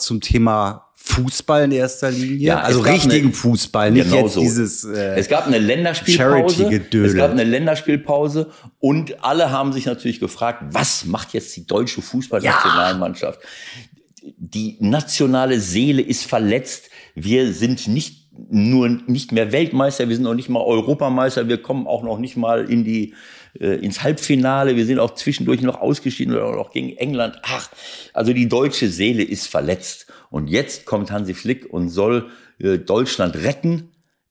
zum 0.00 0.20
Thema 0.20 0.90
Fußball 1.02 1.64
in 1.64 1.72
erster 1.72 2.10
Linie, 2.10 2.36
ja, 2.36 2.60
also 2.60 2.80
richtigen 2.80 3.28
eine, 3.28 3.34
Fußball, 3.34 3.90
nicht 3.90 4.04
genau 4.04 4.22
jetzt 4.22 4.34
so. 4.34 4.40
dieses. 4.40 4.84
Äh, 4.84 5.18
es 5.18 5.28
gab 5.28 5.46
eine 5.46 5.58
Länderspielpause. 5.58 6.68
Es 6.92 7.14
gab 7.14 7.30
eine 7.30 7.44
Länderspielpause 7.44 8.50
und 8.78 9.24
alle 9.24 9.50
haben 9.50 9.72
sich 9.72 9.86
natürlich 9.86 10.20
gefragt, 10.20 10.62
was 10.72 11.06
macht 11.06 11.32
jetzt 11.32 11.56
die 11.56 11.66
deutsche 11.66 12.02
Fußballnationalmannschaft? 12.02 13.40
Ja. 13.42 14.30
Die 14.36 14.76
nationale 14.80 15.58
Seele 15.58 16.02
ist 16.02 16.26
verletzt. 16.26 16.90
Wir 17.14 17.52
sind 17.54 17.88
nicht 17.88 18.28
nur 18.50 18.88
nicht 18.88 19.32
mehr 19.32 19.52
Weltmeister, 19.52 20.08
wir 20.08 20.16
sind 20.16 20.24
noch 20.24 20.34
nicht 20.34 20.48
mal 20.48 20.62
Europameister, 20.62 21.48
wir 21.48 21.62
kommen 21.62 21.86
auch 21.86 22.02
noch 22.02 22.18
nicht 22.18 22.36
mal 22.36 22.70
in 22.70 22.84
die 22.84 23.14
äh, 23.58 23.76
ins 23.76 24.02
Halbfinale. 24.02 24.76
Wir 24.76 24.86
sind 24.86 24.98
auch 24.98 25.14
zwischendurch 25.14 25.62
noch 25.62 25.80
ausgeschieden 25.80 26.34
oder 26.34 26.54
noch 26.56 26.70
gegen 26.70 26.96
England. 26.96 27.38
Ach, 27.42 27.68
also 28.12 28.32
die 28.32 28.48
deutsche 28.48 28.88
Seele 28.88 29.22
ist 29.22 29.48
verletzt. 29.48 30.06
Und 30.30 30.48
jetzt 30.48 30.86
kommt 30.86 31.10
Hansi 31.10 31.34
Flick 31.34 31.66
und 31.72 31.88
soll 31.88 32.30
äh, 32.58 32.78
Deutschland 32.78 33.36
retten 33.36 33.90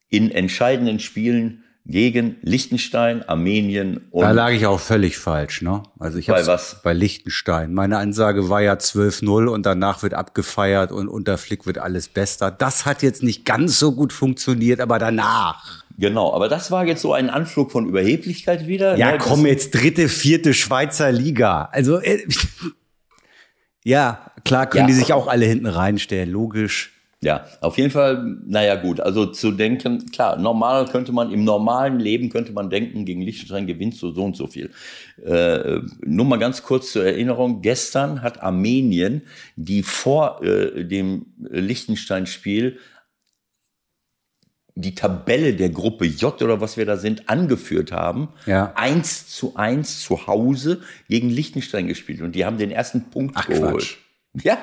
in 0.10 0.32
entscheidenden 0.32 1.00
Spielen 1.00 1.64
gegen 1.86 2.38
Liechtenstein, 2.42 3.28
Armenien 3.28 4.02
und. 4.12 4.22
Da 4.22 4.32
lag 4.32 4.52
ich 4.52 4.66
auch 4.66 4.80
völlig 4.80 5.18
falsch, 5.18 5.62
ne? 5.62 5.82
Also 5.98 6.20
ich 6.20 6.28
bei 6.28 6.46
was? 6.46 6.82
Bei 6.84 6.94
Liechtenstein. 6.94 7.74
Meine 7.74 7.98
Ansage 7.98 8.50
war 8.50 8.62
ja 8.62 8.74
12-0 8.74 9.48
und 9.48 9.66
danach 9.66 10.04
wird 10.04 10.14
abgefeiert 10.14 10.92
und 10.92 11.08
unter 11.08 11.38
Flick 11.38 11.66
wird 11.66 11.80
alles 11.80 12.08
besser. 12.08 12.52
Das 12.52 12.86
hat 12.86 13.02
jetzt 13.02 13.24
nicht 13.24 13.44
ganz 13.44 13.80
so 13.80 13.94
gut 13.94 14.14
funktioniert, 14.14 14.82
aber 14.82 15.00
danach. 15.00 15.84
Genau, 16.00 16.34
aber 16.34 16.48
das 16.48 16.72
war 16.72 16.86
jetzt 16.86 17.02
so 17.02 17.14
ein 17.14 17.30
Anflug 17.30 17.72
von 17.72 17.86
Überheblichkeit 17.86 18.68
wieder. 18.68 18.98
Ja, 18.98 19.12
ne? 19.12 19.18
komm, 19.18 19.46
jetzt 19.46 19.72
dritte, 19.72 20.08
vierte 20.08 20.54
Schweizer 20.54 21.12
Liga. 21.12 21.68
Also, 21.74 22.00
äh, 22.00 22.26
ja, 23.84 24.32
klar 24.46 24.68
können 24.68 24.84
ja. 24.84 24.88
die 24.88 24.94
sich 24.94 25.12
auch 25.12 25.28
alle 25.28 25.46
hinten 25.46 25.66
reinstellen, 25.66 26.32
logisch. 26.32 26.94
Ja, 27.22 27.46
auf 27.60 27.78
jeden 27.78 27.92
Fall, 27.92 28.38
naja 28.46 28.76
gut, 28.76 29.02
also 29.02 29.26
zu 29.26 29.52
denken, 29.52 30.10
klar, 30.10 30.38
normal 30.38 30.86
könnte 30.86 31.12
man, 31.12 31.34
im 31.34 31.44
normalen 31.44 32.00
Leben 32.00 32.30
könnte 32.30 32.54
man 32.54 32.70
denken, 32.70 33.04
gegen 33.04 33.22
Liechtenstein 33.22 33.68
gewinnst 33.68 34.02
du 34.02 34.14
so 34.14 34.24
und 34.24 34.38
so 34.38 34.48
viel. 34.48 34.72
Äh, 35.26 35.80
nur 36.06 36.26
mal 36.26 36.40
ganz 36.40 36.64
kurz 36.64 36.94
zur 36.94 37.04
Erinnerung, 37.04 37.62
gestern 37.62 38.22
hat 38.22 38.42
Armenien, 38.42 39.24
die 39.58 39.84
vor 39.84 40.42
äh, 40.44 40.86
dem 40.86 41.26
Liechtenstein-Spiel 41.40 42.78
die 44.82 44.96
Tabelle 44.96 45.54
der 45.54 45.70
Gruppe 45.70 46.06
J 46.06 46.42
oder 46.42 46.62
was 46.62 46.78
wir 46.78 46.86
da 46.86 46.98
sind, 46.98 47.30
angeführt 47.30 47.92
haben, 47.92 48.30
ja. 48.46 48.74
eins 48.76 49.28
zu 49.28 49.56
eins 49.56 50.00
zu 50.02 50.28
Hause 50.28 50.82
gegen 51.08 51.30
Liechtenstein 51.30 51.88
gespielt 51.88 52.22
und 52.22 52.34
die 52.34 52.46
haben 52.46 52.58
den 52.58 52.72
ersten 52.72 53.10
Punkt 53.10 53.36
Ach, 53.38 53.48
geholt. 53.48 53.72
Quatsch. 53.72 53.98
Ja, 54.44 54.58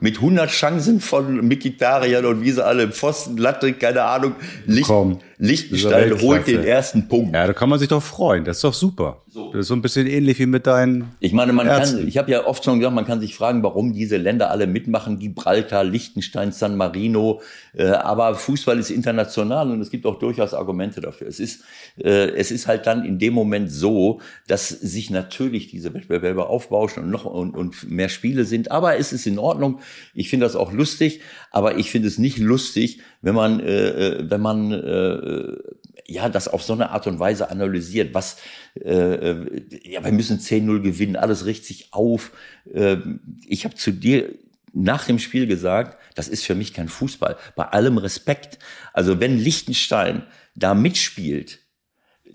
mit 0.00 0.16
100 0.16 0.50
Chancen 0.50 1.00
von 1.00 1.46
Mikitarian 1.46 2.24
und 2.26 2.42
wie 2.42 2.50
sie 2.50 2.64
alle, 2.64 2.88
Pfosten, 2.88 3.36
Latte, 3.36 3.72
keine 3.72 4.02
Ahnung. 4.02 4.34
Licht, 4.66 4.86
Komm, 4.86 5.20
Lichtenstein 5.38 6.20
holt 6.20 6.46
den 6.46 6.64
ersten 6.64 7.08
Punkt. 7.08 7.34
Ja, 7.34 7.46
da 7.46 7.52
kann 7.52 7.68
man 7.68 7.78
sich 7.78 7.88
doch 7.88 8.02
freuen. 8.02 8.44
Das 8.44 8.58
ist 8.58 8.64
doch 8.64 8.74
super. 8.74 9.22
So. 9.36 9.52
Das 9.52 9.60
ist 9.60 9.68
so 9.68 9.74
ein 9.74 9.82
bisschen 9.82 10.06
ähnlich 10.06 10.38
wie 10.38 10.46
mit 10.46 10.66
deinen. 10.66 11.08
Ich 11.20 11.34
meine, 11.34 11.52
man 11.52 11.66
Ärzten. 11.66 11.98
kann, 11.98 12.08
ich 12.08 12.16
habe 12.16 12.30
ja 12.30 12.46
oft 12.46 12.64
schon 12.64 12.78
gesagt, 12.78 12.94
man 12.94 13.04
kann 13.04 13.20
sich 13.20 13.34
fragen, 13.34 13.62
warum 13.62 13.92
diese 13.92 14.16
Länder 14.16 14.50
alle 14.50 14.66
mitmachen, 14.66 15.18
Gibraltar, 15.18 15.84
Liechtenstein, 15.84 16.52
San 16.52 16.74
Marino. 16.78 17.42
Äh, 17.74 17.88
aber 17.88 18.34
Fußball 18.34 18.78
ist 18.78 18.88
international 18.88 19.70
und 19.70 19.82
es 19.82 19.90
gibt 19.90 20.06
auch 20.06 20.18
durchaus 20.18 20.54
Argumente 20.54 21.02
dafür. 21.02 21.26
Es 21.26 21.38
ist, 21.38 21.64
äh, 22.02 22.30
es 22.30 22.50
ist 22.50 22.66
halt 22.66 22.86
dann 22.86 23.04
in 23.04 23.18
dem 23.18 23.34
Moment 23.34 23.70
so, 23.70 24.22
dass 24.46 24.70
sich 24.70 25.10
natürlich 25.10 25.68
diese 25.68 25.92
Wettbewerbe 25.92 26.46
aufbauschen 26.46 27.04
und 27.04 27.10
noch 27.10 27.26
und, 27.26 27.54
und 27.54 27.90
mehr 27.90 28.08
Spiele 28.08 28.46
sind. 28.46 28.70
Aber 28.70 28.96
es 28.96 29.12
ist 29.12 29.26
in 29.26 29.38
Ordnung. 29.38 29.80
Ich 30.14 30.30
finde 30.30 30.46
das 30.46 30.56
auch 30.56 30.72
lustig, 30.72 31.20
aber 31.50 31.76
ich 31.76 31.90
finde 31.90 32.08
es 32.08 32.16
nicht 32.16 32.38
lustig, 32.38 33.02
wenn 33.20 33.34
man, 33.34 33.60
äh, 33.60 33.88
äh 33.88 34.30
wenn 34.30 34.40
man 34.40 34.72
äh, 34.72 35.56
ja, 36.06 36.28
das 36.28 36.48
auf 36.48 36.62
so 36.62 36.72
eine 36.72 36.90
Art 36.90 37.06
und 37.06 37.18
Weise 37.18 37.50
analysiert, 37.50 38.14
was, 38.14 38.36
äh, 38.80 38.90
äh 38.90 39.62
ja, 39.82 40.04
wir 40.04 40.12
müssen 40.12 40.38
10-0 40.38 40.80
gewinnen, 40.80 41.16
alles 41.16 41.46
richtet 41.46 41.66
sich 41.66 41.92
auf. 41.92 42.32
Äh, 42.72 42.98
ich 43.46 43.64
habe 43.64 43.74
zu 43.74 43.92
dir 43.92 44.34
nach 44.72 45.06
dem 45.06 45.18
Spiel 45.18 45.46
gesagt, 45.46 45.98
das 46.14 46.28
ist 46.28 46.44
für 46.44 46.54
mich 46.54 46.74
kein 46.74 46.88
Fußball. 46.88 47.36
Bei 47.56 47.64
allem 47.64 47.98
Respekt. 47.98 48.58
Also 48.92 49.20
wenn 49.20 49.38
Liechtenstein 49.38 50.24
da 50.54 50.74
mitspielt, 50.74 51.60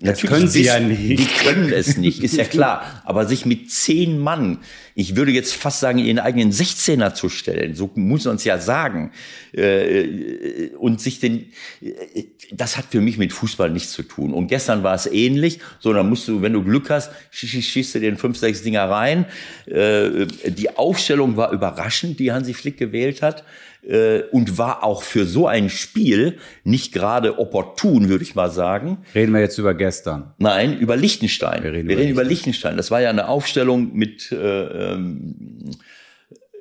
das 0.02 0.22
können 0.22 0.48
sie 0.48 0.64
ja 0.64 0.80
nicht. 0.80 1.20
Die 1.20 1.26
können 1.26 1.72
es 1.72 1.98
nicht, 1.98 2.24
ist 2.24 2.36
ja 2.36 2.46
klar. 2.46 3.02
Aber 3.06 3.26
sich 3.26 3.46
mit 3.46 3.72
zehn 3.72 4.20
Mann, 4.20 4.60
ich 4.96 5.16
würde 5.16 5.32
jetzt 5.32 5.54
fast 5.54 5.80
sagen, 5.80 6.00
ihren 6.00 6.20
eigenen 6.20 6.52
16er 6.52 7.14
zu 7.14 7.30
stellen, 7.30 7.76
so 7.76 7.90
muss 7.96 8.26
man 8.26 8.36
es 8.36 8.44
ja 8.44 8.58
sagen, 8.58 9.12
äh, 9.54 10.70
und 10.78 11.02
sich 11.02 11.20
den, 11.20 11.52
äh, 11.82 12.24
das 12.52 12.78
hat 12.78 12.86
für 12.90 13.02
mich 13.02 13.18
mit 13.18 13.32
Fußball 13.32 13.70
nichts 13.70 13.92
zu 13.92 14.04
tun. 14.04 14.34
Und 14.34 14.48
gestern 14.48 14.84
war 14.84 14.96
es 14.96 15.06
ähnlich, 15.06 15.60
so 15.80 15.94
dann 15.94 16.10
musst 16.10 16.28
du, 16.28 16.42
wenn 16.42 16.54
du 16.54 16.64
Glück 16.64 16.90
hast, 16.90 17.12
schießt 17.32 17.96
du 17.96 18.00
den 18.00 18.18
fünf, 18.18 18.38
sechs 18.38 18.64
Dinger 18.64 18.90
rein. 18.90 19.26
Äh, 19.66 20.26
die 20.48 20.76
Aufstellung 20.76 21.38
war 21.38 21.52
überraschend, 21.52 22.20
die 22.20 22.32
Hansi 22.32 22.54
Flick 22.54 22.78
gewählt 22.78 23.22
hat 23.22 23.44
äh, 23.88 24.22
und 24.32 24.58
war 24.58 24.84
auch 24.84 25.04
für 25.04 25.26
so 25.26 25.48
ein 25.48 25.70
Spiel 25.70 26.38
nicht 26.64 26.94
gerade 26.94 27.40
opportun, 27.40 28.10
würde 28.10 28.24
ich 28.24 28.36
mal 28.36 28.52
sagen. 28.52 29.00
Reden 29.16 29.34
wir 29.34 29.42
jetzt 29.42 29.58
über 29.58 29.74
gestern? 29.74 30.34
Nein, 30.38 30.78
über 30.78 30.96
Liechtenstein. 30.96 31.64
Wir 31.64 31.74
reden, 31.74 31.88
wir 31.88 31.96
über, 31.96 32.04
reden 32.04 32.12
über 32.14 32.24
Liechtenstein. 32.24 32.78
Das 32.78 32.92
war 32.92 33.02
ja 33.02 33.10
eine 33.10 33.28
Aufstellung 33.28 33.94
mit 33.94 34.32
äh, 34.32 34.36
ähm, 34.36 35.72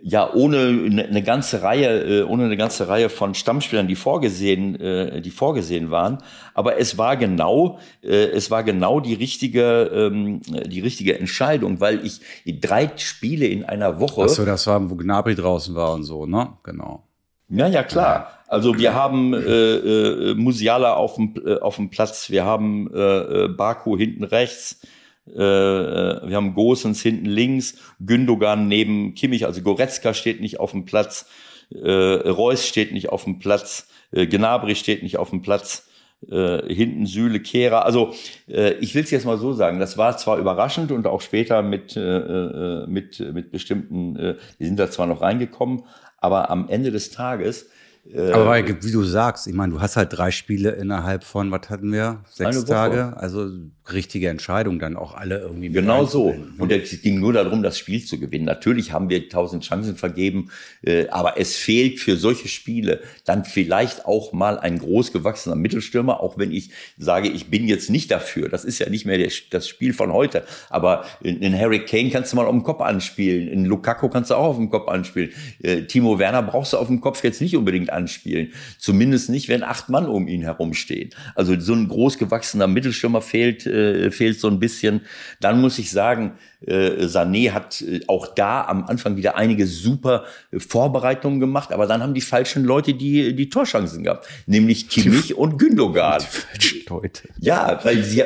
ja 0.03 0.33
ohne 0.33 1.07
eine 1.09 1.23
ganze 1.23 1.63
Reihe 1.63 2.21
äh, 2.21 2.23
ohne 2.23 2.45
eine 2.45 2.57
ganze 2.57 2.89
Reihe 2.89 3.11
von 3.11 3.35
Stammspielern 3.35 3.87
die 3.87 3.97
vorgesehen 3.97 4.81
äh, 4.81 5.21
die 5.21 5.31
vorgesehen 5.31 5.91
waren 5.91 6.19
aber 6.55 6.79
es 6.79 6.97
war 6.97 7.17
genau 7.17 7.79
äh, 8.03 8.29
es 8.31 8.51
war 8.51 8.65
genau 8.65 9.01
die 9.01 9.15
richtige 9.15 9.91
ähm, 9.93 10.41
die 10.67 10.81
richtige 10.81 11.19
Entscheidung 11.19 11.81
weil 11.81 12.05
ich 12.05 12.21
drei 12.61 12.91
Spiele 12.97 13.47
in 13.47 13.65
einer 13.65 14.01
Woche 14.01 14.23
Ach 14.25 14.29
so 14.29 14.47
das 14.47 14.67
war 14.67 14.91
wo 14.91 14.97
Gnabry 14.97 15.35
draußen 15.35 15.75
war 15.75 15.93
und 15.93 16.05
so 16.05 16.25
ne 16.25 16.49
genau 16.63 17.05
Ja, 17.51 17.67
ja, 17.67 17.83
klar. 17.83 18.31
Also 18.47 18.79
wir 18.79 18.95
haben 18.95 19.35
äh, 19.35 19.39
äh, 19.39 20.35
Musiala 20.35 20.95
auf 20.95 21.17
dem, 21.17 21.35
äh, 21.45 21.59
auf 21.59 21.77
dem 21.77 21.91
Platz, 21.91 22.31
wir 22.31 22.45
haben 22.45 22.89
äh, 22.95 23.45
äh 23.45 23.49
Baku 23.49 23.97
hinten 23.97 24.25
rechts, 24.25 24.81
äh, 25.27 25.41
äh, 25.41 26.29
wir 26.29 26.37
haben 26.37 26.55
Gosens 26.55 27.03
hinten 27.03 27.27
links, 27.27 27.77
Gündogan 27.99 28.69
neben 28.69 29.15
Kimmich, 29.15 29.47
also 29.47 29.63
Goretzka 29.63 30.15
steht 30.15 30.41
nicht 30.41 30.61
auf 30.61 30.71
dem 30.71 30.85
Platz, 30.85 31.27
äh, 31.73 31.91
Reus 31.91 32.67
steht 32.67 32.93
nicht 32.93 33.09
auf 33.09 33.25
dem 33.25 33.41
Platz, 33.41 33.89
äh, 34.13 34.27
Gnabry 34.27 34.77
steht 34.77 35.03
nicht 35.03 35.19
auf 35.19 35.31
dem 35.31 35.43
Platz. 35.43 35.87
Äh, 36.31 36.75
hinten 36.75 37.07
Süle, 37.07 37.41
Kehrer. 37.41 37.87
Also 37.87 38.13
äh, 38.47 38.73
ich 38.75 38.95
will 38.95 39.05
es 39.05 39.11
jetzt 39.11 39.25
mal 39.25 39.39
so 39.39 39.55
sagen, 39.55 39.81
das 39.81 39.97
war 39.97 40.19
zwar 40.19 40.37
überraschend 40.37 40.93
und 40.93 41.07
auch 41.07 41.23
später 41.23 41.63
mit, 41.63 41.97
äh, 41.97 42.01
äh, 42.03 42.87
mit, 42.87 43.21
mit 43.33 43.51
bestimmten, 43.51 44.17
äh, 44.17 44.35
die 44.59 44.67
sind 44.67 44.79
da 44.79 44.91
zwar 44.91 45.07
noch 45.07 45.23
reingekommen, 45.23 45.85
aber 46.21 46.51
am 46.51 46.69
Ende 46.69 46.91
des 46.91 47.11
Tages 47.11 47.67
äh, 48.15 48.33
aber 48.33 48.67
wie 48.67 48.93
du 48.93 49.03
sagst, 49.05 49.47
ich 49.47 49.55
meine, 49.55 49.73
du 49.73 49.81
hast 49.81 49.97
halt 49.97 50.13
drei 50.13 50.31
Spiele 50.31 50.71
innerhalb 50.71 51.25
von, 51.25 51.51
was 51.51 51.69
hatten 51.69 51.93
wir? 51.93 52.21
Sechs 52.29 52.65
Tage. 52.65 53.17
Also 53.17 53.49
richtige 53.93 54.29
Entscheidung, 54.29 54.79
dann 54.79 54.97
auch 54.97 55.15
alle 55.15 55.41
irgendwie. 55.41 55.69
Genau 55.71 56.05
so. 56.05 56.35
Und 56.59 56.73
es 56.73 57.03
ging 57.03 57.21
nur 57.21 57.33
darum, 57.33 57.63
das 57.63 57.79
Spiel 57.79 58.05
zu 58.05 58.19
gewinnen. 58.19 58.45
Natürlich 58.45 58.93
haben 58.93 59.09
wir 59.11 59.29
tausend 59.29 59.65
Chancen 59.65 59.97
vergeben, 59.97 60.51
äh, 60.83 61.09
aber 61.09 61.39
es 61.39 61.57
fehlt 61.57 62.01
für 62.01 62.17
solche 62.17 62.49
Spiele 62.49 63.01
dann 63.25 63.45
vielleicht 63.45 64.07
auch 64.07 64.33
mal 64.33 64.59
ein 64.59 64.79
großgewachsener 64.79 65.57
Mittelstürmer, 65.57 66.21
auch 66.21 66.39
wenn 66.39 66.53
ich 66.53 66.71
sage, 66.99 67.29
ich 67.29 67.51
bin 67.51 67.67
jetzt 67.67 67.91
nicht 67.91 68.11
dafür. 68.11 68.49
Das 68.49 68.65
ist 68.65 68.79
ja 68.79 68.89
nicht 68.89 69.07
mehr 69.07 69.19
das 69.51 69.69
Spiel 69.69 69.93
von 69.93 70.13
heute. 70.13 70.45
Aber 70.69 71.05
in 71.23 71.57
Harry 71.57 71.85
Kane 71.85 72.11
kannst 72.11 72.33
du 72.33 72.37
mal 72.37 72.47
auf 72.47 72.53
dem 72.53 72.63
Kopf 72.63 72.81
anspielen. 72.81 73.49
In 73.49 73.65
Lukaku 73.65 74.09
kannst 74.09 74.31
du 74.31 74.35
auch 74.35 74.51
auf 74.51 74.57
dem 74.57 74.71
Kopf 74.71 74.89
anspielen. 74.89 75.31
Äh, 75.63 75.83
Timo 75.83 76.19
Werner 76.19 76.43
brauchst 76.43 76.73
du 76.73 76.77
auf 76.77 76.87
dem 76.87 77.01
Kopf 77.01 77.23
jetzt 77.25 77.41
nicht 77.41 77.57
unbedingt 77.57 77.93
anspielen. 78.01 78.53
Zumindest 78.79 79.31
nicht, 79.31 79.49
wenn 79.49 79.63
acht 79.63 79.89
Mann 79.89 80.07
um 80.07 80.29
ihn 80.29 80.43
herumstehen. 80.43 81.11
Also 81.35 81.59
so 81.61 81.75
ein 81.75 81.89
großgewachsener 81.89 82.67
Mittelstürmer 82.67 83.23
fehlt 83.23 83.67
äh, 83.67 84.11
fehlt 84.11 84.41
so 84.41 84.49
ein 84.49 84.59
bisschen. 84.59 85.03
Dann 85.41 85.61
muss 85.61 85.79
ich 85.79 85.91
sagen, 85.91 86.33
äh, 86.67 87.07
Sané 87.07 87.53
hat 87.53 87.81
äh, 87.81 88.01
auch 88.07 88.27
da 88.27 88.65
am 88.65 88.85
Anfang 88.85 89.17
wieder 89.17 89.37
einige 89.37 89.67
super 89.67 90.25
äh, 90.51 90.61
Vorbereitungen 90.61 91.41
gemacht, 91.41 91.73
aber 91.73 91.87
dann 91.87 92.03
haben 92.03 92.15
die 92.15 92.21
falschen 92.21 92.65
Leute 92.65 92.95
die, 92.95 93.35
die 93.35 93.49
Torchancen 93.49 94.05
gehabt, 94.05 94.27
nämlich 94.47 94.89
Kimmich 94.89 95.35
und 95.35 95.59
Gündogan. 95.59 96.23
Die 96.61 96.85
Leute. 96.89 97.29
Ja, 97.39 97.81
weil 97.85 98.03
sie, 98.03 98.23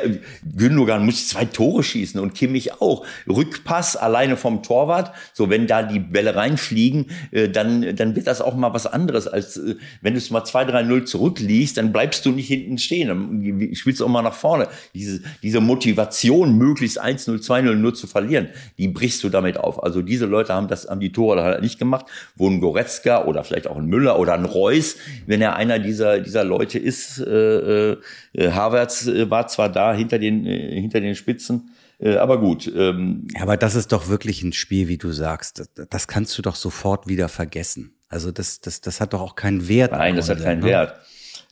Gündogan 0.55 1.05
muss 1.05 1.27
zwei 1.27 1.45
Tore 1.45 1.83
schießen 1.83 2.19
und 2.19 2.33
Kimmich 2.33 2.81
auch. 2.81 3.05
Rückpass 3.27 3.95
alleine 3.95 4.37
vom 4.37 4.63
Torwart, 4.63 5.13
so 5.33 5.49
wenn 5.49 5.67
da 5.67 5.83
die 5.83 5.99
Bälle 5.99 6.35
reinfliegen, 6.35 7.11
äh, 7.31 7.47
dann, 7.47 7.95
dann 7.95 8.15
wird 8.15 8.27
das 8.27 8.41
auch 8.41 8.55
mal 8.55 8.73
was 8.73 8.87
anderes, 8.87 9.27
als 9.27 9.57
äh, 9.57 9.75
wenn 10.01 10.13
du 10.13 10.17
es 10.17 10.29
mal 10.31 10.43
2-3-0 10.43 11.05
zurückliegst, 11.05 11.77
dann 11.77 11.93
bleibst 11.93 12.25
du 12.25 12.31
nicht 12.31 12.47
hinten 12.47 12.77
stehen, 12.77 13.07
dann 13.07 13.75
spielst 13.75 14.01
du 14.01 14.05
auch 14.05 14.09
mal 14.09 14.21
nach 14.21 14.33
vorne. 14.33 14.67
Diese, 14.93 15.21
diese 15.41 15.61
Motivation, 15.61 16.57
möglichst 16.57 17.01
1-0, 17.01 17.45
2-0 17.45 17.75
nur 17.75 17.93
zu 17.93 18.07
verlieren, 18.07 18.24
verlieren, 18.25 18.49
die 18.77 18.87
brichst 18.87 19.23
du 19.23 19.29
damit 19.29 19.57
auf. 19.57 19.83
Also 19.83 20.01
diese 20.01 20.25
Leute 20.25 20.53
haben 20.53 20.67
das, 20.67 20.87
haben 20.89 20.99
die 20.99 21.11
Tore 21.11 21.43
halt 21.43 21.61
nicht 21.61 21.79
gemacht, 21.79 22.05
wo 22.35 22.49
ein 22.49 22.59
Goretzka 22.59 23.25
oder 23.25 23.43
vielleicht 23.43 23.67
auch 23.67 23.77
ein 23.77 23.85
Müller 23.85 24.19
oder 24.19 24.33
ein 24.33 24.45
Reus, 24.45 24.97
wenn 25.27 25.41
er 25.41 25.55
einer 25.55 25.79
dieser, 25.79 26.19
dieser 26.19 26.43
Leute 26.43 26.79
ist, 26.79 27.19
äh, 27.19 27.91
äh, 27.91 27.97
Havertz 28.37 29.07
äh, 29.07 29.29
war 29.29 29.47
zwar 29.47 29.69
da 29.69 29.93
hinter 29.93 30.19
den, 30.19 30.45
äh, 30.45 30.81
hinter 30.81 30.99
den 30.99 31.15
Spitzen, 31.15 31.71
äh, 31.99 32.15
aber 32.15 32.39
gut. 32.39 32.71
Ähm, 32.75 33.27
aber 33.39 33.57
das 33.57 33.75
ist 33.75 33.91
doch 33.91 34.09
wirklich 34.09 34.43
ein 34.43 34.53
Spiel, 34.53 34.87
wie 34.87 34.97
du 34.97 35.11
sagst. 35.11 35.59
Das, 35.59 35.87
das 35.89 36.07
kannst 36.07 36.37
du 36.37 36.41
doch 36.41 36.55
sofort 36.55 37.07
wieder 37.07 37.29
vergessen. 37.29 37.95
Also 38.09 38.31
das, 38.31 38.61
das, 38.61 38.81
das 38.81 39.01
hat 39.01 39.13
doch 39.13 39.21
auch 39.21 39.35
keinen 39.35 39.67
Wert. 39.67 39.91
Nein, 39.91 40.15
das 40.15 40.29
hat 40.29 40.41
keinen 40.41 40.61
ne? 40.61 40.67
Wert. 40.67 40.99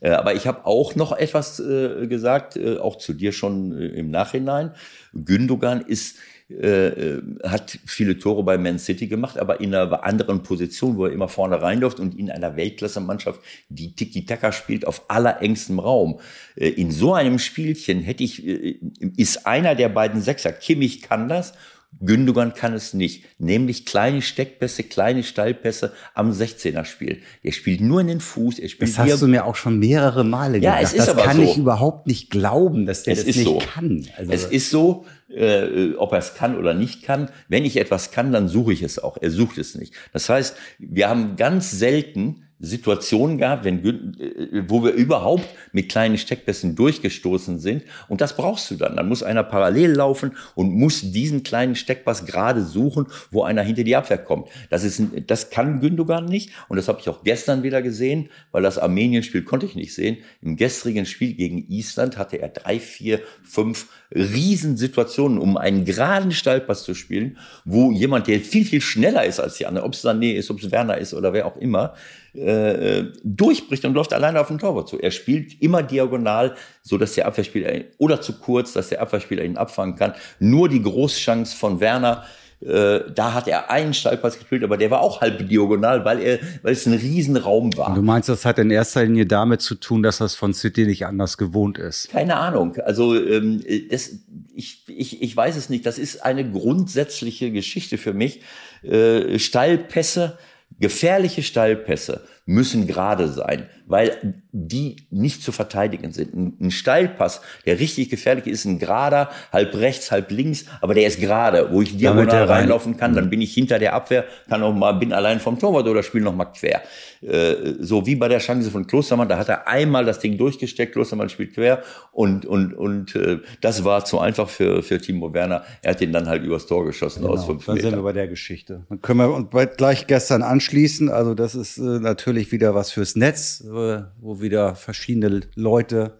Äh, 0.00 0.10
aber 0.10 0.34
ich 0.34 0.46
habe 0.46 0.66
auch 0.66 0.94
noch 0.94 1.12
etwas 1.12 1.60
äh, 1.60 2.06
gesagt, 2.06 2.56
äh, 2.56 2.78
auch 2.78 2.96
zu 2.96 3.14
dir 3.14 3.32
schon 3.32 3.72
äh, 3.72 3.86
im 3.86 4.10
Nachhinein. 4.10 4.72
Gündogan 5.12 5.80
ist 5.80 6.16
äh, 6.50 6.88
äh, 6.88 7.22
hat 7.44 7.78
viele 7.86 8.18
Tore 8.18 8.42
bei 8.42 8.58
Man 8.58 8.78
City 8.78 9.06
gemacht, 9.06 9.38
aber 9.38 9.60
in 9.60 9.74
einer 9.74 10.04
anderen 10.04 10.42
Position, 10.42 10.98
wo 10.98 11.06
er 11.06 11.12
immer 11.12 11.28
vorne 11.28 11.62
reinläuft 11.62 11.98
und 12.00 12.14
in 12.18 12.30
einer 12.30 12.54
Weltklasse-Mannschaft, 12.54 13.40
die 13.70 13.94
Tiki-Taka 13.94 14.52
spielt, 14.52 14.86
auf 14.86 15.08
allerengstem 15.08 15.78
Raum. 15.78 16.20
Äh, 16.56 16.68
in 16.68 16.90
so 16.90 17.14
einem 17.14 17.38
Spielchen 17.38 18.02
hätte 18.02 18.24
ich, 18.24 18.44
ist 18.44 19.46
einer 19.46 19.74
der 19.74 19.88
beiden 19.88 20.20
Sechser, 20.20 20.52
Kimmich 20.52 21.00
kann 21.00 21.30
das 21.30 21.54
Gündogan 22.00 22.54
kann 22.54 22.74
es 22.74 22.94
nicht, 22.94 23.24
nämlich 23.38 23.86
kleine 23.86 24.22
Steckpässe, 24.22 24.82
kleine 24.82 25.22
Stallpässe 25.22 25.92
am 26.14 26.30
16er 26.30 26.84
spielen. 26.84 27.22
Er 27.42 27.52
spielt 27.52 27.80
nur 27.80 28.00
in 28.00 28.08
den 28.08 28.20
Fuß, 28.20 28.58
er 28.58 28.68
spielt 28.68 28.90
Das 28.90 28.98
hast 28.98 29.22
du 29.22 29.28
mir 29.28 29.44
auch 29.44 29.56
schon 29.56 29.78
mehrere 29.78 30.24
Male 30.24 30.58
ja, 30.58 30.78
gesagt. 30.78 30.84
Es 30.84 30.92
ist 30.92 31.08
das 31.08 31.16
aber 31.16 31.22
kann 31.22 31.36
so. 31.36 31.42
ich 31.42 31.56
überhaupt 31.56 32.06
nicht 32.06 32.30
glauben, 32.30 32.86
dass 32.86 33.04
der 33.04 33.14
es 33.14 33.20
das 33.20 33.28
ist 33.28 33.36
nicht 33.36 33.46
so. 33.46 33.58
kann. 33.58 34.06
Also 34.16 34.32
es 34.32 34.44
ist 34.44 34.70
so, 34.70 35.06
äh, 35.28 35.94
ob 35.94 36.12
er 36.12 36.18
es 36.18 36.34
kann 36.34 36.56
oder 36.58 36.74
nicht 36.74 37.02
kann. 37.02 37.28
Wenn 37.48 37.64
ich 37.64 37.76
etwas 37.76 38.10
kann, 38.10 38.32
dann 38.32 38.48
suche 38.48 38.72
ich 38.72 38.82
es 38.82 38.98
auch. 38.98 39.16
Er 39.20 39.30
sucht 39.30 39.58
es 39.58 39.74
nicht. 39.74 39.94
Das 40.12 40.28
heißt, 40.28 40.56
wir 40.78 41.08
haben 41.08 41.36
ganz 41.36 41.70
selten 41.70 42.44
Situationen 42.64 43.38
gehabt, 43.38 43.64
wenn, 43.64 43.84
äh, 43.84 44.64
wo 44.68 44.82
wir 44.84 44.92
überhaupt 44.92 45.44
mit 45.72 45.88
kleinen 45.88 46.18
Steckpässen 46.18 46.76
durchgestoßen 46.76 47.58
sind. 47.58 47.84
Und 48.08 48.20
das 48.20 48.36
brauchst 48.36 48.70
du 48.70 48.76
dann. 48.76 48.96
Dann 48.96 49.08
muss 49.08 49.22
einer 49.22 49.44
parallel 49.44 49.92
laufen 49.92 50.36
und 50.54 50.74
muss 50.74 51.00
diesen 51.12 51.42
kleinen 51.42 51.74
Steckpass 51.74 52.26
gerade 52.26 52.62
suchen, 52.62 53.06
wo 53.30 53.42
einer 53.42 53.62
hinter 53.62 53.84
die 53.84 53.96
Abwehr 53.96 54.18
kommt. 54.18 54.48
Das, 54.70 54.84
ist, 54.84 55.02
das 55.26 55.50
kann 55.50 55.80
Gündogan 55.80 56.24
nicht. 56.26 56.50
Und 56.68 56.76
das 56.76 56.88
habe 56.88 57.00
ich 57.00 57.08
auch 57.08 57.24
gestern 57.24 57.62
wieder 57.62 57.82
gesehen, 57.82 58.28
weil 58.52 58.62
das 58.62 58.78
Armenien-Spiel 58.78 59.42
konnte 59.42 59.66
ich 59.66 59.74
nicht 59.74 59.94
sehen. 59.94 60.18
Im 60.42 60.56
gestrigen 60.56 61.06
Spiel 61.06 61.34
gegen 61.34 61.66
Island 61.68 62.18
hatte 62.18 62.40
er 62.40 62.48
drei, 62.48 62.80
vier, 62.80 63.20
fünf 63.42 63.88
Riesensituationen, 64.14 65.38
um 65.38 65.56
einen 65.56 65.84
geraden 65.84 66.32
Stallpass 66.32 66.84
zu 66.84 66.94
spielen, 66.94 67.38
wo 67.64 67.90
jemand, 67.90 68.28
der 68.28 68.40
viel, 68.40 68.64
viel 68.64 68.80
schneller 68.80 69.24
ist 69.24 69.40
als 69.40 69.56
die 69.56 69.66
anderen, 69.66 69.86
ob 69.86 69.94
es 69.94 70.04
Sané 70.04 70.34
ist, 70.34 70.50
ob 70.50 70.62
es 70.62 70.70
Werner 70.70 70.98
ist 70.98 71.14
oder 71.14 71.32
wer 71.32 71.46
auch 71.46 71.56
immer, 71.56 71.94
äh, 72.34 73.04
durchbricht 73.22 73.84
und 73.84 73.94
läuft 73.94 74.12
alleine 74.12 74.40
auf 74.40 74.48
den 74.48 74.58
Torwart 74.58 74.88
zu. 74.88 74.98
Er 74.98 75.10
spielt 75.10 75.60
immer 75.62 75.82
diagonal, 75.82 76.54
so 76.82 76.98
dass 76.98 77.14
der 77.14 77.26
Abwehrspieler 77.26 77.84
oder 77.98 78.20
zu 78.20 78.38
kurz, 78.38 78.72
dass 78.72 78.88
der 78.88 79.00
Abwehrspieler 79.00 79.44
ihn 79.44 79.56
abfangen 79.56 79.96
kann. 79.96 80.14
Nur 80.38 80.68
die 80.68 80.82
Großchance 80.82 81.56
von 81.56 81.80
Werner 81.80 82.24
äh, 82.64 83.00
da 83.14 83.34
hat 83.34 83.46
er 83.46 83.70
einen 83.70 83.92
Stallpass 83.92 84.38
gespielt, 84.38 84.64
aber 84.64 84.78
der 84.78 84.90
war 84.90 85.02
auch 85.02 85.20
halb 85.20 85.46
diagonal, 85.48 86.04
weil 86.04 86.20
er, 86.20 86.38
weil 86.62 86.72
es 86.72 86.86
ein 86.86 86.94
Riesenraum 86.94 87.76
war. 87.76 87.88
Und 87.88 87.96
du 87.96 88.02
meinst, 88.02 88.28
das 88.28 88.46
hat 88.46 88.58
in 88.58 88.70
erster 88.70 89.04
Linie 89.04 89.26
damit 89.26 89.60
zu 89.60 89.74
tun, 89.74 90.02
dass 90.02 90.18
das 90.18 90.34
von 90.34 90.54
City 90.54 90.86
nicht 90.86 91.04
anders 91.04 91.36
gewohnt 91.36 91.76
ist? 91.76 92.10
Keine 92.10 92.36
Ahnung. 92.36 92.76
Also 92.84 93.14
ähm, 93.22 93.62
das, 93.90 94.12
ich, 94.54 94.84
ich, 94.88 95.20
ich 95.20 95.36
weiß 95.36 95.56
es 95.56 95.68
nicht. 95.68 95.84
Das 95.84 95.98
ist 95.98 96.24
eine 96.24 96.50
grundsätzliche 96.50 97.50
Geschichte 97.50 97.98
für 97.98 98.14
mich. 98.14 98.40
Äh, 98.82 99.38
Stallpässe, 99.38 100.38
gefährliche 100.78 101.42
Stallpässe 101.42 102.26
müssen 102.46 102.86
gerade 102.86 103.28
sein, 103.28 103.66
weil 103.86 104.36
die 104.52 104.96
nicht 105.10 105.42
zu 105.42 105.50
verteidigen 105.50 106.12
sind. 106.12 106.34
Ein, 106.60 106.70
Steilpass, 106.70 107.40
der 107.64 107.80
richtig 107.80 108.10
gefährlich 108.10 108.46
ist, 108.46 108.66
ein 108.66 108.78
gerader, 108.78 109.30
halb 109.52 109.74
rechts, 109.74 110.10
halb 110.10 110.30
links, 110.30 110.66
aber 110.80 110.94
der 110.94 111.06
ist 111.06 111.20
gerade, 111.20 111.72
wo 111.72 111.80
ich 111.80 111.96
diagonal 111.96 112.44
reinlaufen 112.44 112.96
kann, 112.96 113.14
dann 113.14 113.30
bin 113.30 113.40
ich 113.40 113.54
hinter 113.54 113.78
der 113.78 113.94
Abwehr, 113.94 114.24
kann 114.48 114.62
auch 114.62 114.74
mal, 114.74 114.92
bin 114.92 115.12
allein 115.12 115.40
vom 115.40 115.58
Torwart 115.58 115.86
oder 115.86 116.02
spiele 116.02 116.24
noch 116.24 116.34
mal 116.34 116.46
quer. 116.46 116.82
Äh, 117.22 117.74
so 117.80 118.06
wie 118.06 118.16
bei 118.16 118.28
der 118.28 118.38
Chance 118.38 118.70
von 118.70 118.86
Klostermann, 118.86 119.28
da 119.28 119.38
hat 119.38 119.48
er 119.48 119.66
einmal 119.66 120.04
das 120.04 120.18
Ding 120.18 120.36
durchgesteckt, 120.36 120.92
Klostermann 120.92 121.30
spielt 121.30 121.54
quer 121.54 121.82
und, 122.12 122.44
und, 122.44 122.74
und 122.74 123.16
äh, 123.16 123.38
das 123.62 123.84
war 123.84 124.04
zu 124.04 124.18
einfach 124.18 124.48
für, 124.50 124.82
für 124.82 125.00
Timo 125.00 125.32
Werner. 125.32 125.64
Er 125.80 125.92
hat 125.92 126.00
den 126.00 126.12
dann 126.12 126.28
halt 126.28 126.44
übers 126.44 126.66
Tor 126.66 126.84
geschossen 126.84 127.22
genau, 127.22 127.34
aus 127.34 127.46
fünf 127.46 127.64
Dann 127.64 127.80
sind 127.80 127.96
wir 127.96 128.02
bei 128.02 128.12
der 128.12 128.28
Geschichte. 128.28 128.84
Dann 128.90 129.00
können 129.00 129.20
wir 129.20 129.32
uns 129.32 129.48
gleich 129.76 130.06
gestern 130.06 130.42
anschließen. 130.42 131.08
Also 131.08 131.34
das 131.34 131.54
ist 131.54 131.78
äh, 131.78 131.80
natürlich 131.80 132.33
wieder 132.34 132.74
was 132.74 132.90
fürs 132.90 133.16
Netz, 133.16 133.60
äh, 133.60 134.02
wo 134.20 134.40
wieder 134.40 134.74
verschiedene 134.74 135.42
Leute 135.54 136.18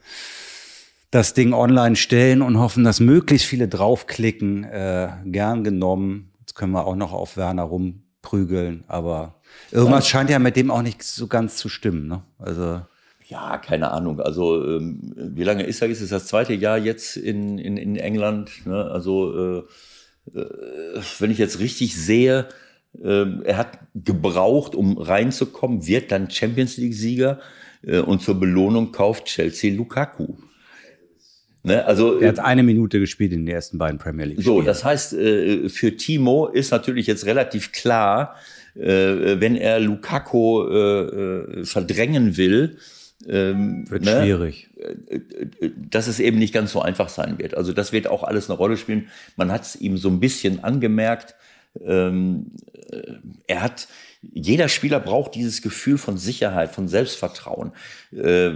das 1.10 1.34
Ding 1.34 1.52
online 1.52 1.96
stellen 1.96 2.42
und 2.42 2.58
hoffen, 2.58 2.82
dass 2.84 3.00
möglichst 3.00 3.46
viele 3.46 3.68
draufklicken. 3.68 4.64
Äh, 4.64 5.08
gern 5.26 5.62
genommen. 5.62 6.32
Jetzt 6.40 6.54
können 6.54 6.72
wir 6.72 6.86
auch 6.86 6.96
noch 6.96 7.12
auf 7.12 7.36
Werner 7.36 7.62
rumprügeln, 7.62 8.84
aber 8.88 9.40
Irgendwas 9.70 10.08
scheint 10.08 10.30
ja 10.30 10.38
mit 10.38 10.56
dem 10.56 10.70
auch 10.70 10.82
nicht 10.82 11.02
so 11.02 11.26
ganz 11.26 11.56
zu 11.56 11.68
stimmen. 11.68 12.08
Ne? 12.08 12.22
Also 12.38 12.82
ja, 13.26 13.58
keine 13.58 13.90
Ahnung. 13.90 14.20
Also 14.20 14.62
ähm, 14.64 15.12
wie 15.16 15.44
lange 15.44 15.64
ist 15.64 15.82
er? 15.82 15.88
Ist 15.88 16.00
es 16.00 16.10
das 16.10 16.26
zweite 16.26 16.52
Jahr 16.52 16.78
jetzt 16.78 17.16
in, 17.16 17.58
in, 17.58 17.76
in 17.76 17.96
England? 17.96 18.66
Ne? 18.66 18.84
Also 18.84 19.64
äh, 20.34 20.38
äh, 20.38 21.02
wenn 21.18 21.30
ich 21.30 21.38
jetzt 21.38 21.58
richtig 21.58 21.96
sehe, 21.96 22.48
er 23.02 23.56
hat 23.56 23.78
gebraucht, 23.94 24.74
um 24.74 24.98
reinzukommen, 24.98 25.86
wird 25.86 26.12
dann 26.12 26.30
Champions 26.30 26.76
League-Sieger 26.76 27.40
äh, 27.86 27.98
und 27.98 28.22
zur 28.22 28.38
Belohnung 28.38 28.92
kauft 28.92 29.26
Chelsea 29.26 29.74
Lukaku. 29.74 30.34
Ne? 31.62 31.84
Also, 31.84 32.20
er 32.20 32.28
hat 32.28 32.40
eine 32.40 32.62
Minute 32.62 33.00
gespielt 33.00 33.32
in 33.32 33.46
den 33.46 33.54
ersten 33.54 33.78
beiden 33.78 33.98
Premier 33.98 34.26
League. 34.26 34.42
So, 34.42 34.60
das 34.60 34.84
heißt, 34.84 35.14
äh, 35.14 35.68
für 35.68 35.96
Timo 35.96 36.46
ist 36.46 36.70
natürlich 36.70 37.06
jetzt 37.06 37.24
relativ 37.24 37.72
klar, 37.72 38.36
äh, 38.74 39.40
wenn 39.40 39.56
er 39.56 39.80
Lukaku 39.80 40.68
äh, 40.68 41.64
verdrängen 41.64 42.36
will, 42.36 42.76
ähm, 43.26 43.88
wird 43.88 44.04
ne, 44.04 44.20
schwierig. 44.20 44.68
Dass 45.90 46.06
es 46.06 46.20
eben 46.20 46.38
nicht 46.38 46.52
ganz 46.52 46.72
so 46.72 46.82
einfach 46.82 47.08
sein 47.08 47.38
wird. 47.38 47.56
Also 47.56 47.72
das 47.72 47.92
wird 47.92 48.08
auch 48.08 48.24
alles 48.24 48.50
eine 48.50 48.58
Rolle 48.58 48.76
spielen. 48.76 49.08
Man 49.36 49.50
hat 49.50 49.62
es 49.62 49.76
ihm 49.76 49.96
so 49.96 50.10
ein 50.10 50.20
bisschen 50.20 50.62
angemerkt. 50.62 51.34
Ähm, 51.82 52.52
er 53.46 53.62
hat 53.62 53.88
jeder 54.32 54.68
Spieler 54.68 55.00
braucht 55.00 55.34
dieses 55.34 55.62
Gefühl 55.62 55.98
von 55.98 56.16
Sicherheit, 56.16 56.72
von 56.72 56.88
Selbstvertrauen. 56.88 57.72
Äh, 58.12 58.52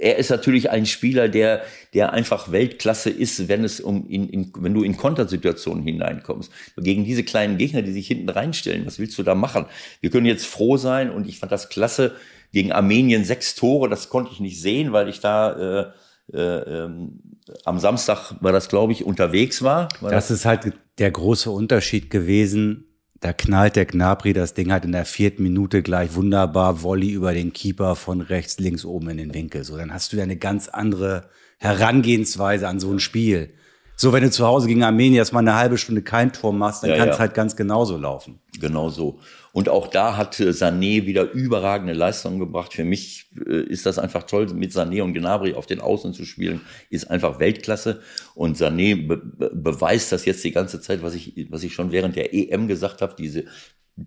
er 0.00 0.16
ist 0.16 0.30
natürlich 0.30 0.70
ein 0.70 0.86
Spieler, 0.86 1.28
der, 1.28 1.62
der 1.94 2.12
einfach 2.12 2.52
Weltklasse 2.52 3.10
ist, 3.10 3.48
wenn 3.48 3.64
es 3.64 3.80
um 3.80 4.08
in, 4.08 4.28
in, 4.28 4.52
wenn 4.58 4.74
du 4.74 4.82
in 4.82 4.96
Kontersituationen 4.96 5.82
hineinkommst. 5.82 6.50
Gegen 6.76 7.04
diese 7.04 7.24
kleinen 7.24 7.58
Gegner, 7.58 7.82
die 7.82 7.92
sich 7.92 8.06
hinten 8.06 8.28
reinstellen, 8.28 8.86
was 8.86 8.98
willst 8.98 9.18
du 9.18 9.22
da 9.22 9.34
machen? 9.34 9.66
Wir 10.00 10.10
können 10.10 10.26
jetzt 10.26 10.46
froh 10.46 10.76
sein 10.76 11.10
und 11.10 11.28
ich 11.28 11.38
fand 11.38 11.52
das 11.52 11.68
klasse 11.68 12.14
gegen 12.52 12.72
Armenien 12.72 13.24
sechs 13.24 13.54
Tore. 13.54 13.88
Das 13.88 14.08
konnte 14.08 14.32
ich 14.32 14.40
nicht 14.40 14.60
sehen, 14.60 14.92
weil 14.92 15.08
ich 15.08 15.20
da 15.20 15.80
äh, 15.80 15.92
äh, 16.32 16.38
ähm, 16.38 17.20
am 17.64 17.78
Samstag 17.78 18.34
war 18.40 18.52
das, 18.52 18.68
glaube 18.68 18.92
ich, 18.92 19.04
unterwegs 19.04 19.62
war. 19.62 19.88
war 20.00 20.10
das, 20.10 20.28
das 20.28 20.38
ist 20.38 20.44
halt 20.44 20.72
der 20.98 21.10
große 21.10 21.50
Unterschied 21.50 22.10
gewesen 22.10 22.86
da 23.22 23.32
knallt 23.32 23.76
der 23.76 23.86
Gnabry 23.86 24.32
das 24.32 24.52
Ding 24.52 24.72
halt 24.72 24.84
in 24.84 24.92
der 24.92 25.04
vierten 25.04 25.44
Minute 25.44 25.82
gleich 25.82 26.14
wunderbar 26.16 26.82
Volley 26.82 27.12
über 27.12 27.32
den 27.32 27.52
Keeper 27.52 27.94
von 27.94 28.20
rechts, 28.20 28.58
links, 28.58 28.84
oben 28.84 29.10
in 29.10 29.16
den 29.16 29.32
Winkel. 29.32 29.62
So, 29.62 29.76
dann 29.76 29.94
hast 29.94 30.12
du 30.12 30.16
ja 30.16 30.24
eine 30.24 30.36
ganz 30.36 30.68
andere 30.68 31.30
Herangehensweise 31.58 32.66
an 32.66 32.80
so 32.80 32.90
ein 32.90 32.98
Spiel. 32.98 33.54
So, 33.94 34.12
wenn 34.12 34.24
du 34.24 34.30
zu 34.30 34.44
Hause 34.44 34.66
gegen 34.66 34.82
Armenien 34.82 35.18
erstmal 35.18 35.42
eine 35.42 35.54
halbe 35.54 35.78
Stunde 35.78 36.02
kein 36.02 36.32
Tor 36.32 36.52
machst, 36.52 36.82
dann 36.82 36.90
ja, 36.90 36.96
kann 36.96 37.08
es 37.10 37.14
ja. 37.16 37.20
halt 37.20 37.34
ganz 37.34 37.54
genauso 37.54 37.96
laufen. 37.96 38.40
Genau 38.60 38.88
so. 38.88 39.20
Und 39.52 39.68
auch 39.68 39.86
da 39.86 40.16
hat 40.16 40.34
Sané 40.36 41.04
wieder 41.04 41.30
überragende 41.30 41.92
Leistungen 41.92 42.38
gebracht. 42.38 42.72
Für 42.72 42.84
mich 42.84 43.30
äh, 43.46 43.62
ist 43.62 43.84
das 43.84 43.98
einfach 43.98 44.24
toll, 44.24 44.46
mit 44.54 44.72
Sané 44.72 45.02
und 45.02 45.12
Gnabry 45.12 45.54
auf 45.54 45.66
den 45.66 45.80
Außen 45.80 46.14
zu 46.14 46.24
spielen, 46.24 46.62
ist 46.88 47.10
einfach 47.10 47.38
Weltklasse. 47.38 48.00
Und 48.34 48.56
Sané 48.56 49.06
be 49.06 49.20
beweist 49.52 50.10
das 50.10 50.24
jetzt 50.24 50.42
die 50.42 50.52
ganze 50.52 50.80
Zeit, 50.80 51.02
was 51.02 51.14
ich, 51.14 51.46
was 51.50 51.62
ich 51.62 51.74
schon 51.74 51.92
während 51.92 52.16
der 52.16 52.32
EM 52.34 52.66
gesagt 52.66 53.02
habe, 53.02 53.14
diese 53.16 53.44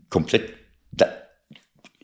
komplett 0.09 0.51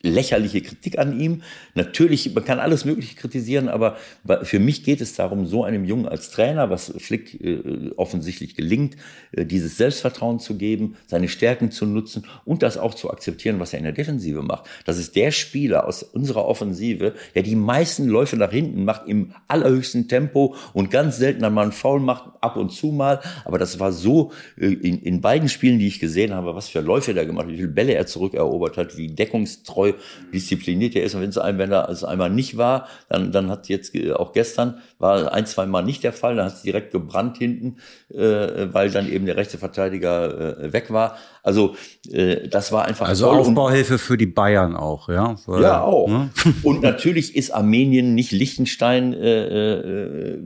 lächerliche 0.01 0.61
Kritik 0.61 0.97
an 0.99 1.19
ihm. 1.19 1.41
Natürlich, 1.75 2.33
man 2.33 2.45
kann 2.45 2.59
alles 2.59 2.85
Mögliche 2.85 3.15
kritisieren, 3.15 3.69
aber 3.69 3.97
für 4.43 4.59
mich 4.59 4.83
geht 4.83 5.01
es 5.01 5.13
darum, 5.13 5.45
so 5.45 5.63
einem 5.63 5.85
Jungen 5.85 6.07
als 6.07 6.31
Trainer, 6.31 6.69
was 6.69 6.93
Flick 6.97 7.39
äh, 7.41 7.91
offensichtlich 7.95 8.55
gelingt, 8.55 8.95
äh, 9.31 9.45
dieses 9.45 9.77
Selbstvertrauen 9.77 10.39
zu 10.39 10.57
geben, 10.57 10.95
seine 11.07 11.27
Stärken 11.27 11.71
zu 11.71 11.85
nutzen 11.85 12.25
und 12.45 12.63
das 12.63 12.77
auch 12.77 12.93
zu 12.93 13.09
akzeptieren, 13.09 13.59
was 13.59 13.73
er 13.73 13.79
in 13.79 13.85
der 13.85 13.93
Defensive 13.93 14.41
macht. 14.41 14.65
Das 14.85 14.97
ist 14.97 15.15
der 15.15 15.31
Spieler 15.31 15.87
aus 15.87 16.03
unserer 16.03 16.45
Offensive, 16.45 17.13
der 17.35 17.43
die 17.43 17.55
meisten 17.55 18.07
Läufe 18.07 18.37
nach 18.37 18.51
hinten 18.51 18.85
macht 18.85 19.07
im 19.07 19.33
allerhöchsten 19.47 20.07
Tempo 20.07 20.55
und 20.73 20.91
ganz 20.91 21.17
selten 21.17 21.43
einmal 21.43 21.63
einen 21.63 21.71
Foul 21.71 21.99
macht, 21.99 22.31
ab 22.41 22.57
und 22.57 22.71
zu 22.71 22.87
mal. 22.87 23.21
Aber 23.45 23.57
das 23.57 23.79
war 23.79 23.91
so 23.91 24.31
äh, 24.57 24.67
in, 24.67 25.01
in 25.01 25.21
beiden 25.21 25.49
Spielen, 25.49 25.79
die 25.79 25.87
ich 25.87 25.99
gesehen 25.99 26.33
habe, 26.33 26.55
was 26.55 26.69
für 26.69 26.81
Läufe 26.81 27.11
er 27.17 27.25
gemacht 27.25 27.45
hat, 27.45 27.53
wie 27.53 27.57
viele 27.57 27.67
Bälle 27.67 27.93
er 27.93 28.05
zurückerobert 28.05 28.77
hat, 28.77 28.97
wie 28.97 29.07
deckungstreu 29.07 29.90
diszipliniert 30.33 30.95
er 30.95 31.03
ist. 31.03 31.15
Und 31.15 31.21
wenn 31.21 31.29
es 31.29 31.37
einem, 31.37 31.57
wenn 31.57 31.71
er 31.71 31.89
es 31.89 32.03
einmal 32.03 32.29
nicht 32.29 32.57
war, 32.57 32.87
dann, 33.09 33.31
dann 33.31 33.49
hat 33.49 33.67
jetzt 33.69 33.95
äh, 33.95 34.13
auch 34.13 34.33
gestern 34.33 34.79
war 34.99 35.33
ein, 35.33 35.45
zwei 35.45 35.65
Mal 35.65 35.83
nicht 35.83 36.03
der 36.03 36.13
Fall. 36.13 36.35
Dann 36.35 36.45
hat 36.45 36.55
es 36.55 36.61
direkt 36.61 36.91
gebrannt 36.91 37.37
hinten, 37.37 37.77
äh, 38.09 38.67
weil 38.71 38.91
dann 38.91 39.11
eben 39.11 39.25
der 39.25 39.37
rechte 39.37 39.57
Verteidiger 39.57 40.59
äh, 40.59 40.73
weg 40.73 40.91
war. 40.91 41.17
Also 41.43 41.75
äh, 42.11 42.47
das 42.47 42.71
war 42.71 42.85
einfach 42.85 43.07
also 43.07 43.29
Aufbauhilfe 43.29 43.97
für 43.97 44.17
die 44.17 44.27
Bayern 44.27 44.75
auch, 44.75 45.09
ja. 45.09 45.35
Weil, 45.45 45.61
ja 45.61 45.81
auch. 45.81 46.07
Ne? 46.07 46.29
Und 46.63 46.81
natürlich 46.81 47.35
ist 47.35 47.51
Armenien 47.51 48.15
nicht 48.15 48.31
Liechtenstein. 48.31 49.13
Äh, 49.13 50.33
äh, 50.33 50.39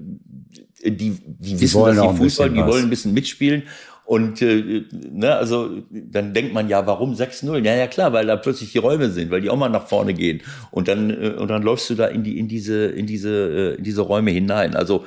die, 0.86 1.18
die 1.26 1.60
wissen, 1.60 1.84
dass 1.84 1.96
sie 1.96 2.18
Fußball, 2.18 2.50
die 2.50 2.64
wollen 2.64 2.84
ein 2.84 2.90
bisschen 2.90 3.14
mitspielen. 3.14 3.64
Und 4.06 4.40
äh, 4.44 4.84
ne, 4.92 5.36
also 5.36 5.82
dann 5.90 6.34
denkt 6.36 6.54
man 6.54 6.70
ja, 6.70 6.86
warum 6.86 7.14
6-0? 7.14 7.66
Ja, 7.66 7.74
ja 7.74 7.88
klar, 7.88 8.14
weil 8.14 8.28
da 8.28 8.36
plötzlich 8.36 8.72
die 8.72 8.78
Räume 8.78 9.10
sind, 9.10 9.32
weil 9.32 9.42
die 9.42 9.50
auch 9.50 9.58
mal 9.58 9.70
nach 9.70 9.88
vorne 9.88 10.14
gehen. 10.14 10.42
Und 10.70 10.88
dann 10.88 11.10
äh, 11.10 11.30
und 11.32 11.48
dann 11.48 11.64
läufst 11.64 11.90
du 11.90 11.96
da 11.96 12.06
in 12.06 12.24
die 12.24 12.38
in 12.38 12.48
diese 12.48 12.86
in 12.86 13.08
diese 13.08 13.74
äh, 13.74 13.76
in 13.78 13.84
diese 13.84 14.02
Räume 14.02 14.30
hinein. 14.30 14.76
Also 14.76 15.06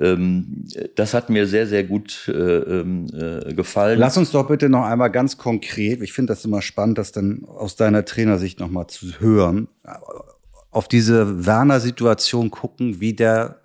ähm, 0.00 0.64
das 0.96 1.14
hat 1.14 1.30
mir 1.30 1.46
sehr 1.46 1.68
sehr 1.68 1.84
gut 1.84 2.28
äh, 2.28 2.32
ähm, 2.32 3.06
äh, 3.14 3.54
gefallen. 3.54 4.00
Lass 4.00 4.16
uns 4.16 4.32
doch 4.32 4.48
bitte 4.48 4.68
noch 4.68 4.84
einmal 4.84 5.12
ganz 5.12 5.38
konkret. 5.38 6.02
Ich 6.02 6.12
finde 6.12 6.32
das 6.32 6.44
immer 6.44 6.62
spannend, 6.62 6.98
das 6.98 7.12
dann 7.12 7.44
aus 7.44 7.76
deiner 7.76 8.04
Trainersicht 8.04 8.58
noch 8.58 8.70
mal 8.70 8.88
zu 8.88 9.20
hören. 9.20 9.68
Auf 10.72 10.88
diese 10.88 11.46
Werner-Situation 11.46 12.50
gucken, 12.50 13.00
wie 13.00 13.12
der 13.12 13.61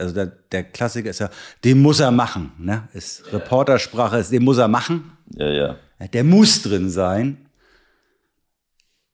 also 0.00 0.14
der, 0.14 0.26
der 0.26 0.64
Klassiker 0.64 1.10
ist 1.10 1.20
ja, 1.20 1.30
den 1.64 1.80
muss 1.80 2.00
er 2.00 2.10
machen. 2.10 2.52
Ne? 2.58 2.88
Ist 2.92 3.24
ja. 3.26 3.38
Reportersprache 3.38 4.18
ist, 4.18 4.32
den 4.32 4.44
muss 4.44 4.58
er 4.58 4.68
machen. 4.68 5.16
Ja, 5.34 5.48
ja. 5.48 5.76
Der 6.12 6.24
muss 6.24 6.62
drin 6.62 6.90
sein. 6.90 7.46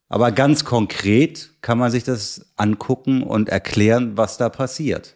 Aber 0.09 0.31
ganz 0.31 0.65
konkret 0.65 1.51
kann 1.61 1.79
man 1.79 1.91
sich 1.91 2.05
das 2.05 2.53
angucken 2.57 3.23
und 3.23 3.49
erklären, 3.49 4.17
was 4.17 4.37
da 4.39 4.49
passiert. 4.49 5.15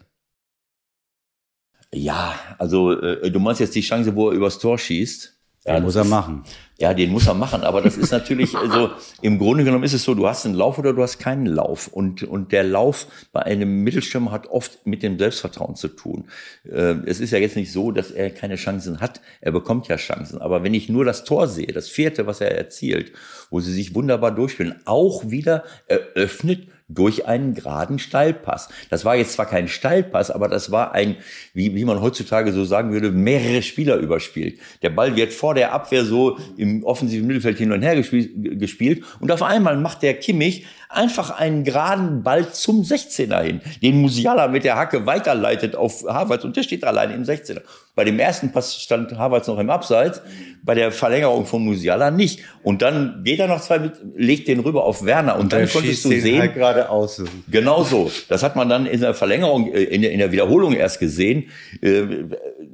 Ja, 1.93 2.35
also 2.59 3.01
äh, 3.01 3.31
du 3.31 3.39
meinst 3.41 3.61
jetzt 3.61 3.75
die 3.75 3.81
Chance, 3.81 4.15
wo 4.15 4.31
er 4.31 4.37
übers 4.37 4.59
Tor 4.59 4.79
schießt? 4.79 5.40
Den 5.71 5.77
ja, 5.77 5.83
muss 5.83 5.97
er 5.97 6.05
machen. 6.05 6.43
Ja, 6.79 6.95
den 6.95 7.11
muss 7.11 7.27
er 7.27 7.35
machen. 7.35 7.63
Aber 7.63 7.81
das 7.83 7.97
ist 7.97 8.11
natürlich, 8.11 8.55
also 8.57 8.91
im 9.21 9.39
Grunde 9.39 9.65
genommen 9.65 9.85
ist 9.85 9.93
es 9.93 10.03
so, 10.03 10.15
du 10.15 10.27
hast 10.27 10.47
einen 10.47 10.55
Lauf 10.55 10.79
oder 10.79 10.93
du 10.93 11.03
hast 11.03 11.19
keinen 11.19 11.47
Lauf. 11.47 11.89
Und, 11.89 12.23
und 12.23 12.53
der 12.53 12.65
Lauf 12.65 13.07
bei 13.33 13.43
einem 13.43 13.85
Mittelstürmer 13.85 14.33
hat 14.33 14.49
oft 14.49 14.87
mit 14.87 15.03
dem 15.03 15.19
Selbstvertrauen 15.19 15.77
zu 15.77 15.89
tun. 15.89 16.29
Äh, 16.65 16.97
es 17.07 17.21
ist 17.21 17.31
ja 17.31 17.39
jetzt 17.39 17.57
nicht 17.57 17.71
so, 17.73 17.93
dass 17.93 18.11
er 18.11 18.31
keine 18.31 18.57
Chancen 18.57 19.01
hat. 19.01 19.21
Er 19.41 19.53
bekommt 19.53 19.89
ja 19.89 19.97
Chancen. 19.97 20.41
Aber 20.41 20.63
wenn 20.63 20.75
ich 20.75 20.89
nur 20.89 21.05
das 21.05 21.25
Tor 21.25 21.47
sehe, 21.47 21.69
das 21.69 21.89
vierte, 21.89 22.27
was 22.27 22.41
er 22.41 22.57
erzielt, 22.57 23.13
wo 23.51 23.61
sie 23.61 23.73
sich 23.73 23.95
wunderbar 23.95 24.35
durchspielen, 24.35 24.81
auch 24.87 25.31
wieder 25.31 25.65
eröffnet 25.87 26.69
durch 26.95 27.27
einen 27.27 27.55
geraden 27.55 27.99
Steilpass. 27.99 28.69
Das 28.91 29.05
war 29.05 29.17
jetzt 29.17 29.33
zwar 29.33 29.47
kein 29.47 29.69
Steilpass, 29.69 30.31
aber 30.31 30.49
das 30.49 30.71
war 30.71 30.93
ein, 30.93 31.17
wie, 31.55 31.75
wie 31.75 31.85
man 31.85 32.01
heutzutage 32.01 32.53
so 32.53 32.65
sagen 32.65 32.93
würde, 32.93 33.11
mehrere 33.11 33.63
Spieler 33.63 33.97
überspielt. 33.97 34.59
Der 34.83 34.91
Ball 34.91 35.17
wird 35.17 35.33
vor 35.33 35.55
der 35.55 35.73
Abwehr 35.73 36.05
so 36.05 36.39
im 36.57 36.85
offensiven 36.85 37.27
Mittelfeld 37.27 37.59
hin 37.59 37.73
und 37.73 37.83
her 37.83 37.97
gespielt, 37.97 38.31
gespielt 38.59 39.05
und 39.21 39.31
auf 39.31 39.43
einmal 39.43 39.77
macht 39.77 40.03
der 40.03 40.15
Kimmich 40.15 40.67
einfach 40.91 41.31
einen 41.31 41.63
geraden 41.63 42.23
Ball 42.23 42.51
zum 42.53 42.83
16er 42.83 43.43
hin, 43.43 43.61
den 43.81 44.01
Musiala 44.01 44.49
mit 44.49 44.65
der 44.65 44.77
Hacke 44.77 45.07
weiterleitet 45.07 45.77
auf 45.77 46.05
Havertz 46.07 46.45
und 46.45 46.57
der 46.57 46.65
steht 46.65 46.85
alleine 46.85 47.15
im 47.15 47.23
16er. 47.23 47.63
Bei 47.95 48.05
dem 48.05 48.19
ersten 48.19 48.51
Pass 48.51 48.81
stand 48.81 49.17
Havertz 49.17 49.47
noch 49.47 49.59
im 49.59 49.71
Abseits, 49.71 50.21
bei 50.63 50.75
der 50.75 50.91
Verlängerung 50.91 51.47
von 51.47 51.65
Musiala 51.65 52.11
nicht. 52.11 52.41
Und 52.63 52.83
dann 52.83 53.23
geht 53.25 53.39
er 53.39 53.47
noch 53.47 53.61
zwei 53.61 53.79
mit, 53.79 53.93
legt 54.17 54.49
den 54.49 54.61
rüber 54.61 54.85
auf 54.85 55.05
Werner 55.05 55.35
und, 55.35 55.43
und 55.43 55.53
dann 55.53 55.69
konntest 55.69 56.05
du 56.05 56.09
sehen. 56.09 56.41
Halt 56.41 56.55
gerade 56.55 56.89
aus. 56.91 57.23
Genau 57.51 57.85
so. 57.85 58.11
Das 58.29 58.43
hat 58.43 58.57
man 58.57 58.69
dann 58.69 58.87
in 58.87 59.01
der 59.01 59.15
Verlängerung, 59.15 59.73
äh, 59.73 59.83
in 59.85 60.03
der, 60.03 60.13
in 60.13 60.19
der 60.19 60.33
Wiederholung 60.33 60.73
erst 60.75 60.99
gesehen. 60.99 61.51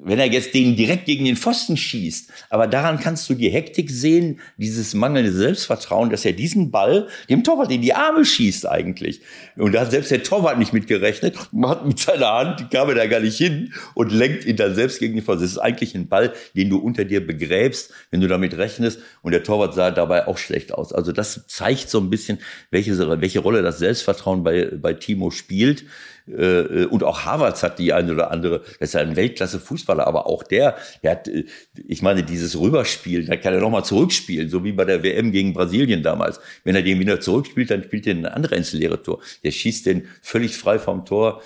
Wenn 0.07 0.21
er 0.21 0.31
jetzt 0.31 0.55
den 0.55 0.77
direkt 0.77 1.05
gegen 1.05 1.25
den 1.25 1.37
Pfosten 1.37 1.77
schießt, 1.77 2.31
aber 2.49 2.69
daran 2.69 3.01
kannst 3.01 3.29
du 3.29 3.35
die 3.35 3.49
Hektik 3.49 3.91
sehen, 3.91 4.39
dieses 4.57 4.95
mangelnde 4.95 5.33
Selbstvertrauen, 5.33 6.11
dass 6.11 6.25
er 6.25 6.33
diesen 6.33 6.71
Ball 6.71 7.09
dem 7.29 7.43
Torwart 7.43 7.73
in 7.73 7.83
die 7.83 7.93
Arme 7.93 8.25
schießt 8.25 8.69
eigentlich. 8.69 9.21
Und 9.57 9.73
da 9.73 9.81
hat 9.81 9.91
selbst 9.91 10.13
der 10.13 10.23
Torwart 10.23 10.61
nicht 10.61 10.73
mitgerechnet. 10.73 11.37
Man 11.51 11.71
hat 11.71 11.85
mit 11.85 11.99
seiner 11.99 12.33
Hand, 12.33 12.61
die 12.61 12.69
kam 12.69 12.89
er 12.89 12.95
da 12.95 13.07
gar 13.07 13.19
nicht 13.19 13.37
hin 13.37 13.73
und 13.95 14.13
lenkt 14.13 14.45
ihn 14.45 14.55
dann 14.55 14.77
selbst 14.77 15.01
gegen 15.01 15.15
den 15.15 15.25
Pfosten. 15.25 15.43
Das 15.43 15.51
ist 15.51 15.59
eigentlich 15.59 15.97
ein 15.97 16.07
Ball, 16.07 16.33
den 16.55 16.71
du 16.71 16.79
unter 16.79 17.05
dir 17.05 17.27
begräbst, 17.27 17.93
wenn 18.13 18.21
du 18.21 18.29
damit 18.29 18.57
rechnest. 18.57 19.01
Und 19.23 19.33
der 19.33 19.43
Torwart 19.43 19.75
sah 19.75 19.91
dabei 19.91 20.29
auch 20.29 20.39
schlecht 20.39 20.73
aus. 20.73 20.93
Also 20.93 21.11
das 21.11 21.49
zeigt 21.49 21.91
so 21.91 21.99
ein 21.99 22.11
bisschen, 22.11 22.39
welche, 22.71 22.97
welche 23.21 23.41
Rolle 23.41 23.61
das 23.63 23.81
Selbstvertrauen 23.81 24.45
bei, 24.45 24.67
bei 24.67 24.93
Timo 24.93 25.33
spielt. 25.33 25.85
Äh, 26.29 26.87
und 26.87 27.05
auch 27.05 27.25
Havertz 27.25 27.63
hat 27.63 27.79
die 27.79 27.93
eine 27.93 28.13
oder 28.13 28.31
andere, 28.31 28.63
das 28.81 28.91
ist 28.91 28.97
ein 28.97 29.17
Weltklasse-Fußballer, 29.17 30.07
aber 30.07 30.27
auch 30.27 30.43
der, 30.43 30.77
der 31.03 31.13
hat, 31.13 31.29
äh, 31.29 31.45
ich 31.87 32.03
meine, 32.03 32.23
dieses 32.23 32.59
Rüberspielen, 32.59 33.27
da 33.27 33.37
kann 33.37 33.55
er 33.55 33.61
nochmal 33.61 33.85
zurückspielen, 33.85 34.49
so 34.49 34.65
wie 34.65 34.73
bei 34.73 34.85
der 34.85 35.03
WM 35.03 35.33
gegen 35.33 35.53
Brasilien 35.53 36.03
damals. 36.03 36.41
Wenn 36.65 36.75
er 36.75 36.83
den 36.83 36.99
wieder 36.99 37.21
zurückspielt, 37.21 37.71
dann 37.71 37.85
spielt 37.85 38.07
er 38.07 38.15
ein 38.15 38.27
anderer 38.27 38.57
ins 38.57 38.73
leere 38.73 39.03
Tor. 39.03 39.21
Der 39.45 39.51
schießt 39.51 39.87
den 39.87 40.07
völlig 40.23 40.57
frei 40.57 40.79
vom 40.79 41.05
Tor 41.05 41.43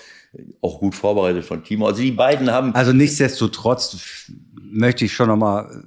auch 0.61 0.79
gut 0.79 0.95
vorbereitet 0.95 1.45
von 1.45 1.63
Timo. 1.63 1.87
Also 1.87 2.01
die 2.01 2.11
beiden 2.11 2.51
haben. 2.51 2.73
Also 2.73 2.93
nichtsdestotrotz 2.93 4.31
möchte 4.55 5.05
ich 5.05 5.13
schon 5.13 5.27
nochmal 5.27 5.83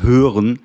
hören, 0.00 0.60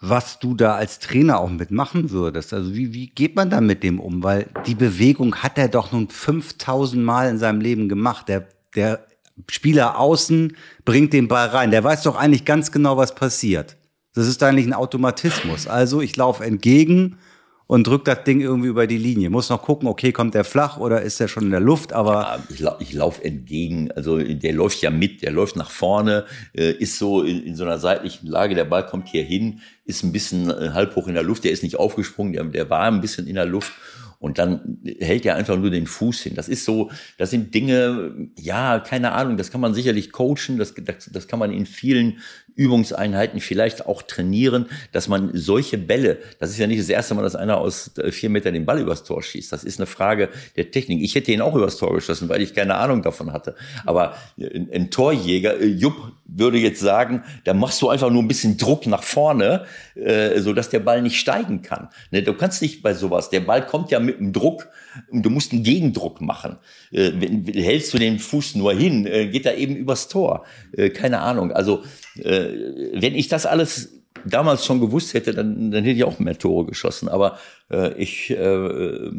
was 0.00 0.38
du 0.38 0.54
da 0.54 0.74
als 0.74 0.98
Trainer 0.98 1.40
auch 1.40 1.48
mitmachen 1.48 2.10
würdest. 2.10 2.52
Also 2.52 2.74
wie, 2.74 2.92
wie 2.92 3.08
geht 3.08 3.34
man 3.34 3.50
da 3.50 3.60
mit 3.60 3.82
dem 3.82 3.98
um? 3.98 4.22
Weil 4.22 4.48
die 4.66 4.74
Bewegung 4.74 5.36
hat 5.36 5.58
er 5.58 5.68
doch 5.68 5.92
nun 5.92 6.08
5000 6.08 7.02
Mal 7.02 7.30
in 7.30 7.38
seinem 7.38 7.60
Leben 7.60 7.88
gemacht. 7.88 8.28
Der, 8.28 8.46
der 8.74 9.06
Spieler 9.50 9.98
außen 9.98 10.56
bringt 10.84 11.12
den 11.12 11.28
Ball 11.28 11.48
rein. 11.48 11.70
Der 11.70 11.82
weiß 11.82 12.02
doch 12.02 12.16
eigentlich 12.16 12.44
ganz 12.44 12.72
genau, 12.72 12.96
was 12.96 13.14
passiert. 13.14 13.76
Das 14.14 14.26
ist 14.26 14.42
eigentlich 14.42 14.66
ein 14.66 14.74
Automatismus. 14.74 15.66
Also 15.66 16.00
ich 16.00 16.16
laufe 16.16 16.44
entgegen 16.44 17.18
und 17.66 17.86
drückt 17.86 18.06
das 18.06 18.22
Ding 18.24 18.40
irgendwie 18.40 18.68
über 18.68 18.86
die 18.86 18.98
Linie. 18.98 19.30
Muss 19.30 19.48
noch 19.50 19.62
gucken, 19.62 19.88
okay, 19.88 20.12
kommt 20.12 20.34
der 20.34 20.44
flach 20.44 20.78
oder 20.78 21.02
ist 21.02 21.18
der 21.18 21.28
schon 21.28 21.44
in 21.44 21.50
der 21.50 21.60
Luft, 21.60 21.92
aber. 21.92 22.22
Ja, 22.22 22.38
ich, 22.48 22.60
lau 22.60 22.76
ich 22.78 22.92
laufe 22.92 23.24
entgegen, 23.24 23.90
also 23.92 24.18
der 24.18 24.52
läuft 24.52 24.80
ja 24.82 24.90
mit, 24.90 25.22
der 25.22 25.32
läuft 25.32 25.56
nach 25.56 25.70
vorne, 25.70 26.26
äh, 26.52 26.70
ist 26.72 26.98
so 26.98 27.22
in, 27.22 27.42
in, 27.42 27.56
so 27.56 27.64
einer 27.64 27.78
seitlichen 27.78 28.28
Lage, 28.28 28.54
der 28.54 28.64
Ball 28.64 28.86
kommt 28.86 29.08
hier 29.08 29.24
hin, 29.24 29.60
ist 29.84 30.04
ein 30.04 30.12
bisschen 30.12 30.50
äh, 30.50 30.70
halb 30.72 30.94
hoch 30.94 31.08
in 31.08 31.14
der 31.14 31.22
Luft, 31.22 31.44
der 31.44 31.52
ist 31.52 31.62
nicht 31.62 31.76
aufgesprungen, 31.76 32.32
der, 32.32 32.44
der 32.44 32.70
war 32.70 32.82
ein 32.82 33.00
bisschen 33.00 33.26
in 33.26 33.34
der 33.34 33.46
Luft 33.46 33.72
und 34.18 34.38
dann 34.38 34.78
hält 34.98 35.26
er 35.26 35.34
einfach 35.34 35.56
nur 35.56 35.70
den 35.70 35.86
Fuß 35.86 36.22
hin. 36.22 36.34
Das 36.34 36.48
ist 36.48 36.64
so, 36.64 36.90
das 37.18 37.30
sind 37.30 37.54
Dinge, 37.54 38.30
ja, 38.38 38.78
keine 38.80 39.12
Ahnung, 39.12 39.36
das 39.36 39.50
kann 39.50 39.60
man 39.60 39.74
sicherlich 39.74 40.12
coachen, 40.12 40.58
das, 40.58 40.74
das, 40.74 41.10
das 41.12 41.28
kann 41.28 41.38
man 41.38 41.52
in 41.52 41.66
vielen 41.66 42.18
Übungseinheiten 42.56 43.40
vielleicht 43.40 43.86
auch 43.86 44.02
trainieren, 44.02 44.66
dass 44.92 45.08
man 45.08 45.30
solche 45.34 45.78
Bälle, 45.78 46.18
das 46.40 46.50
ist 46.50 46.58
ja 46.58 46.66
nicht 46.66 46.80
das 46.80 46.88
erste 46.88 47.14
Mal, 47.14 47.22
dass 47.22 47.36
einer 47.36 47.58
aus 47.58 47.96
äh, 47.98 48.10
vier 48.10 48.30
Metern 48.30 48.54
den 48.54 48.66
Ball 48.66 48.80
übers 48.80 49.04
Tor 49.04 49.22
schießt. 49.22 49.52
Das 49.52 49.62
ist 49.62 49.78
eine 49.78 49.86
Frage 49.86 50.30
der 50.56 50.70
Technik. 50.70 51.02
Ich 51.02 51.14
hätte 51.14 51.32
ihn 51.32 51.40
auch 51.40 51.54
übers 51.54 51.76
Tor 51.76 51.94
geschossen, 51.94 52.28
weil 52.28 52.42
ich 52.42 52.54
keine 52.54 52.76
Ahnung 52.76 53.02
davon 53.02 53.32
hatte. 53.32 53.54
Aber 53.84 54.16
ein, 54.38 54.68
ein 54.72 54.90
Torjäger, 54.90 55.60
äh, 55.60 55.66
Jupp 55.66 56.12
würde 56.24 56.58
jetzt 56.58 56.80
sagen, 56.80 57.22
da 57.44 57.54
machst 57.54 57.80
du 57.82 57.88
einfach 57.88 58.10
nur 58.10 58.22
ein 58.22 58.28
bisschen 58.28 58.56
Druck 58.56 58.86
nach 58.86 59.02
vorne, 59.02 59.66
äh, 59.94 60.40
so 60.40 60.52
dass 60.52 60.70
der 60.70 60.80
Ball 60.80 61.02
nicht 61.02 61.18
steigen 61.18 61.62
kann. 61.62 61.88
Ne, 62.10 62.22
du 62.22 62.34
kannst 62.34 62.62
nicht 62.62 62.82
bei 62.82 62.94
sowas. 62.94 63.30
Der 63.30 63.40
Ball 63.40 63.64
kommt 63.64 63.90
ja 63.90 64.00
mit 64.00 64.18
einem 64.18 64.32
Druck 64.32 64.68
und 65.10 65.22
du 65.22 65.30
musst 65.30 65.52
einen 65.52 65.62
Gegendruck 65.62 66.20
machen. 66.20 66.56
Äh, 66.90 67.12
hältst 67.54 67.92
du 67.94 67.98
den 67.98 68.18
Fuß 68.18 68.54
nur 68.56 68.72
hin, 68.74 69.06
äh, 69.06 69.26
geht 69.26 69.46
er 69.46 69.56
eben 69.56 69.76
übers 69.76 70.08
Tor. 70.08 70.44
Äh, 70.72 70.90
keine 70.90 71.20
Ahnung. 71.20 71.52
Also 71.52 71.82
äh, 72.18 72.48
wenn 72.94 73.14
ich 73.14 73.28
das 73.28 73.46
alles 73.46 73.92
damals 74.24 74.64
schon 74.64 74.80
gewusst 74.80 75.14
hätte, 75.14 75.32
dann, 75.32 75.70
dann 75.70 75.84
hätte 75.84 75.96
ich 75.96 76.04
auch 76.04 76.18
mehr 76.18 76.38
Tore 76.38 76.66
geschossen. 76.66 77.08
Aber 77.08 77.38
äh, 77.70 77.94
ich 78.00 78.30
äh, 78.30 79.10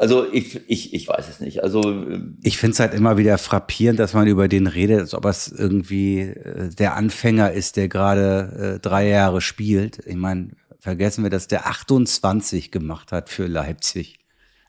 also 0.00 0.26
ich, 0.32 0.58
ich, 0.66 0.94
ich 0.94 1.08
weiß 1.08 1.28
es 1.28 1.40
nicht. 1.40 1.62
Also 1.62 1.82
ähm, 1.82 2.38
ich 2.42 2.56
finde 2.56 2.72
es 2.72 2.80
halt 2.80 2.94
immer 2.94 3.18
wieder 3.18 3.36
frappierend, 3.36 3.98
dass 3.98 4.14
man 4.14 4.26
über 4.28 4.48
den 4.48 4.66
redet, 4.66 5.00
als 5.00 5.12
ob 5.12 5.26
es 5.26 5.48
irgendwie 5.48 6.20
äh, 6.20 6.70
der 6.70 6.96
Anfänger 6.96 7.52
ist, 7.52 7.76
der 7.76 7.88
gerade 7.88 8.76
äh, 8.76 8.80
drei 8.80 9.08
Jahre 9.08 9.42
spielt. 9.42 9.98
Ich 10.06 10.16
meine, 10.16 10.52
vergessen 10.78 11.22
wir, 11.22 11.28
dass 11.28 11.48
der 11.48 11.66
28 11.66 12.70
gemacht 12.70 13.12
hat 13.12 13.28
für 13.28 13.46
Leipzig. 13.46 14.19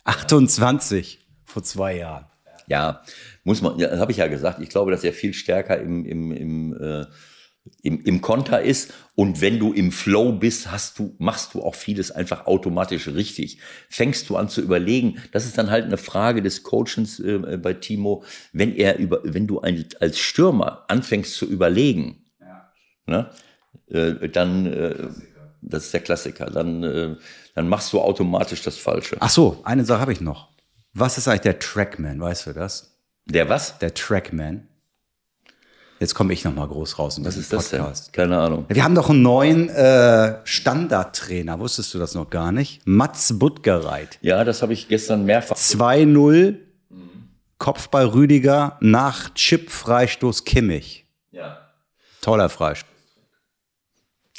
28 0.03 1.19
vor 1.45 1.63
zwei 1.63 1.97
Jahren. 1.97 2.25
Ja, 2.67 3.01
muss 3.43 3.61
man, 3.61 3.77
ja, 3.79 3.97
habe 3.97 4.11
ich 4.11 4.19
ja 4.19 4.27
gesagt. 4.27 4.61
Ich 4.61 4.69
glaube, 4.69 4.91
dass 4.91 5.03
er 5.03 5.13
viel 5.13 5.33
stärker 5.33 5.79
im, 5.79 6.05
im, 6.05 6.31
im 6.31 6.77
äh, 6.79 7.05
im, 7.83 8.03
im 8.03 8.21
Konter 8.21 8.61
ist. 8.61 8.93
Und 9.15 9.41
wenn 9.41 9.59
du 9.59 9.73
im 9.73 9.91
Flow 9.91 10.33
bist, 10.33 10.71
hast 10.71 10.97
du, 10.97 11.15
machst 11.19 11.53
du 11.53 11.61
auch 11.61 11.75
vieles 11.75 12.11
einfach 12.11 12.47
automatisch 12.47 13.07
richtig. 13.07 13.59
Fängst 13.89 14.29
du 14.29 14.37
an 14.37 14.49
zu 14.49 14.61
überlegen. 14.61 15.21
Das 15.31 15.45
ist 15.45 15.57
dann 15.57 15.69
halt 15.69 15.85
eine 15.85 15.97
Frage 15.97 16.41
des 16.41 16.63
Coachens 16.63 17.19
äh, 17.19 17.59
bei 17.61 17.73
Timo. 17.73 18.23
Wenn 18.51 18.75
er 18.75 18.97
über, 18.97 19.21
wenn 19.23 19.47
du 19.47 19.61
ein, 19.61 19.85
als 19.99 20.19
Stürmer 20.19 20.85
anfängst 20.87 21.35
zu 21.35 21.45
überlegen, 21.45 22.25
ja. 22.39 22.71
ne, 23.05 23.29
äh, 23.87 24.29
dann, 24.29 24.65
äh, 24.65 25.09
das 25.61 25.85
ist 25.85 25.93
der 25.93 26.01
Klassiker, 26.01 26.47
dann, 26.47 26.83
äh, 26.83 27.15
dann 27.55 27.67
machst 27.67 27.93
du 27.93 28.01
automatisch 28.01 28.61
das 28.63 28.77
Falsche. 28.77 29.17
Ach 29.19 29.29
so, 29.29 29.61
eine 29.63 29.85
Sache 29.85 30.01
habe 30.01 30.13
ich 30.13 30.21
noch. 30.21 30.49
Was 30.93 31.17
ist 31.17 31.27
eigentlich 31.27 31.41
der 31.41 31.59
Trackman? 31.59 32.19
Weißt 32.19 32.47
du 32.47 32.53
das? 32.53 32.97
Der 33.25 33.47
was? 33.49 33.77
Der 33.79 33.93
Trackman. 33.93 34.67
Jetzt 35.99 36.15
komme 36.15 36.33
ich 36.33 36.43
noch 36.43 36.55
mal 36.55 36.67
groß 36.67 36.97
raus. 36.97 37.19
Was 37.23 37.37
ist 37.37 37.53
das 37.53 37.69
Podcast. 37.69 38.07
denn? 38.07 38.13
Keine 38.13 38.39
Ahnung. 38.39 38.65
Wir 38.69 38.83
haben 38.83 38.95
doch 38.95 39.11
einen 39.11 39.21
neuen 39.21 39.69
äh, 39.69 40.39
Standardtrainer. 40.45 41.59
Wusstest 41.59 41.93
du 41.93 41.99
das 41.99 42.15
noch 42.15 42.31
gar 42.31 42.51
nicht? 42.51 42.81
Mats 42.85 43.37
Buttgereit. 43.37 44.17
Ja, 44.21 44.43
das 44.43 44.63
habe 44.63 44.73
ich 44.73 44.87
gestern 44.87 45.25
mehrfach. 45.25 45.55
2-0 45.55 46.57
Kopfball 47.59 48.07
Rüdiger 48.07 48.77
nach 48.81 49.31
Chip-Freistoß 49.35 50.43
Kimmich. 50.43 51.05
Ja. 51.29 51.59
Toller 52.21 52.49
Freistoß. 52.49 52.90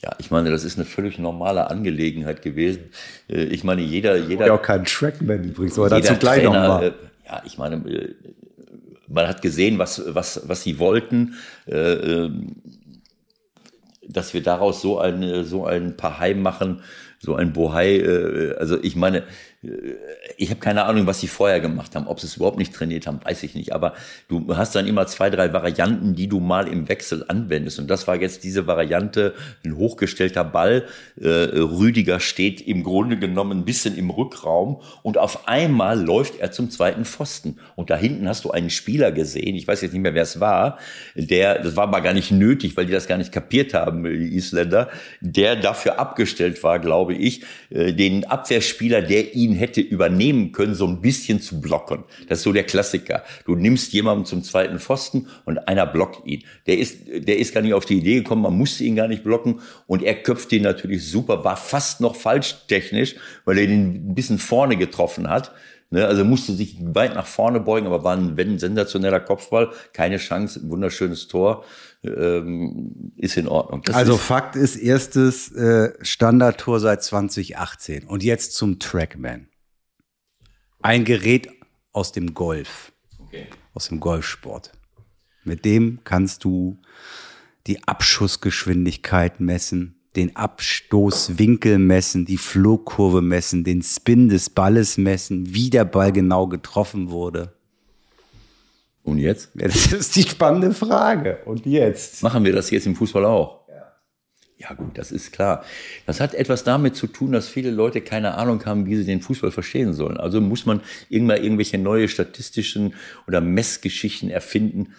Ja, 0.04 0.10
ich 0.18 0.32
meine, 0.32 0.50
das 0.50 0.64
ist 0.64 0.76
eine 0.76 0.84
völlig 0.84 1.18
normale 1.18 1.70
Angelegenheit 1.70 2.42
gewesen. 2.42 2.90
Äh, 3.28 3.44
ich 3.44 3.62
meine, 3.62 3.82
jeder, 3.82 4.16
jeder. 4.16 4.46
Ja, 4.46 4.54
auch 4.54 4.62
kein 4.62 4.84
Trackman 4.84 5.44
übrigens, 5.44 5.78
aber 5.78 5.90
dazu 5.90 6.16
gleich 6.16 6.42
nochmal. 6.42 6.86
Äh, 6.86 6.92
ja, 7.26 7.42
ich 7.44 7.56
meine, 7.56 7.76
äh, 7.88 8.14
man 9.06 9.28
hat 9.28 9.42
gesehen, 9.42 9.78
was, 9.78 10.02
was, 10.08 10.48
was 10.48 10.64
sie 10.64 10.78
wollten, 10.80 11.34
äh, 11.66 11.76
ähm, 11.76 12.56
dass 14.08 14.34
wir 14.34 14.42
daraus 14.42 14.82
so 14.82 14.98
ein, 14.98 15.44
so 15.44 15.66
ein 15.66 15.96
paar 15.96 16.18
Heim 16.18 16.42
machen, 16.42 16.82
so 17.20 17.36
ein 17.36 17.52
Bohai, 17.52 18.56
also 18.58 18.82
ich 18.82 18.96
meine, 18.96 19.22
ich 20.37 20.51
habe 20.51 20.59
keine 20.59 20.85
Ahnung, 20.87 21.07
was 21.07 21.20
sie 21.20 21.29
vorher 21.29 21.61
gemacht 21.61 21.94
haben. 21.94 22.09
Ob 22.09 22.18
sie 22.18 22.27
es 22.27 22.37
überhaupt 22.37 22.59
nicht 22.59 22.75
trainiert 22.75 23.07
haben, 23.07 23.20
weiß 23.22 23.44
ich 23.44 23.55
nicht. 23.55 23.72
Aber 23.72 23.94
du 24.27 24.57
hast 24.57 24.75
dann 24.75 24.88
immer 24.88 25.07
zwei, 25.07 25.31
drei 25.31 25.53
Varianten, 25.53 26.16
die 26.16 26.27
du 26.27 26.40
mal 26.40 26.66
im 26.66 26.88
Wechsel 26.88 27.25
anwendest. 27.29 27.79
Und 27.79 27.88
das 27.88 28.09
war 28.09 28.20
jetzt 28.20 28.42
diese 28.42 28.66
Variante, 28.66 29.35
ein 29.64 29.77
hochgestellter 29.77 30.42
Ball. 30.42 30.87
Äh, 31.20 31.29
Rüdiger 31.29 32.18
steht 32.18 32.61
im 32.61 32.83
Grunde 32.83 33.18
genommen 33.18 33.61
ein 33.61 33.64
bisschen 33.64 33.96
im 33.96 34.11
Rückraum 34.11 34.81
und 35.03 35.16
auf 35.16 35.46
einmal 35.46 36.01
läuft 36.01 36.40
er 36.40 36.51
zum 36.51 36.70
zweiten 36.70 37.05
Pfosten. 37.05 37.59
Und 37.77 37.90
da 37.90 37.96
hinten 37.96 38.29
hast 38.29 38.44
du 38.44 38.51
einen 38.51 38.70
Spieler 38.70 39.12
gesehen, 39.12 39.55
ich 39.55 39.68
weiß 39.68 39.83
jetzt 39.83 39.92
nicht 39.92 40.03
mehr, 40.03 40.14
wer 40.14 40.25
es 40.25 40.40
war, 40.40 40.79
der, 41.14 41.61
das 41.61 41.77
war 41.77 41.85
aber 41.85 42.01
gar 42.01 42.14
nicht 42.14 42.33
nötig, 42.33 42.77
weil 42.77 42.87
die 42.87 42.92
das 42.92 43.07
gar 43.07 43.18
nicht 43.18 43.31
kapiert 43.31 43.75
haben, 43.75 44.03
die 44.03 44.35
Isländer, 44.35 44.88
der 45.20 45.55
dafür 45.55 46.01
abgestellt 46.01 46.62
war, 46.64 46.81
glaube 46.81 47.14
ich, 47.14 47.42
äh, 47.70 47.92
den 47.92 48.25
Abwehrspieler, 48.25 49.03
der 49.03 49.35
ihn 49.35 49.51
ihn 49.52 49.58
hätte 49.58 49.80
übernehmen 49.80 50.52
können, 50.52 50.74
so 50.74 50.86
ein 50.86 51.00
bisschen 51.00 51.40
zu 51.40 51.60
blocken. 51.60 52.04
Das 52.28 52.38
ist 52.38 52.44
so 52.44 52.52
der 52.52 52.64
Klassiker. 52.64 53.22
Du 53.44 53.54
nimmst 53.54 53.92
jemanden 53.92 54.24
zum 54.24 54.42
zweiten 54.42 54.78
Pfosten 54.78 55.28
und 55.44 55.68
einer 55.68 55.86
blockt 55.86 56.26
ihn. 56.26 56.44
Der 56.66 56.78
ist, 56.78 57.06
der 57.06 57.38
ist 57.38 57.54
gar 57.54 57.60
nicht 57.60 57.74
auf 57.74 57.84
die 57.84 57.98
Idee 57.98 58.16
gekommen, 58.16 58.42
man 58.42 58.56
musste 58.56 58.84
ihn 58.84 58.96
gar 58.96 59.08
nicht 59.08 59.24
blocken 59.24 59.60
und 59.86 60.02
er 60.02 60.14
köpft 60.14 60.52
ihn 60.52 60.62
natürlich 60.62 61.08
super, 61.08 61.44
war 61.44 61.56
fast 61.56 62.00
noch 62.00 62.16
falsch 62.16 62.66
technisch, 62.68 63.14
weil 63.44 63.58
er 63.58 63.64
ihn 63.64 64.10
ein 64.10 64.14
bisschen 64.14 64.38
vorne 64.38 64.76
getroffen 64.76 65.28
hat. 65.28 65.52
Ne, 65.92 66.07
also 66.07 66.24
musste 66.24 66.55
sich 66.55 66.78
weit 66.81 67.14
nach 67.14 67.26
vorne 67.26 67.61
beugen, 67.61 67.87
aber 67.87 68.02
war 68.02 68.16
ein, 68.16 68.38
wenn, 68.38 68.59
sensationeller 68.59 69.20
Kopfball, 69.20 69.72
keine 69.92 70.16
Chance, 70.16 70.62
wunderschönes 70.64 71.28
Tor, 71.28 71.66
ähm, 72.02 73.12
ist 73.16 73.37
in 73.37 73.46
Ordnung. 73.46 73.83
Das 73.83 73.94
also 73.94 74.14
ist 74.14 74.22
Fakt 74.22 74.57
ist 74.57 74.76
erstes 74.76 75.52
äh, 75.52 75.92
Standardtor 76.00 76.81
seit 76.81 77.02
2018 77.02 78.05
und 78.05 78.22
jetzt 78.22 78.55
zum 78.55 78.78
Trackman. 78.78 79.48
Ein 80.81 81.05
Gerät 81.05 81.50
aus 81.92 82.11
dem 82.11 82.33
Golf, 82.33 82.92
okay. 83.18 83.48
aus 83.74 83.88
dem 83.88 84.00
Golfsport. 84.00 84.72
Mit 85.44 85.66
dem 85.66 86.00
kannst 86.05 86.44
du 86.44 86.81
die 87.66 87.87
Abschussgeschwindigkeit 87.87 89.40
messen, 89.40 90.01
den 90.16 90.37
Abstoßwinkel 90.37 91.79
messen, 91.79 92.27
die 92.27 92.37
Flugkurve 92.37 93.22
messen, 93.22 93.64
den 93.64 93.83
Spin 93.83 94.29
des 94.29 94.51
Balles 94.51 94.98
messen, 94.98 95.55
wie 95.55 95.70
der 95.70 95.85
Ball 95.85 96.12
genau 96.12 96.46
getroffen 96.46 97.11
wurde. 97.11 97.53
Und 99.03 99.18
jetzt? 99.18 99.51
Ja, 99.55 99.66
das 99.66 99.92
ist 99.92 100.16
die 100.16 100.22
spannende 100.22 100.72
Frage. 100.72 101.38
Und 101.44 101.66
jetzt? 101.66 102.22
Machen 102.22 102.44
wir 102.44 102.53
das 102.53 102.70
jetzt 102.70 102.87
im 102.87 102.94
Fußball 102.94 103.25
auch? 103.25 103.66
Ja. 103.68 103.92
Ja 104.59 104.75
gut, 104.75 104.96
das 104.96 105.11
ist 105.11 105.33
klar. 105.33 105.64
Das 106.07 106.20
hat 106.20 106.35
etwas 106.35 106.62
damit 106.62 106.94
zu 106.94 107.09
tun, 107.09 107.33
dass 107.33 107.48
viele 107.48 107.70
Leute 107.70 108.01
keine 108.01 108.35
Ahnung 108.35 108.64
haben, 108.64 108.87
wie 108.87 108.96
sie 108.96 109.05
den 109.05 109.20
Fußball 109.20 109.51
verstehen 109.51 109.92
sollen. 109.92 110.18
Also 110.18 110.40
muss 110.40 110.66
man 110.66 110.83
irgendwann 111.09 111.42
irgendwelche 111.42 111.79
neue 111.79 112.07
statistischen 112.07 112.94
oder 113.27 113.40
Messgeschichten 113.40 114.31
erfinden, 114.31 114.94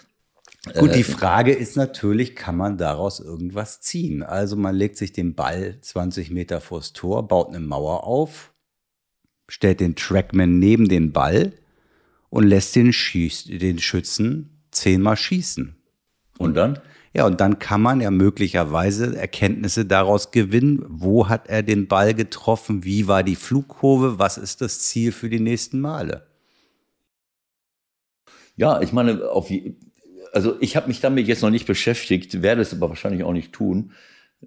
Gut, 0.72 0.96
die 0.96 1.02
äh, 1.02 1.04
Frage 1.04 1.52
ist 1.52 1.76
natürlich, 1.76 2.36
kann 2.36 2.56
man 2.56 2.78
daraus 2.78 3.20
irgendwas 3.20 3.82
ziehen? 3.82 4.24
Also 4.24 4.56
man 4.56 4.76
legt 4.76 4.98
sich 4.98 5.12
den 5.12 5.36
Ball 5.36 5.78
20 5.82 6.32
Meter 6.32 6.62
vors 6.62 6.94
Tor, 6.94 7.28
baut 7.28 7.50
eine 7.50 7.60
Mauer 7.60 8.06
auf, 8.06 8.54
stellt 9.50 9.82
den 9.82 9.96
Trackman 9.96 10.60
neben 10.60 10.88
den 10.88 11.12
Ball 11.12 11.52
und 12.30 12.48
lässt 12.48 12.76
den, 12.78 12.94
Schieß, 12.94 13.46
den 13.46 13.80
Schützen 13.80 14.64
zehnmal 14.72 15.18
schießen. 15.18 15.76
Und 16.38 16.56
dann? 16.56 16.80
Ja, 17.14 17.28
und 17.28 17.42
dann 17.42 17.60
kann 17.60 17.82
man 17.82 18.02
ja 18.02 18.10
möglicherweise 18.10 19.16
Erkenntnisse 19.16 19.86
daraus 19.86 20.32
gewinnen. 20.32 20.84
Wo 20.88 21.30
hat 21.30 21.48
er 21.48 21.62
den 21.62 21.88
Ball 21.88 22.14
getroffen? 22.16 22.84
Wie 22.86 23.08
war 23.08 23.22
die 23.22 23.36
Flugkurve? 23.36 24.18
Was 24.18 24.38
ist 24.40 24.62
das 24.62 24.80
Ziel 24.80 25.12
für 25.12 25.30
die 25.30 25.40
nächsten 25.40 25.80
Male? 25.80 26.26
Ja, 28.56 28.82
ich 28.82 28.94
meine, 28.94 29.30
auf, 29.30 29.52
also 30.34 30.58
ich 30.60 30.76
habe 30.76 30.88
mich 30.88 31.00
damit 31.00 31.28
jetzt 31.28 31.42
noch 31.42 31.50
nicht 31.50 31.68
beschäftigt, 31.68 32.42
werde 32.42 32.62
es 32.62 32.74
aber 32.74 32.90
wahrscheinlich 32.90 33.24
auch 33.24 33.34
nicht 33.34 33.54
tun. 33.54 33.92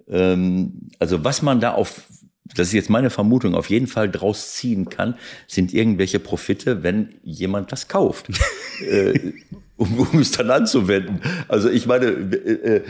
Ähm, 0.07 0.89
also 0.99 1.23
was 1.23 1.41
man 1.41 1.59
da 1.59 1.71
auf, 1.71 2.03
das 2.43 2.67
ist 2.67 2.73
jetzt 2.73 2.89
meine 2.89 3.09
Vermutung, 3.09 3.55
auf 3.55 3.69
jeden 3.69 3.87
Fall 3.87 4.09
draus 4.09 4.53
ziehen 4.53 4.89
kann, 4.89 5.15
sind 5.47 5.73
irgendwelche 5.73 6.19
Profite, 6.19 6.83
wenn 6.83 7.15
jemand 7.23 7.71
das 7.71 7.87
kauft. 7.87 8.27
äh, 8.89 9.33
um, 9.77 9.99
um 9.99 10.19
es 10.19 10.31
dann 10.31 10.51
anzuwenden. 10.51 11.21
Also 11.47 11.69
ich 11.69 11.85
meine, 11.85 12.05
äh, 12.05 12.75
äh, 12.75 12.83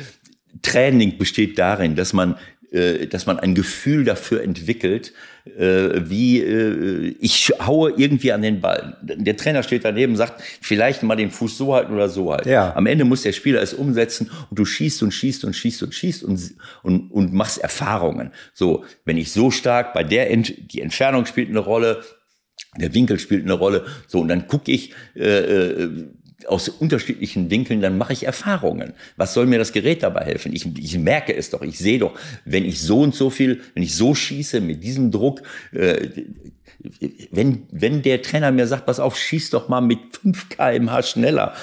Training 0.61 1.17
besteht 1.17 1.59
darin, 1.59 1.95
dass 1.95 2.13
man 2.13 2.35
äh, 2.71 3.07
dass 3.07 3.25
man 3.25 3.39
ein 3.39 3.55
Gefühl 3.55 4.03
dafür 4.03 4.43
entwickelt, 4.43 5.13
äh, 5.55 6.09
wie 6.09 6.41
äh, 6.41 7.15
ich 7.19 7.51
haue 7.59 7.93
irgendwie 7.97 8.31
an 8.31 8.41
den 8.41 8.61
Ball. 8.61 8.97
Der 9.01 9.37
Trainer 9.37 9.63
steht 9.63 9.85
daneben, 9.85 10.15
sagt, 10.15 10.41
vielleicht 10.61 11.03
mal 11.03 11.15
den 11.15 11.31
Fuß 11.31 11.57
so 11.57 11.73
halten 11.73 11.93
oder 11.93 12.09
so 12.09 12.31
halten. 12.31 12.49
Ja. 12.49 12.75
Am 12.75 12.85
Ende 12.85 13.05
muss 13.05 13.23
der 13.23 13.31
Spieler 13.31 13.61
es 13.61 13.73
umsetzen 13.73 14.29
und 14.49 14.59
du 14.59 14.65
schießt 14.65 15.03
und 15.03 15.11
schießt 15.11 15.45
und 15.45 15.55
schießt 15.55 15.83
und 15.83 15.93
schießt 15.93 16.23
und, 16.23 16.55
und, 16.83 17.11
und 17.11 17.33
machst 17.33 17.59
Erfahrungen. 17.59 18.31
So, 18.53 18.83
wenn 19.05 19.17
ich 19.17 19.31
so 19.31 19.51
stark 19.51 19.93
bei 19.93 20.03
der, 20.03 20.29
Ent 20.31 20.53
die 20.73 20.81
Entfernung 20.81 21.25
spielt 21.25 21.49
eine 21.49 21.59
Rolle, 21.59 22.01
der 22.77 22.93
Winkel 22.93 23.19
spielt 23.19 23.43
eine 23.43 23.53
Rolle. 23.53 23.85
So, 24.07 24.19
und 24.19 24.27
dann 24.27 24.47
gucke 24.47 24.71
ich, 24.71 24.93
äh, 25.15 25.87
aus 26.47 26.69
unterschiedlichen 26.69 27.49
Winkeln, 27.49 27.81
dann 27.81 27.97
mache 27.97 28.13
ich 28.13 28.25
Erfahrungen. 28.25 28.93
Was 29.17 29.33
soll 29.33 29.45
mir 29.45 29.59
das 29.59 29.73
Gerät 29.73 30.03
dabei 30.03 30.25
helfen? 30.25 30.53
Ich, 30.53 30.65
ich 30.77 30.97
merke 30.97 31.35
es 31.35 31.49
doch, 31.49 31.61
ich 31.61 31.77
sehe 31.77 31.99
doch, 31.99 32.17
wenn 32.45 32.65
ich 32.65 32.81
so 32.81 33.01
und 33.01 33.13
so 33.13 33.29
viel, 33.29 33.61
wenn 33.73 33.83
ich 33.83 33.95
so 33.95 34.15
schieße 34.15 34.61
mit 34.61 34.83
diesem 34.83 35.11
Druck, 35.11 35.41
äh, 35.73 36.07
wenn, 37.31 37.63
wenn 37.71 38.01
der 38.01 38.21
Trainer 38.21 38.51
mir 38.51 38.67
sagt, 38.67 38.85
pass 38.85 38.99
auf, 38.99 39.17
schieß 39.17 39.49
doch 39.49 39.67
mal 39.67 39.81
mit 39.81 39.99
5 40.21 40.49
kmh 40.49 41.03
schneller, 41.03 41.53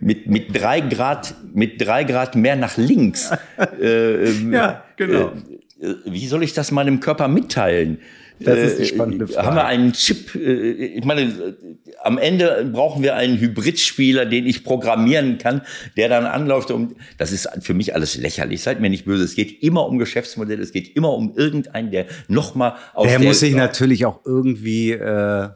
mit, 0.00 0.26
mit 0.26 0.56
drei 0.56 0.80
Grad, 0.80 1.34
mit 1.52 1.80
drei 1.80 2.04
Grad 2.04 2.36
mehr 2.36 2.56
nach 2.56 2.76
links. 2.76 3.30
Äh, 3.80 4.30
ja, 4.50 4.84
genau. 4.96 5.32
Äh, 5.80 5.94
wie 6.04 6.26
soll 6.26 6.42
ich 6.42 6.52
das 6.52 6.70
meinem 6.70 7.00
Körper 7.00 7.28
mitteilen? 7.28 7.98
Das 8.40 8.58
ist 8.58 8.78
die 8.78 8.86
spannende 8.86 9.26
Frage. 9.28 9.40
Äh, 9.40 9.46
haben 9.46 9.56
wir 9.56 9.66
einen 9.66 9.92
Chip? 9.92 10.34
Äh, 10.34 10.70
ich 10.70 11.04
meine, 11.04 11.56
am 12.02 12.18
Ende 12.18 12.68
brauchen 12.72 13.02
wir 13.02 13.14
einen 13.14 13.38
Hybridspieler, 13.38 14.26
den 14.26 14.46
ich 14.46 14.64
programmieren 14.64 15.38
kann, 15.38 15.62
der 15.96 16.08
dann 16.08 16.24
anläuft. 16.24 16.70
Um, 16.70 16.96
das 17.18 17.32
ist 17.32 17.48
für 17.60 17.74
mich 17.74 17.94
alles 17.94 18.16
lächerlich. 18.16 18.62
Seid 18.62 18.80
mir 18.80 18.90
nicht 18.90 19.04
böse. 19.04 19.24
Es 19.24 19.34
geht 19.34 19.62
immer 19.62 19.86
um 19.86 19.98
Geschäftsmodelle. 19.98 20.62
Es 20.62 20.72
geht 20.72 20.96
immer 20.96 21.12
um 21.12 21.34
irgendeinen, 21.36 21.90
der 21.90 22.06
nochmal 22.28 22.74
aus 22.94 23.06
der, 23.06 23.18
der 23.18 23.28
muss 23.28 23.40
sich 23.40 23.54
natürlich 23.54 24.06
auch 24.06 24.20
irgendwie 24.24 24.92
äh, 24.92 25.48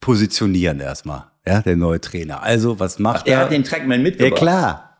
positionieren 0.00 0.80
erstmal. 0.80 1.24
Ja, 1.46 1.60
der 1.60 1.76
neue 1.76 2.00
Trainer. 2.00 2.42
Also, 2.42 2.78
was 2.78 2.98
macht 2.98 3.22
Ach, 3.22 3.26
er? 3.26 3.30
Der 3.30 3.38
hat 3.44 3.52
den 3.52 3.64
Trackman 3.64 4.02
mitgebracht. 4.02 4.30
Ja, 4.30 4.36
klar 4.38 4.91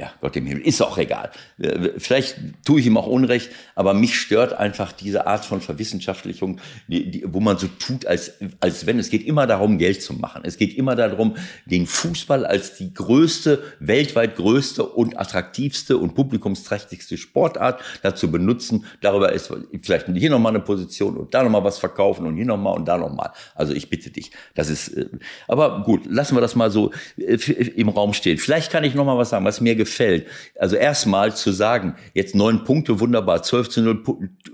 ja, 0.00 0.12
Gott 0.20 0.36
im 0.36 0.46
Himmel, 0.46 0.62
ist 0.62 0.80
auch 0.80 0.96
egal. 0.96 1.32
Äh, 1.58 1.90
vielleicht 1.98 2.36
tue 2.64 2.78
ich 2.78 2.86
ihm 2.86 2.96
auch 2.96 3.08
Unrecht, 3.08 3.50
aber 3.74 3.94
mich 3.94 4.14
stört 4.14 4.52
einfach 4.52 4.92
diese 4.92 5.26
Art 5.26 5.44
von 5.44 5.60
Verwissenschaftlichung, 5.60 6.60
die, 6.86 7.10
die, 7.10 7.24
wo 7.26 7.40
man 7.40 7.58
so 7.58 7.66
tut, 7.66 8.06
als, 8.06 8.34
als 8.60 8.86
wenn 8.86 9.00
es 9.00 9.10
geht 9.10 9.26
immer 9.26 9.48
darum, 9.48 9.76
Geld 9.76 10.00
zu 10.00 10.12
machen. 10.14 10.42
Es 10.44 10.56
geht 10.56 10.76
immer 10.76 10.94
darum, 10.94 11.36
den 11.66 11.88
Fußball 11.88 12.46
als 12.46 12.76
die 12.76 12.94
größte, 12.94 13.60
weltweit 13.80 14.36
größte 14.36 14.84
und 14.84 15.18
attraktivste 15.18 15.98
und 15.98 16.14
publikumsträchtigste 16.14 17.16
Sportart 17.16 17.80
dazu 18.02 18.30
benutzen. 18.30 18.84
Darüber 19.00 19.32
ist 19.32 19.52
vielleicht 19.82 20.06
hier 20.06 20.30
nochmal 20.30 20.52
eine 20.52 20.60
Position 20.62 21.16
und 21.16 21.34
da 21.34 21.42
nochmal 21.42 21.64
was 21.64 21.78
verkaufen 21.78 22.24
und 22.24 22.36
hier 22.36 22.46
nochmal 22.46 22.76
und 22.76 22.86
da 22.86 22.98
nochmal. 22.98 23.32
Also 23.56 23.72
ich 23.72 23.90
bitte 23.90 24.10
dich, 24.10 24.30
das 24.54 24.70
ist, 24.70 24.96
äh, 24.96 25.08
aber 25.48 25.82
gut, 25.82 26.06
lassen 26.06 26.36
wir 26.36 26.40
das 26.40 26.54
mal 26.54 26.70
so 26.70 26.92
äh, 27.16 27.34
im 27.74 27.88
Raum 27.88 28.12
stehen. 28.12 28.38
Vielleicht 28.38 28.70
kann 28.70 28.84
ich 28.84 28.94
nochmal 28.94 29.18
was 29.18 29.30
sagen, 29.30 29.44
was 29.44 29.60
mir 29.60 29.74
gefällt 29.74 29.87
gefällt. 29.88 30.26
Also 30.54 30.76
erstmal 30.76 31.34
zu 31.34 31.50
sagen, 31.52 31.96
jetzt 32.14 32.34
neun 32.34 32.64
Punkte, 32.64 33.00
wunderbar, 33.00 33.42
12 33.42 33.68
zu 33.68 33.82
0 33.82 34.04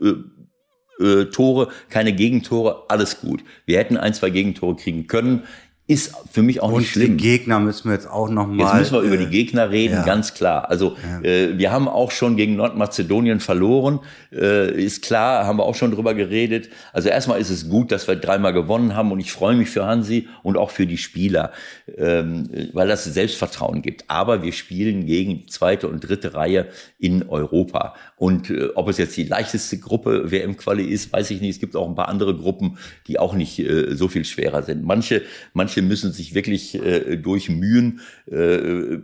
äh, 0.00 1.04
äh, 1.04 1.24
Tore, 1.26 1.68
keine 1.90 2.12
Gegentore, 2.12 2.84
alles 2.88 3.20
gut. 3.20 3.42
Wir 3.66 3.78
hätten 3.78 3.96
ein, 3.96 4.14
zwei 4.14 4.30
Gegentore 4.30 4.76
kriegen 4.76 5.06
können 5.06 5.42
ist 5.86 6.14
für 6.32 6.42
mich 6.42 6.62
auch 6.62 6.72
und 6.72 6.78
nicht 6.78 6.92
schlimm. 6.92 7.12
Und 7.12 7.18
die 7.18 7.24
Gegner 7.24 7.60
müssen 7.60 7.90
wir 7.90 7.94
jetzt 7.94 8.08
auch 8.08 8.30
noch 8.30 8.46
mal. 8.46 8.64
Jetzt 8.64 8.74
müssen 8.74 8.94
wir 8.94 9.00
über 9.02 9.18
die 9.18 9.26
Gegner 9.26 9.70
reden, 9.70 9.96
ja. 9.96 10.04
ganz 10.04 10.32
klar. 10.32 10.70
Also 10.70 10.96
ja. 11.22 11.28
äh, 11.28 11.58
wir 11.58 11.72
haben 11.72 11.88
auch 11.88 12.10
schon 12.10 12.36
gegen 12.36 12.56
Nordmazedonien 12.56 13.38
verloren, 13.38 14.00
äh, 14.32 14.82
ist 14.82 15.02
klar, 15.02 15.46
haben 15.46 15.58
wir 15.58 15.64
auch 15.64 15.74
schon 15.74 15.90
drüber 15.90 16.14
geredet. 16.14 16.70
Also 16.94 17.10
erstmal 17.10 17.38
ist 17.38 17.50
es 17.50 17.68
gut, 17.68 17.92
dass 17.92 18.08
wir 18.08 18.16
dreimal 18.16 18.54
gewonnen 18.54 18.96
haben 18.96 19.12
und 19.12 19.20
ich 19.20 19.30
freue 19.30 19.56
mich 19.56 19.68
für 19.68 19.84
Hansi 19.84 20.26
und 20.42 20.56
auch 20.56 20.70
für 20.70 20.86
die 20.86 20.96
Spieler, 20.96 21.52
ähm, 21.98 22.48
weil 22.72 22.88
das 22.88 23.04
Selbstvertrauen 23.04 23.82
gibt. 23.82 24.04
Aber 24.08 24.42
wir 24.42 24.52
spielen 24.52 25.04
gegen 25.04 25.40
die 25.40 25.46
zweite 25.46 25.88
und 25.88 26.00
dritte 26.00 26.32
Reihe 26.32 26.68
in 26.98 27.28
Europa 27.28 27.94
und 28.16 28.48
äh, 28.48 28.68
ob 28.74 28.88
es 28.88 28.96
jetzt 28.96 29.16
die 29.18 29.24
leichteste 29.24 29.78
Gruppe 29.78 30.30
WM-Quali 30.30 30.84
ist, 30.84 31.12
weiß 31.12 31.30
ich 31.30 31.42
nicht. 31.42 31.50
Es 31.50 31.60
gibt 31.60 31.76
auch 31.76 31.86
ein 31.86 31.94
paar 31.94 32.08
andere 32.08 32.34
Gruppen, 32.34 32.78
die 33.06 33.18
auch 33.18 33.34
nicht 33.34 33.58
äh, 33.58 33.94
so 33.94 34.08
viel 34.08 34.24
schwerer 34.24 34.62
sind. 34.62 34.82
Manche, 34.82 35.20
manche 35.52 35.73
müssen 35.82 36.12
sich 36.12 36.34
wirklich 36.34 36.74
äh, 36.74 37.16
durchmühen. 37.16 38.00
Äh, 38.26 38.98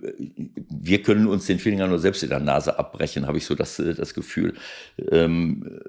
wir 0.68 1.02
können 1.02 1.26
uns 1.26 1.46
den 1.46 1.58
Finger 1.58 1.86
nur 1.86 1.98
selbst 1.98 2.22
in 2.22 2.30
der 2.30 2.40
Nase 2.40 2.78
abbrechen, 2.78 3.26
habe 3.26 3.38
ich 3.38 3.46
so 3.46 3.54
das, 3.54 3.78
äh, 3.78 3.94
das 3.94 4.14
Gefühl. 4.14 4.54
Ähm, 5.10 5.80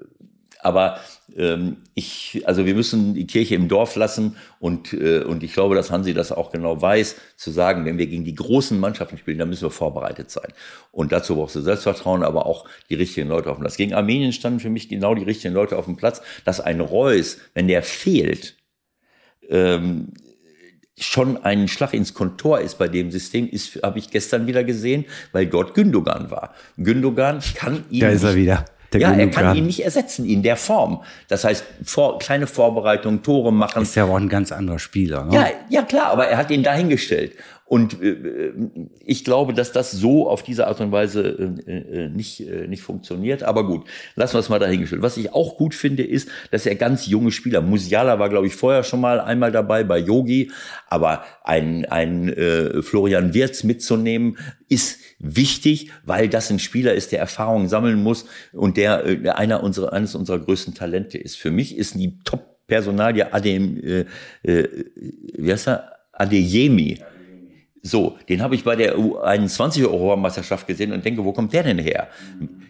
aber 0.62 1.00
ähm, 1.36 1.78
ich, 1.94 2.42
also 2.46 2.64
wir 2.64 2.74
müssen 2.74 3.14
die 3.14 3.26
Kirche 3.26 3.56
im 3.56 3.68
Dorf 3.68 3.96
lassen 3.96 4.36
und, 4.60 4.92
äh, 4.92 5.24
und 5.24 5.42
ich 5.42 5.52
glaube, 5.54 5.74
dass 5.74 5.90
Hansi 5.90 6.14
das 6.14 6.30
auch 6.30 6.52
genau 6.52 6.80
weiß, 6.80 7.16
zu 7.36 7.50
sagen, 7.50 7.84
wenn 7.84 7.98
wir 7.98 8.06
gegen 8.06 8.24
die 8.24 8.34
großen 8.34 8.78
Mannschaften 8.78 9.18
spielen, 9.18 9.38
dann 9.38 9.48
müssen 9.48 9.64
wir 9.64 9.70
vorbereitet 9.70 10.30
sein. 10.30 10.52
Und 10.92 11.10
dazu 11.10 11.34
brauchst 11.34 11.56
du 11.56 11.60
Selbstvertrauen, 11.60 12.22
aber 12.22 12.46
auch 12.46 12.68
die 12.88 12.94
richtigen 12.94 13.28
Leute 13.28 13.50
auf 13.50 13.56
dem 13.56 13.62
Platz. 13.62 13.76
Gegen 13.76 13.92
Armenien 13.92 14.32
standen 14.32 14.60
für 14.60 14.70
mich 14.70 14.88
genau 14.88 15.16
die 15.16 15.24
richtigen 15.24 15.52
Leute 15.52 15.76
auf 15.76 15.86
dem 15.86 15.96
Platz, 15.96 16.22
dass 16.44 16.60
ein 16.60 16.80
Reus, 16.80 17.38
wenn 17.54 17.66
der 17.66 17.82
fehlt, 17.82 18.56
ähm, 19.48 20.12
schon 21.02 21.42
ein 21.44 21.68
Schlag 21.68 21.94
ins 21.94 22.14
Kontor 22.14 22.60
ist 22.60 22.78
bei 22.78 22.88
dem 22.88 23.10
System, 23.10 23.48
ist, 23.48 23.80
habe 23.82 23.98
ich 23.98 24.10
gestern 24.10 24.46
wieder 24.46 24.64
gesehen, 24.64 25.04
weil 25.32 25.46
dort 25.46 25.74
Gündogan 25.74 26.30
war. 26.30 26.54
Gündogan 26.76 27.40
kann 27.54 27.84
ihn. 27.90 28.00
Da 28.00 28.08
ist 28.08 28.22
er 28.22 28.34
wieder. 28.34 28.64
Der 28.92 29.00
ja, 29.00 29.12
er 29.12 29.30
kann 29.30 29.56
ihn 29.56 29.66
nicht 29.66 29.84
ersetzen 29.84 30.26
in 30.26 30.42
der 30.42 30.56
Form. 30.56 31.02
Das 31.28 31.44
heißt, 31.44 31.64
vor, 31.82 32.18
kleine 32.18 32.46
Vorbereitung, 32.46 33.22
Tore 33.22 33.50
machen. 33.52 33.82
Ist 33.82 33.94
ja 33.94 34.04
auch 34.04 34.16
ein 34.16 34.28
ganz 34.28 34.52
anderer 34.52 34.78
Spieler. 34.78 35.24
Ne? 35.24 35.34
Ja, 35.34 35.46
ja 35.70 35.82
klar, 35.82 36.08
aber 36.08 36.26
er 36.26 36.36
hat 36.36 36.50
ihn 36.50 36.62
dahingestellt. 36.62 37.32
Und 37.72 38.02
äh, 38.02 38.52
ich 39.02 39.24
glaube, 39.24 39.54
dass 39.54 39.72
das 39.72 39.92
so 39.92 40.28
auf 40.28 40.42
diese 40.42 40.66
Art 40.66 40.82
und 40.82 40.92
Weise 40.92 41.22
äh, 41.66 41.72
äh, 41.72 42.08
nicht, 42.10 42.46
äh, 42.46 42.68
nicht 42.68 42.82
funktioniert. 42.82 43.44
Aber 43.44 43.66
gut, 43.66 43.86
lassen 44.14 44.34
wir 44.34 44.40
es 44.40 44.50
mal 44.50 44.58
dahingestellt. 44.58 45.00
Was 45.00 45.16
ich 45.16 45.32
auch 45.32 45.56
gut 45.56 45.74
finde, 45.74 46.02
ist, 46.02 46.28
dass 46.50 46.66
er 46.66 46.74
ganz 46.74 47.06
junge 47.06 47.32
Spieler, 47.32 47.62
Musiala 47.62 48.18
war, 48.18 48.28
glaube 48.28 48.46
ich, 48.46 48.54
vorher 48.54 48.84
schon 48.84 49.00
mal 49.00 49.20
einmal 49.20 49.52
dabei 49.52 49.84
bei 49.84 49.96
Yogi, 49.96 50.50
aber 50.86 51.24
ein, 51.44 51.86
ein 51.86 52.28
äh, 52.28 52.82
Florian 52.82 53.32
Wirz 53.32 53.64
mitzunehmen, 53.64 54.36
ist 54.68 54.98
wichtig, 55.18 55.90
weil 56.04 56.28
das 56.28 56.50
ein 56.50 56.58
Spieler 56.58 56.92
ist, 56.92 57.10
der 57.10 57.20
Erfahrungen 57.20 57.68
sammeln 57.68 58.02
muss 58.02 58.26
und 58.52 58.76
der 58.76 59.06
äh, 59.06 59.30
einer 59.30 59.62
unserer, 59.62 59.94
eines 59.94 60.14
unserer 60.14 60.40
größten 60.40 60.74
Talente 60.74 61.16
ist. 61.16 61.38
Für 61.38 61.50
mich 61.50 61.78
ist 61.78 61.94
die 61.94 62.18
Top-Personalie 62.22 63.32
Adem, 63.32 63.82
äh, 63.82 64.04
äh, 64.42 64.68
wie 65.38 65.50
heißt 65.50 65.68
er? 65.68 65.88
Adeyemi. 66.12 66.98
So, 67.84 68.16
den 68.28 68.42
habe 68.42 68.54
ich 68.54 68.62
bei 68.62 68.76
der 68.76 68.96
U21-Europameisterschaft 68.96 70.68
gesehen 70.68 70.92
und 70.92 71.04
denke, 71.04 71.24
wo 71.24 71.32
kommt 71.32 71.52
der 71.52 71.64
denn 71.64 71.78
her? 71.78 72.08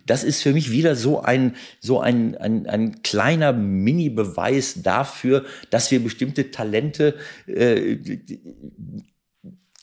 Das 0.06 0.24
ist 0.24 0.42
für 0.42 0.54
mich 0.54 0.70
wieder 0.70 0.96
so 0.96 1.20
ein, 1.20 1.54
so 1.80 2.00
ein, 2.00 2.34
ein, 2.38 2.66
ein 2.66 3.02
kleiner 3.02 3.52
Mini-Beweis 3.52 4.82
dafür, 4.82 5.44
dass 5.68 5.90
wir 5.90 6.02
bestimmte 6.02 6.50
Talente 6.50 7.14
äh, 7.46 7.98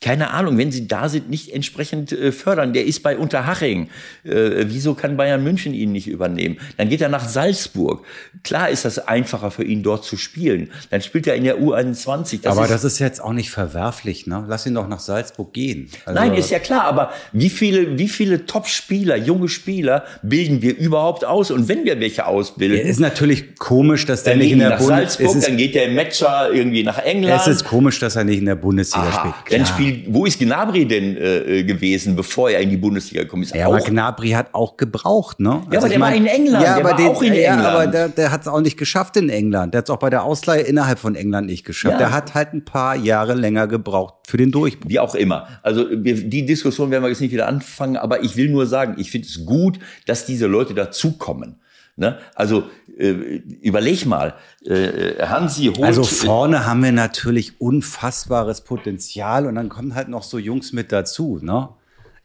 keine 0.01 0.31
Ahnung, 0.31 0.57
wenn 0.57 0.71
sie 0.71 0.87
da 0.87 1.09
sind, 1.09 1.29
nicht 1.29 1.53
entsprechend 1.53 2.13
äh, 2.13 2.31
fördern. 2.31 2.71
Der 2.71 2.85
ist 2.85 3.03
bei 3.03 3.17
Unterhaching. 3.17 3.89
Äh, 4.23 4.65
wieso 4.67 4.93
kann 4.93 5.17
Bayern 5.17 5.43
München 5.43 5.73
ihn 5.73 5.91
nicht 5.91 6.07
übernehmen? 6.07 6.57
Dann 6.77 6.87
geht 6.87 7.01
er 7.01 7.09
nach 7.09 7.27
Salzburg. 7.27 8.05
Klar 8.43 8.69
ist 8.69 8.85
das 8.85 8.99
einfacher 8.99 9.51
für 9.51 9.65
ihn 9.65 9.83
dort 9.83 10.05
zu 10.05 10.15
spielen. 10.15 10.71
Dann 10.89 11.01
spielt 11.01 11.27
er 11.27 11.35
in 11.35 11.43
der 11.43 11.59
U21. 11.59 12.41
Das 12.41 12.53
aber 12.53 12.63
ist, 12.65 12.71
das 12.71 12.83
ist 12.85 12.99
jetzt 12.99 13.21
auch 13.21 13.33
nicht 13.33 13.51
verwerflich, 13.51 14.25
ne? 14.25 14.45
Lass 14.47 14.65
ihn 14.65 14.73
doch 14.73 14.87
nach 14.87 15.01
Salzburg 15.01 15.51
gehen. 15.51 15.89
Also 16.05 16.17
Nein, 16.17 16.33
ist 16.33 16.49
ja 16.49 16.59
klar. 16.59 16.85
Aber 16.85 17.11
wie 17.33 17.49
viele, 17.49 17.97
wie 17.97 18.07
viele 18.07 18.45
Top-Spieler, 18.45 19.17
junge 19.17 19.49
Spieler 19.49 20.05
bilden 20.21 20.61
wir 20.61 20.77
überhaupt 20.77 21.25
aus? 21.25 21.51
Und 21.51 21.67
wenn 21.67 21.83
wir 21.83 21.99
welche 21.99 22.25
ausbilden? 22.25 22.77
Ja, 22.77 22.83
ist 22.83 23.01
natürlich 23.01 23.57
komisch, 23.57 24.05
dass 24.05 24.23
der 24.23 24.37
nicht 24.37 24.53
in 24.53 24.59
der 24.59 24.77
Bundesliga. 24.77 25.29
Salzburg, 25.29 25.43
dann 25.45 25.57
geht 25.57 25.75
der 25.75 25.91
Matcher 25.91 26.51
irgendwie 26.53 26.83
nach 26.83 26.99
England. 26.99 27.41
Es 27.41 27.47
ist 27.47 27.65
komisch, 27.65 27.99
dass 27.99 28.15
er 28.15 28.23
nicht 28.23 28.39
in 28.39 28.45
der 28.45 28.55
Bundesliga 28.55 29.07
Aha, 29.07 29.19
spielt. 29.19 29.45
Klar 29.45 29.59
wo 30.07 30.25
ist 30.25 30.39
Gnabry 30.39 30.85
denn 30.85 31.17
äh, 31.17 31.63
gewesen, 31.63 32.15
bevor 32.15 32.49
er 32.49 32.59
in 32.61 32.69
die 32.69 32.77
Bundesliga 32.77 33.23
gekommen 33.23 33.43
ist? 33.43 33.55
Ja, 33.55 33.67
auch, 33.67 33.73
aber 33.73 33.81
Gnabry 33.81 34.29
hat 34.31 34.53
auch 34.53 34.77
gebraucht, 34.77 35.39
ne? 35.39 35.49
Ja, 35.71 35.77
also 35.77 35.77
aber 35.77 35.89
der 35.89 35.99
mein, 35.99 36.11
war 36.11 36.17
in 36.17 36.25
England, 36.25 36.63
ja, 36.63 36.75
der 36.75 36.75
aber 36.75 36.89
war 36.89 36.97
den, 36.97 37.07
auch 37.07 37.21
in 37.21 37.33
ja, 37.33 37.53
England. 37.53 37.65
aber 37.65 37.87
der, 37.87 38.09
der 38.09 38.31
hat 38.31 38.41
es 38.41 38.47
auch 38.47 38.61
nicht 38.61 38.77
geschafft 38.77 39.17
in 39.17 39.29
England. 39.29 39.73
Der 39.73 39.79
hat 39.79 39.85
es 39.85 39.89
auch 39.89 39.99
bei 39.99 40.09
der 40.09 40.23
Ausleihe 40.23 40.61
innerhalb 40.61 40.99
von 40.99 41.15
England 41.15 41.47
nicht 41.47 41.65
geschafft. 41.65 41.93
Ja. 41.93 41.97
Der 41.97 42.11
hat 42.11 42.33
halt 42.35 42.53
ein 42.53 42.65
paar 42.65 42.95
Jahre 42.95 43.33
länger 43.33 43.67
gebraucht 43.67 44.15
für 44.27 44.37
den 44.37 44.51
Durchbruch. 44.51 44.89
Wie 44.89 44.99
auch 44.99 45.15
immer. 45.15 45.47
Also 45.63 45.85
wir, 45.89 46.15
die 46.15 46.45
Diskussion 46.45 46.91
werden 46.91 47.03
wir 47.03 47.09
jetzt 47.09 47.21
nicht 47.21 47.31
wieder 47.31 47.47
anfangen, 47.47 47.97
aber 47.97 48.23
ich 48.23 48.37
will 48.37 48.49
nur 48.49 48.65
sagen, 48.65 48.95
ich 48.97 49.11
finde 49.11 49.27
es 49.27 49.45
gut, 49.45 49.79
dass 50.05 50.25
diese 50.25 50.47
Leute 50.47 50.73
dazukommen. 50.73 51.59
Ne? 51.99 52.17
Also 52.33 52.63
äh, 52.97 53.09
überleg 53.09 54.05
mal, 54.05 54.35
äh, 54.65 55.21
Hansi 55.21 55.65
holt. 55.65 55.83
Also 55.83 56.03
vorne 56.03 56.65
haben 56.65 56.81
wir 56.81 56.93
natürlich 56.93 57.59
unfassbares 57.59 58.61
Potenzial 58.61 59.45
und 59.45 59.55
dann 59.55 59.67
kommen 59.67 59.95
halt 59.95 60.07
noch 60.07 60.23
so 60.23 60.39
Jungs 60.39 60.71
mit 60.71 60.93
dazu. 60.93 61.39
Ne? 61.41 61.67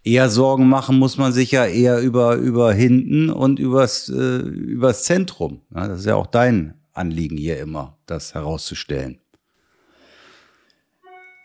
Eher 0.04 0.28
Sorgen 0.28 0.68
machen 0.68 0.96
muss 0.96 1.18
man 1.18 1.32
sich 1.32 1.50
ja 1.50 1.66
eher 1.66 1.98
über, 1.98 2.36
über 2.36 2.72
hinten 2.72 3.30
und 3.30 3.58
übers, 3.58 4.08
äh, 4.08 4.38
übers 4.38 5.02
Zentrum. 5.02 5.60
Ja, 5.74 5.88
das 5.88 6.00
ist 6.00 6.06
ja 6.06 6.14
auch 6.14 6.28
dein 6.28 6.74
Anliegen 6.92 7.36
hier 7.36 7.58
immer, 7.58 7.96
das 8.06 8.32
herauszustellen. 8.32 9.18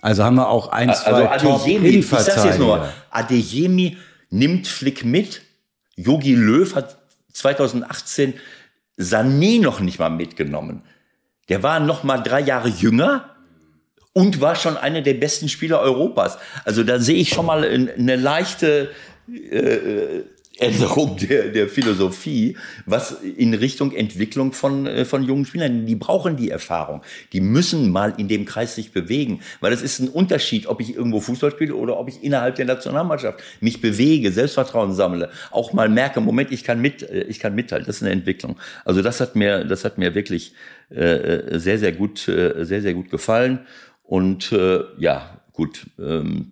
Also 0.04 0.24
haben 0.24 0.36
wir 0.36 0.50
auch 0.50 0.68
ein, 0.68 0.94
zwei 0.94 1.28
also 1.28 1.50
Adeyemi, 1.50 1.88
ich 1.88 2.08
sag's 2.08 2.44
jetzt 2.44 2.60
nur, 2.60 2.88
Adeyemi 3.10 3.98
nimmt 4.30 4.68
Flick 4.68 5.04
mit. 5.04 5.42
Yogi 5.96 6.36
Löw 6.36 6.76
hat 6.76 6.99
2018 7.34 8.34
Sané 8.98 9.62
noch 9.62 9.80
nicht 9.80 10.00
mal 10.00 10.10
mitgenommen. 10.10 10.84
Der 11.48 11.64
war 11.64 11.80
noch 11.80 12.04
mal 12.04 12.18
drei 12.18 12.42
Jahre 12.42 12.70
jünger 12.70 13.36
und 14.14 14.42
war 14.42 14.56
schon 14.56 14.78
einer 14.78 15.02
der 15.02 15.14
besten 15.14 15.50
Spieler 15.50 15.80
Europas. 15.80 16.38
Also 16.66 16.84
da 16.84 17.00
sehe 17.00 17.16
ich 17.16 17.30
schon 17.30 17.46
mal 17.46 17.64
eine 17.64 18.16
leichte 18.16 18.92
äh, 19.28 20.22
Änderung 20.70 21.16
der, 21.18 21.50
der 21.50 21.70
Philosophie, 21.70 22.58
was 22.86 23.12
in 23.24 23.54
Richtung 23.54 23.94
Entwicklung 23.94 24.52
von, 24.52 24.86
äh, 24.86 25.06
von 25.06 25.24
jungen 25.24 25.46
Spielern, 25.46 25.86
die 25.86 25.96
brauchen 25.96 26.36
die 26.36 26.50
Erfahrung. 26.50 27.02
Die 27.32 27.40
müssen 27.40 27.92
mal 27.92 28.14
in 28.18 28.28
dem 28.28 28.46
Kreis 28.46 28.76
sich 28.76 28.92
bewegen, 28.92 29.40
weil 29.62 29.72
es 29.72 29.82
ist 29.82 30.00
ein 30.00 30.10
Unterschied, 30.10 30.68
ob 30.68 30.82
ich 30.82 30.96
irgendwo 30.96 31.22
Fußball 31.22 31.52
spiele 31.52 31.76
oder 31.76 31.98
ob 31.98 32.10
ich 32.10 32.24
innerhalb 32.24 32.56
der 32.56 32.66
Nationalmannschaft 32.66 33.42
mich 33.62 33.80
bewege, 33.80 34.32
Selbstvertrauen 34.32 34.94
sammle, 34.94 35.30
auch 35.52 35.72
mal 35.72 35.88
merke, 35.88 36.20
Moment, 36.20 36.52
ich 36.52 36.64
kann 36.64 36.82
mit, 36.82 37.04
äh, 37.04 37.24
ich 37.24 37.40
kann 37.40 37.56
mithalten. 37.56 37.88
Das 37.88 37.98
ist 37.98 38.04
eine 38.04 38.12
Entwicklung. 38.12 38.58
Also 38.84 39.02
das 39.02 39.22
hat 39.22 39.36
mir, 39.36 39.64
das 39.64 39.86
hat 39.86 39.98
mir 39.98 40.14
wirklich 40.14 40.54
äh, 40.90 41.58
sehr, 41.58 41.80
sehr 41.80 41.94
gut, 41.94 42.28
äh, 42.28 42.66
sehr, 42.66 42.82
sehr 42.82 42.94
gut 42.94 43.10
gefallen. 43.10 43.60
Und 44.04 44.52
äh, 44.52 44.82
ja, 44.98 45.40
gut. 45.54 45.86
Ähm, 46.00 46.52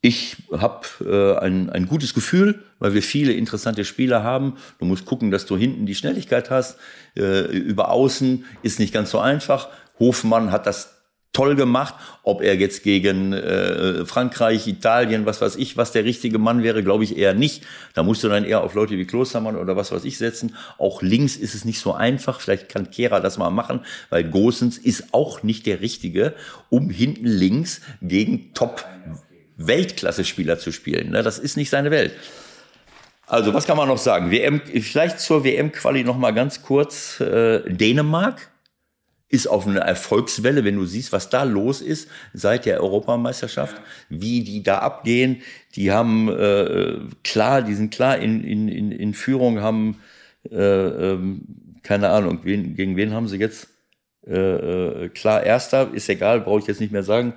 ich 0.00 0.36
habe 0.52 0.86
äh, 1.04 1.44
ein, 1.44 1.70
ein 1.70 1.88
gutes 1.88 2.14
Gefühl, 2.14 2.62
weil 2.78 2.94
wir 2.94 3.02
viele 3.02 3.32
interessante 3.32 3.84
Spieler 3.84 4.22
haben. 4.22 4.56
Du 4.78 4.84
musst 4.84 5.06
gucken, 5.06 5.32
dass 5.32 5.44
du 5.44 5.56
hinten 5.56 5.86
die 5.86 5.96
Schnelligkeit 5.96 6.50
hast. 6.50 6.76
Äh, 7.16 7.46
über 7.46 7.90
außen 7.90 8.44
ist 8.62 8.78
nicht 8.78 8.94
ganz 8.94 9.10
so 9.10 9.18
einfach. 9.18 9.68
Hofmann 9.98 10.52
hat 10.52 10.66
das 10.66 10.98
toll 11.32 11.56
gemacht. 11.56 11.94
Ob 12.22 12.42
er 12.42 12.54
jetzt 12.54 12.84
gegen 12.84 13.32
äh, 13.32 14.06
Frankreich, 14.06 14.68
Italien, 14.68 15.26
was 15.26 15.40
weiß 15.40 15.56
ich, 15.56 15.76
was 15.76 15.90
der 15.90 16.04
richtige 16.04 16.38
Mann 16.38 16.62
wäre, 16.62 16.84
glaube 16.84 17.02
ich 17.02 17.18
eher 17.18 17.34
nicht. 17.34 17.64
Da 17.94 18.04
musst 18.04 18.22
du 18.22 18.28
dann 18.28 18.44
eher 18.44 18.62
auf 18.62 18.74
Leute 18.74 18.96
wie 18.98 19.04
Klostermann 19.04 19.56
oder 19.56 19.74
was 19.74 19.90
weiß 19.90 20.04
ich 20.04 20.16
setzen. 20.16 20.54
Auch 20.78 21.02
links 21.02 21.34
ist 21.34 21.56
es 21.56 21.64
nicht 21.64 21.80
so 21.80 21.92
einfach. 21.92 22.40
Vielleicht 22.40 22.68
kann 22.68 22.92
Kehra 22.92 23.18
das 23.18 23.36
mal 23.36 23.50
machen, 23.50 23.80
weil 24.10 24.22
Gosens 24.22 24.78
ist 24.78 25.12
auch 25.12 25.42
nicht 25.42 25.66
der 25.66 25.80
Richtige, 25.80 26.34
um 26.70 26.88
hinten 26.88 27.26
links 27.26 27.80
gegen 28.00 28.54
Top 28.54 28.84
Weltklasse-Spieler 29.58 30.58
zu 30.58 30.72
spielen. 30.72 31.10
Ne? 31.10 31.22
Das 31.22 31.38
ist 31.38 31.56
nicht 31.56 31.70
seine 31.70 31.90
Welt. 31.90 32.12
Also, 33.26 33.52
was 33.52 33.66
kann 33.66 33.76
man 33.76 33.88
noch 33.88 33.98
sagen? 33.98 34.30
WM, 34.30 34.62
vielleicht 34.62 35.20
zur 35.20 35.44
WM-Quali 35.44 36.02
noch 36.02 36.16
mal 36.16 36.30
ganz 36.30 36.62
kurz. 36.62 37.20
Äh, 37.20 37.60
Dänemark 37.70 38.50
ist 39.28 39.46
auf 39.46 39.66
einer 39.66 39.80
Erfolgswelle, 39.80 40.64
wenn 40.64 40.76
du 40.76 40.86
siehst, 40.86 41.12
was 41.12 41.28
da 41.28 41.42
los 41.42 41.82
ist 41.82 42.08
seit 42.32 42.64
der 42.64 42.82
Europameisterschaft, 42.82 43.76
wie 44.08 44.42
die 44.42 44.62
da 44.62 44.78
abgehen. 44.78 45.42
Die 45.74 45.92
haben 45.92 46.28
äh, 46.28 47.00
klar, 47.22 47.60
die 47.60 47.74
sind 47.74 47.92
klar 47.92 48.16
in, 48.16 48.42
in, 48.42 48.68
in, 48.68 48.92
in 48.92 49.12
Führung, 49.12 49.60
haben 49.60 50.00
äh, 50.50 50.56
ähm, 50.56 51.42
keine 51.82 52.08
Ahnung, 52.08 52.40
wen, 52.44 52.74
gegen 52.74 52.96
wen 52.96 53.12
haben 53.12 53.28
sie 53.28 53.36
jetzt 53.36 53.68
äh, 54.26 54.32
äh, 54.34 55.08
klar 55.10 55.42
Erster, 55.42 55.92
ist 55.92 56.08
egal, 56.08 56.40
brauche 56.40 56.60
ich 56.60 56.66
jetzt 56.66 56.80
nicht 56.80 56.92
mehr 56.92 57.02
sagen 57.02 57.34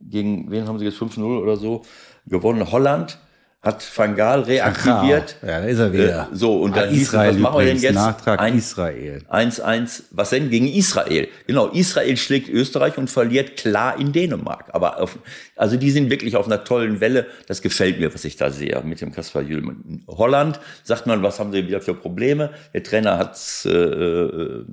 gegen 0.00 0.50
wen 0.50 0.66
haben 0.66 0.78
sie 0.78 0.84
jetzt 0.84 0.98
5-0 0.98 1.22
oder 1.22 1.56
so 1.56 1.82
gewonnen? 2.26 2.70
Holland 2.70 3.18
hat 3.64 3.82
Van 3.96 4.14
Gaal 4.14 4.42
reaktiviert. 4.42 5.36
Ja, 5.40 5.60
da 5.60 5.64
ist 5.64 5.78
er 5.78 5.92
wieder. 5.92 6.28
Äh, 6.30 6.36
so, 6.36 6.60
und 6.60 6.76
dann 6.76 6.90
Israel 6.90 7.32
hieß, 7.32 7.36
was 7.36 7.42
machen 7.42 7.58
wir 7.60 7.66
denn 7.66 7.78
jetzt? 7.78 7.94
Nachtrag 7.94 8.38
ein, 8.38 8.58
Israel. 8.58 9.22
1-1, 9.30 10.02
was 10.10 10.30
denn? 10.30 10.50
Gegen 10.50 10.66
Israel. 10.66 11.28
Genau, 11.46 11.68
Israel 11.68 12.16
schlägt 12.18 12.50
Österreich 12.50 12.98
und 12.98 13.08
verliert 13.08 13.56
klar 13.56 13.98
in 13.98 14.12
Dänemark. 14.12 14.66
Aber 14.74 15.00
auf, 15.00 15.18
also 15.56 15.78
die 15.78 15.90
sind 15.90 16.10
wirklich 16.10 16.36
auf 16.36 16.44
einer 16.44 16.62
tollen 16.62 17.00
Welle. 17.00 17.26
Das 17.46 17.62
gefällt 17.62 17.98
mir, 17.98 18.12
was 18.12 18.26
ich 18.26 18.36
da 18.36 18.50
sehe 18.50 18.78
mit 18.84 19.00
dem 19.00 19.12
Kaspar 19.12 19.40
Jülmann. 19.40 20.04
Holland, 20.08 20.60
sagt 20.82 21.06
man, 21.06 21.22
was 21.22 21.40
haben 21.40 21.50
sie 21.50 21.66
wieder 21.66 21.80
für 21.80 21.94
Probleme? 21.94 22.50
Der 22.74 22.82
Trainer 22.82 23.16
hat 23.16 23.40
äh, 23.64 23.70
äh, 23.70 24.64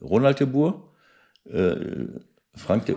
Ronald 0.00 0.38
de 0.38 0.46
Boer, 0.46 0.84
äh, 1.50 1.74
Frank, 2.54 2.86
de, 2.86 2.94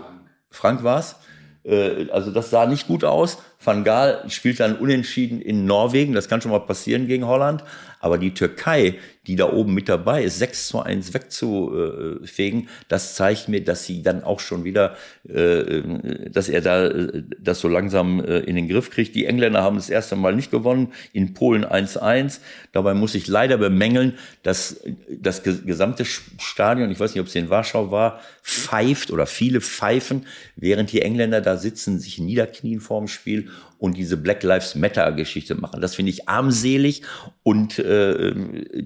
Frank 0.52 0.84
war's. 0.84 1.16
Äh, 1.64 2.08
also 2.10 2.30
das 2.30 2.50
sah 2.50 2.66
nicht 2.66 2.86
gut 2.86 3.04
aus. 3.04 3.38
Van 3.64 3.84
Gaal 3.84 4.24
spielt 4.28 4.60
dann 4.60 4.76
unentschieden 4.76 5.40
in 5.40 5.64
Norwegen. 5.64 6.14
Das 6.14 6.28
kann 6.28 6.40
schon 6.40 6.50
mal 6.50 6.60
passieren 6.60 7.06
gegen 7.06 7.26
Holland. 7.26 7.64
Aber 8.02 8.18
die 8.18 8.34
Türkei, 8.34 8.98
die 9.28 9.36
da 9.36 9.52
oben 9.52 9.74
mit 9.74 9.88
dabei 9.88 10.24
ist, 10.24 10.40
6 10.40 10.66
zu 10.66 10.80
1 10.80 11.14
wegzufegen, 11.14 12.68
das 12.88 13.14
zeigt 13.14 13.48
mir, 13.48 13.62
dass 13.62 13.84
sie 13.84 14.02
dann 14.02 14.24
auch 14.24 14.40
schon 14.40 14.64
wieder, 14.64 14.96
äh, 15.28 15.82
dass 16.28 16.48
er 16.48 16.62
da 16.62 16.90
das 17.38 17.60
so 17.60 17.68
langsam 17.68 18.18
äh, 18.18 18.40
in 18.40 18.56
den 18.56 18.68
Griff 18.68 18.90
kriegt. 18.90 19.14
Die 19.14 19.26
Engländer 19.26 19.62
haben 19.62 19.76
das 19.76 19.88
erste 19.88 20.16
Mal 20.16 20.34
nicht 20.34 20.50
gewonnen, 20.50 20.92
in 21.12 21.32
Polen 21.32 21.64
1-1. 21.64 22.40
Dabei 22.72 22.94
muss 22.94 23.14
ich 23.14 23.28
leider 23.28 23.56
bemängeln, 23.56 24.18
dass 24.42 24.82
das 25.08 25.44
gesamte 25.44 26.04
Stadion, 26.04 26.90
ich 26.90 26.98
weiß 26.98 27.14
nicht, 27.14 27.20
ob 27.20 27.28
es 27.28 27.36
in 27.36 27.50
Warschau 27.50 27.92
war, 27.92 28.20
pfeift 28.42 29.12
oder 29.12 29.26
viele 29.26 29.60
pfeifen, 29.60 30.26
während 30.56 30.90
die 30.90 31.02
Engländer 31.02 31.40
da 31.40 31.56
sitzen, 31.56 32.00
sich 32.00 32.18
niederknien 32.18 32.80
vorm 32.80 33.06
Spiel 33.06 33.48
und 33.82 33.96
diese 33.96 34.16
Black 34.16 34.44
Lives 34.44 34.76
Matter 34.76 35.10
Geschichte 35.10 35.56
machen. 35.56 35.80
Das 35.80 35.96
finde 35.96 36.10
ich 36.10 36.28
armselig 36.28 37.02
und 37.42 37.80
äh, 37.80 38.32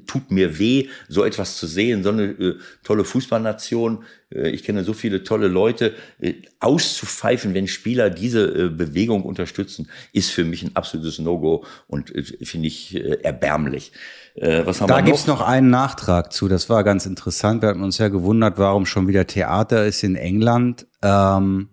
tut 0.07 0.31
mir 0.31 0.59
weh, 0.59 0.89
so 1.07 1.23
etwas 1.23 1.59
zu 1.59 1.67
sehen, 1.67 2.03
so 2.03 2.09
eine 2.09 2.23
äh, 2.23 2.59
tolle 2.83 3.05
Fußballnation. 3.05 4.05
Äh, 4.31 4.49
ich 4.49 4.63
kenne 4.63 4.85
so 4.85 4.95
viele 4.95 5.23
tolle 5.23 5.49
Leute. 5.49 5.93
Äh, 6.19 6.37
auszupfeifen, 6.61 7.53
wenn 7.53 7.69
Spieler 7.69 8.09
diese 8.09 8.47
äh, 8.47 8.69
Bewegung 8.71 9.25
unterstützen, 9.25 9.91
ist 10.15 10.31
für 10.31 10.45
mich 10.45 10.63
ein 10.63 10.75
absolutes 10.75 11.19
No-Go 11.19 11.67
und 11.89 12.15
äh, 12.15 12.23
finde 12.23 12.69
ich 12.69 12.99
erbärmlich. 13.23 13.93
Was 14.39 14.81
haben 14.81 14.89
da 14.89 15.01
gibt 15.03 15.17
es 15.17 15.27
noch 15.27 15.41
einen 15.41 15.69
Nachtrag 15.71 16.33
zu, 16.33 16.49
das 16.49 16.69
war 16.71 16.85
ganz 16.85 17.07
interessant. 17.07 17.63
Wir 17.63 17.71
hatten 17.71 17.83
uns 17.83 17.99
ja 17.99 18.09
gewundert, 18.09 18.59
warum 18.59 18.87
schon 18.87 19.09
wieder 19.09 19.27
Theater 19.27 19.87
ist 19.87 20.03
in 20.03 20.15
England. 20.15 20.87
Ähm 21.03 21.69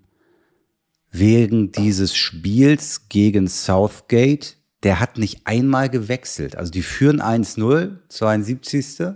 wegen 1.14 1.72
dieses 1.72 2.16
Spiels 2.16 3.08
gegen 3.08 3.48
Southgate, 3.48 4.58
der 4.82 5.00
hat 5.00 5.18
nicht 5.18 5.42
einmal 5.46 5.88
gewechselt. 5.90 6.58
Also 6.58 6.72
die 6.72 6.82
führen 6.82 7.22
1-0, 7.22 7.92
72. 8.10 9.16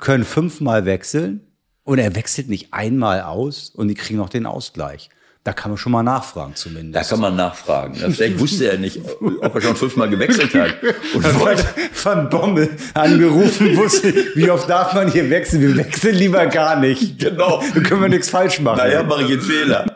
können 0.00 0.24
fünfmal 0.24 0.86
wechseln 0.86 1.42
und 1.84 1.98
er 1.98 2.16
wechselt 2.16 2.48
nicht 2.48 2.72
einmal 2.72 3.20
aus 3.20 3.70
und 3.70 3.88
die 3.88 3.94
kriegen 3.94 4.18
noch 4.18 4.30
den 4.30 4.46
Ausgleich. 4.46 5.10
Da 5.44 5.52
kann 5.52 5.70
man 5.70 5.76
schon 5.76 5.92
mal 5.92 6.02
nachfragen 6.02 6.54
zumindest. 6.54 6.96
Da 6.96 7.06
kann 7.06 7.20
man 7.20 7.36
nachfragen. 7.36 7.94
Vielleicht 7.94 8.40
wusste 8.40 8.70
er 8.70 8.78
nicht, 8.78 8.98
ob 9.20 9.54
er 9.54 9.60
schon 9.60 9.76
fünfmal 9.76 10.08
gewechselt 10.08 10.54
hat. 10.54 10.82
Und 11.14 11.38
wollte 11.38 11.66
von 11.92 12.30
Bommel 12.30 12.70
angerufen, 12.94 13.76
wusste, 13.76 14.14
wie 14.34 14.50
oft 14.50 14.70
darf 14.70 14.94
man 14.94 15.12
hier 15.12 15.28
wechseln? 15.28 15.60
Wir 15.60 15.76
wechseln 15.76 16.14
lieber 16.14 16.46
gar 16.46 16.80
nicht. 16.80 17.18
Genau. 17.18 17.62
Dann 17.74 17.82
können 17.82 18.00
wir 18.00 18.08
nichts 18.08 18.30
falsch 18.30 18.58
machen. 18.60 18.78
Naja, 18.78 19.02
mache 19.02 19.24
ich 19.24 19.32
einen 19.32 19.42
Fehler. 19.42 19.93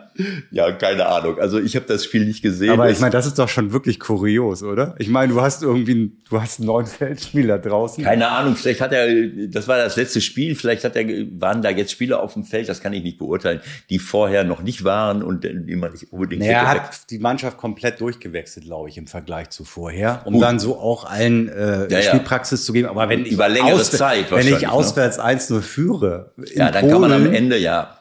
Ja, 0.51 0.73
keine 0.73 1.07
Ahnung. 1.07 1.39
Also 1.39 1.59
ich 1.59 1.77
habe 1.77 1.87
das 1.87 2.05
Spiel 2.05 2.25
nicht 2.25 2.43
gesehen. 2.43 2.71
Aber 2.71 2.91
ich 2.91 2.99
meine, 2.99 3.13
das 3.13 3.27
ist 3.27 3.39
doch 3.39 3.49
schon 3.49 3.73
wirklich 3.73 4.01
kurios, 4.01 4.63
oder? 4.63 4.97
Ich 4.99 5.09
meine, 5.09 5.33
du 5.33 5.41
hast 5.41 5.63
irgendwie, 5.63 6.13
du 6.29 6.41
hast 6.41 6.59
einen 6.59 6.67
neuen 6.67 6.87
Feldspieler 6.99 7.59
draußen. 7.59 8.03
Keine 8.03 8.29
Ahnung. 8.29 8.57
Vielleicht 8.57 8.81
hat 8.81 8.93
er, 8.93 9.09
das 9.49 9.69
war 9.69 9.79
das 9.79 9.97
letzte 9.97 10.21
Spiel. 10.21 10.57
Vielleicht 10.57 10.85
hat 10.85 10.97
er, 10.97 11.07
waren 11.41 11.63
da 11.63 11.71
jetzt 11.71 11.93
Spieler 11.93 12.21
auf 12.21 12.35
dem 12.35 12.45
Feld. 12.45 12.69
Das 12.69 12.81
kann 12.81 12.93
ich 12.93 13.03
nicht 13.03 13.19
beurteilen, 13.19 13.61
die 13.91 13.99
vorher 13.99 14.43
noch 14.45 14.63
nicht 14.63 14.83
waren 14.85 15.23
und 15.23 15.45
die 15.45 15.77
man 15.77 15.93
nicht 15.93 16.13
unbedingt. 16.13 16.43
Naja, 16.43 16.63
er 16.63 16.69
hat 16.69 17.11
die 17.11 17.19
Mannschaft 17.19 17.57
komplett 17.57 18.01
durchgewechselt, 18.01 18.65
glaube 18.65 18.89
ich, 18.89 18.99
im 18.99 19.07
Vergleich 19.07 19.51
zu 19.51 19.65
vorher, 19.65 20.23
um 20.25 20.35
Gut. 20.35 20.43
dann 20.43 20.59
so 20.59 20.79
auch 20.79 21.05
allen 21.05 21.49
äh, 21.49 21.91
ja, 21.91 22.03
Spielpraxis 22.03 22.65
zu 22.65 22.73
geben. 22.73 22.89
Aber 22.89 23.09
wenn 23.09 23.25
ich 23.25 23.33
über 23.33 23.49
längere 23.49 23.83
Zeit, 23.83 24.31
wenn 24.33 24.49
ich 24.49 24.63
ne? 24.63 24.73
auswärts 24.73 25.21
1-0 25.21 25.61
führe, 25.61 26.33
ja, 26.55 26.71
dann 26.71 26.83
Polen, 26.83 26.93
kann 26.93 27.01
man 27.03 27.13
am 27.13 27.33
Ende 27.33 27.57
ja 27.57 27.98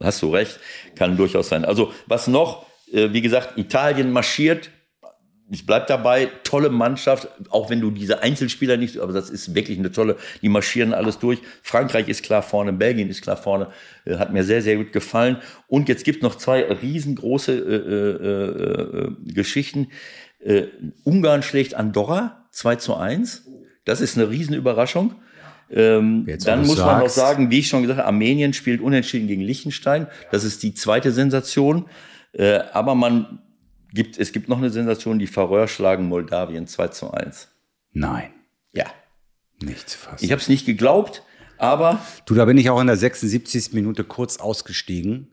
hast 0.00 0.22
du 0.22 0.30
recht, 0.30 0.58
kann 0.94 1.16
durchaus 1.16 1.48
sein. 1.48 1.64
Also 1.64 1.92
was 2.06 2.26
noch, 2.26 2.66
äh, 2.92 3.12
wie 3.12 3.22
gesagt, 3.22 3.58
Italien 3.58 4.12
marschiert, 4.12 4.70
ich 5.48 5.64
bleib 5.64 5.86
dabei, 5.86 6.28
tolle 6.42 6.70
Mannschaft, 6.70 7.28
auch 7.50 7.70
wenn 7.70 7.80
du 7.80 7.92
diese 7.92 8.20
Einzelspieler 8.20 8.76
nicht, 8.76 8.98
aber 8.98 9.12
das 9.12 9.30
ist 9.30 9.54
wirklich 9.54 9.78
eine 9.78 9.92
tolle, 9.92 10.16
die 10.42 10.48
marschieren 10.48 10.92
alles 10.92 11.20
durch. 11.20 11.38
Frankreich 11.62 12.08
ist 12.08 12.24
klar 12.24 12.42
vorne, 12.42 12.72
Belgien 12.72 13.08
ist 13.08 13.22
klar 13.22 13.36
vorne, 13.36 13.68
äh, 14.04 14.16
hat 14.16 14.32
mir 14.32 14.42
sehr, 14.42 14.62
sehr 14.62 14.76
gut 14.76 14.92
gefallen. 14.92 15.38
Und 15.68 15.88
jetzt 15.88 16.04
gibt 16.04 16.22
noch 16.22 16.34
zwei 16.34 16.62
riesengroße 16.64 17.52
äh, 17.52 17.74
äh, 18.26 19.04
äh, 19.04 19.32
Geschichten. 19.32 19.88
Äh, 20.40 20.64
Ungarn 21.04 21.42
schlägt 21.42 21.74
Andorra 21.74 22.48
2 22.50 22.76
zu 22.76 22.96
1. 22.96 23.48
Das 23.84 24.00
ist 24.00 24.18
eine 24.18 24.28
Riesenüberraschung. 24.28 25.14
Ähm, 25.70 26.26
dann 26.44 26.60
muss 26.60 26.76
du's 26.76 26.78
man 26.78 27.00
noch 27.00 27.08
sagst. 27.08 27.14
sagen, 27.16 27.50
wie 27.50 27.58
ich 27.60 27.68
schon 27.68 27.82
gesagt 27.82 27.98
habe, 27.98 28.06
Armenien 28.08 28.52
spielt 28.52 28.80
unentschieden 28.80 29.26
gegen 29.26 29.42
Liechtenstein. 29.42 30.06
Das 30.30 30.44
ist 30.44 30.62
die 30.62 30.74
zweite 30.74 31.10
Sensation. 31.12 31.86
Äh, 32.32 32.60
aber 32.72 32.94
man 32.94 33.40
gibt, 33.92 34.18
es 34.18 34.32
gibt 34.32 34.48
noch 34.48 34.58
eine 34.58 34.70
Sensation, 34.70 35.18
die 35.18 35.26
Färöer 35.26 35.68
schlagen 35.68 36.06
Moldawien 36.06 36.66
2 36.66 36.88
zu 36.88 37.10
1. 37.12 37.48
Nein, 37.92 38.30
Ja. 38.72 38.84
nichts 39.62 39.94
fast. 39.94 40.22
Ich 40.22 40.30
habe 40.32 40.40
es 40.40 40.48
nicht 40.48 40.66
geglaubt, 40.66 41.22
aber 41.58 41.98
Du, 42.26 42.34
da 42.34 42.44
bin 42.44 42.58
ich 42.58 42.68
auch 42.70 42.80
in 42.80 42.86
der 42.88 42.96
76. 42.96 43.72
Minute 43.72 44.04
kurz 44.04 44.36
ausgestiegen. 44.36 45.28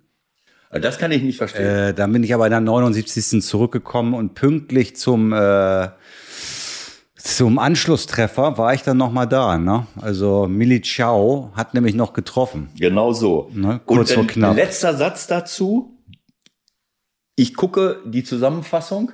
äh, 0.72 0.80
das 0.80 0.98
kann 0.98 1.12
ich 1.12 1.22
nicht 1.22 1.38
verstehen. 1.38 1.66
Äh, 1.66 1.94
dann 1.94 2.12
bin 2.14 2.24
ich 2.24 2.34
aber 2.34 2.46
in 2.48 2.52
der 2.52 2.62
79. 2.62 3.42
zurückgekommen 3.44 4.14
und 4.14 4.34
pünktlich 4.34 4.96
zum, 4.96 5.34
äh, 5.34 5.90
zum 7.24 7.58
Anschlusstreffer 7.58 8.58
war 8.58 8.74
ich 8.74 8.82
dann 8.82 8.98
noch 8.98 9.14
mal 9.14 9.26
da. 9.26 9.58
Ne? 9.58 9.88
Also 10.02 10.46
Militao 10.46 11.54
hat 11.56 11.74
nämlich 11.74 11.96
noch 11.96 12.12
getroffen. 12.12 12.70
Genau 12.78 13.14
so. 13.14 13.50
Ne, 13.54 13.80
kurz 13.86 14.10
Und 14.10 14.16
vor 14.16 14.28
knapp. 14.28 14.58
letzter 14.58 14.98
Satz 14.98 15.26
dazu. 15.26 15.98
Ich 17.38 17.56
gucke 17.56 18.02
die 18.06 18.26
Zusammenfassung. 18.26 19.14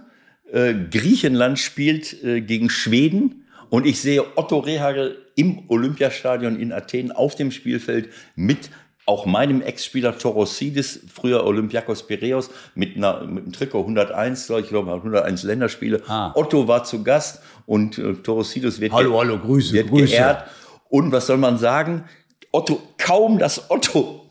Äh, 0.52 0.74
Griechenland 0.90 1.60
spielt 1.60 2.24
äh, 2.24 2.42
gegen 2.42 2.72
Schweden 2.72 3.46
und 3.70 3.86
ich 3.86 4.02
sehe 4.02 4.26
Otto 4.36 4.58
Rehagel 4.58 5.24
im 5.36 5.66
Olympiastadion 5.68 6.60
in 6.60 6.72
Athen 6.72 7.12
auf 7.12 7.36
dem 7.36 7.52
Spielfeld 7.52 8.10
mit 8.36 8.72
auch 9.10 9.26
meinem 9.26 9.62
Ex-Spieler 9.64 10.18
Torosidis, 10.18 11.00
früher 11.12 11.44
Olympiakos 11.44 12.06
Piraeus, 12.06 12.52
mit, 12.76 12.96
einer, 12.96 13.26
mit 13.26 13.44
einem 13.44 13.52
Trikot 13.52 13.80
101, 13.80 14.46
glaub 14.46 14.60
ich 14.60 14.66
ich 14.66 14.70
glaube 14.70 14.94
101 14.94 15.44
Länderspiele. 15.44 16.04
Ah. 16.08 16.32
Otto 16.36 16.68
war 16.68 16.84
zu 16.84 17.04
Gast 17.04 17.42
und 17.66 17.98
äh, 17.98 18.14
Torosidis 18.14 18.80
wird, 18.80 18.94
Hallo, 18.94 19.20
hallo, 19.20 19.40
Grüße, 19.40 19.74
wird 19.74 19.90
Grüße. 19.90 20.06
geehrt. 20.12 20.44
Und 20.90 21.12
was 21.12 21.26
soll 21.26 21.38
man 21.38 21.58
sagen? 21.58 22.06
Otto, 22.52 22.80
kaum 23.00 23.40
dass 23.40 23.72
Otto 23.72 24.29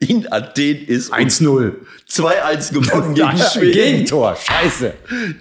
in 0.00 0.32
Athen 0.32 0.86
ist 0.86 1.10
und 1.10 1.18
1-0. 1.18 1.74
2-1 2.08 2.72
gewonnen 2.72 3.14
gegen 3.14 3.36
Schweden. 3.36 3.72
Gegentor, 3.72 4.34
scheiße. 4.34 4.94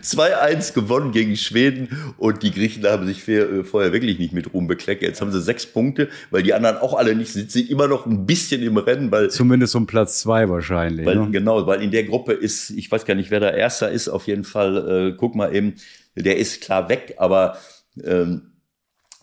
2-1 0.04 0.74
gewonnen 0.74 1.14
gegen 1.14 1.38
Schweden 1.38 2.14
und 2.18 2.44
die 2.44 2.52
Griechen 2.52 2.86
haben 2.86 3.08
sich 3.08 3.26
äh, 3.30 3.64
vorher 3.64 3.94
wirklich 3.94 4.20
nicht 4.20 4.34
mit 4.34 4.54
Ruhm 4.54 4.68
bekleckt. 4.68 5.02
Jetzt 5.02 5.22
haben 5.22 5.32
sie 5.32 5.42
sechs 5.42 5.66
Punkte, 5.66 6.10
weil 6.30 6.44
die 6.44 6.54
anderen 6.54 6.78
auch 6.78 6.94
alle 6.94 7.16
nicht 7.16 7.32
sind, 7.32 7.50
sind 7.50 7.70
immer 7.70 7.88
noch 7.88 8.06
ein 8.06 8.26
bisschen 8.26 8.62
im 8.62 8.78
Rennen, 8.78 9.10
weil, 9.12 9.30
Zumindest 9.30 9.76
um 9.76 9.88
Platz 9.88 10.20
zwei 10.20 10.50
wahrscheinlich. 10.50 11.06
weil 11.06 11.16
ne? 11.16 11.30
genau, 11.32 11.66
weil 11.66 11.82
in 11.82 11.92
der 11.92 12.04
Gruppe 12.04 12.34
ist, 12.34 12.72
ich 12.72 12.92
weiß 12.92 13.06
gar 13.06 13.16
nicht, 13.16 13.32
wer 13.32 13.40
da 13.40 13.50
Erster 13.52 13.90
ist, 13.90 14.10
auf 14.10 14.28
jeden 14.28 14.44
Fall, 14.44 15.12
äh, 15.12 15.16
guck 15.18 15.36
mal 15.36 15.56
eben, 15.56 15.76
der 16.16 16.38
ist 16.38 16.62
klar 16.62 16.90
weg, 16.90 17.16
aber 17.18 17.58
ähm, 18.04 18.52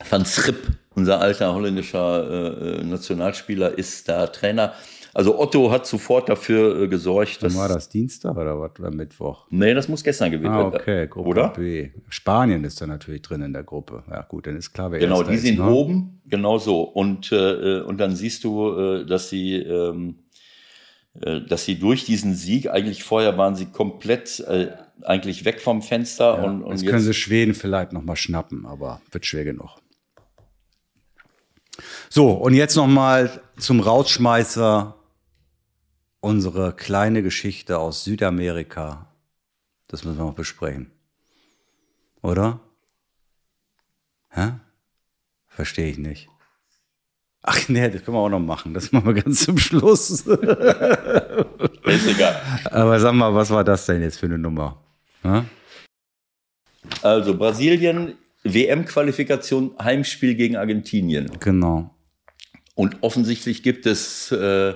Van 0.09 0.25
Schip, 0.25 0.57
unser 0.95 1.21
alter 1.21 1.55
holländischer 1.55 2.31
äh, 2.31 2.81
äh, 2.81 2.85
Nationalspieler, 2.85 3.77
ist 3.77 4.09
da 4.09 4.27
Trainer. 4.29 4.73
Also 5.17 5.39
Otto 5.41 5.71
hat 5.71 5.87
sofort 5.87 6.29
dafür 6.29 6.83
äh, 6.83 6.89
gesorgt, 6.89 7.43
dass 7.43 7.57
war 7.57 7.69
das 7.69 7.89
Dienstag 7.89 8.37
oder 8.37 8.61
was? 8.61 8.79
Oder 8.79 8.91
Mittwoch? 8.91 9.47
Nee, 9.49 9.73
das 9.73 9.89
muss 9.89 10.05
gestern 10.05 10.31
gewesen 10.31 10.53
Ah, 10.53 10.71
sein. 10.71 10.79
okay, 10.79 11.07
Gruppe 11.09 11.29
Oder? 11.31 11.49
B. 11.49 11.89
Spanien 12.11 12.65
ist 12.65 12.83
da 12.83 12.87
natürlich 12.87 13.23
drin 13.23 13.41
in 13.41 13.55
der 13.55 13.63
Gruppe. 13.63 14.03
Ja, 14.11 14.21
gut, 14.29 14.47
dann 14.47 14.59
ist 14.59 14.75
klar, 14.75 14.93
wer 14.93 14.99
Genau, 14.99 15.23
die 15.23 15.39
sind 15.39 15.59
ne? 15.59 15.71
oben, 15.71 16.21
genau 16.27 16.59
so. 16.59 16.83
Und, 16.83 17.33
äh, 17.33 17.81
und 17.81 17.97
dann 17.97 18.15
siehst 18.15 18.45
du, 18.45 18.79
äh, 18.79 19.07
dass 19.07 19.31
sie, 19.31 19.55
ähm, 19.55 20.17
äh, 21.23 21.41
dass 21.41 21.65
sie 21.65 21.79
durch 21.79 22.05
diesen 22.05 22.35
Sieg, 22.35 22.69
eigentlich 22.69 23.03
vorher 23.03 23.39
waren 23.39 23.55
sie 23.57 23.73
komplett 23.73 24.41
äh, 24.41 24.69
eigentlich 25.01 25.47
weg 25.47 25.63
vom 25.63 25.81
Fenster 25.81 26.37
Ja, 26.37 26.43
und, 26.45 26.63
und 26.63 26.73
jetzt 26.73 26.83
jetzt, 26.83 26.91
können 26.91 27.03
sie 27.03 27.15
Schweden 27.15 27.55
vielleicht 27.55 27.95
noch 27.95 28.03
mal 28.03 28.17
schnappen, 28.17 28.67
aber 28.67 29.01
wird 29.13 29.25
schwer 29.25 29.45
genug. 29.45 29.79
So, 32.11 32.33
und 32.33 32.53
jetzt 32.53 32.77
noch 32.77 32.87
mal 32.87 33.31
zum 33.57 33.81
Rausschmeißer 33.81 34.93
unsere 36.27 36.73
kleine 36.75 37.23
Geschichte 37.23 37.79
aus 37.79 38.03
Südamerika. 38.03 39.07
Das 39.87 40.05
müssen 40.05 40.19
wir 40.19 40.25
noch 40.25 40.35
besprechen. 40.35 40.91
Oder? 42.21 42.59
Hä? 44.31 44.55
Verstehe 45.47 45.89
ich 45.89 45.99
nicht. 45.99 46.29
Ach 47.43 47.69
nee, 47.69 47.89
das 47.89 48.05
können 48.05 48.17
wir 48.17 48.23
auch 48.23 48.29
noch 48.29 48.41
machen. 48.41 48.75
Das 48.75 48.91
machen 48.91 49.07
wir 49.07 49.23
ganz 49.23 49.45
zum 49.45 49.57
Schluss. 49.57 50.11
ist 50.11 50.27
egal. 52.09 52.43
Aber 52.73 52.99
sag 52.99 53.13
mal, 53.13 53.33
was 53.33 53.51
war 53.51 53.63
das 53.63 53.87
denn 53.87 54.03
jetzt 54.03 54.19
für 54.19 54.27
eine 54.27 54.37
Nummer? 54.37 54.83
Hä? 55.23 55.45
Also 57.03 57.39
Brasilien, 57.39 58.15
WM-Qualifikation, 58.43 59.77
Heimspiel 59.81 60.35
gegen 60.35 60.57
Argentinien. 60.57 61.31
Genau. 61.39 61.95
Und 62.75 62.97
offensichtlich 63.03 63.63
gibt 63.63 63.87
es, 63.87 64.33
äh, 64.33 64.75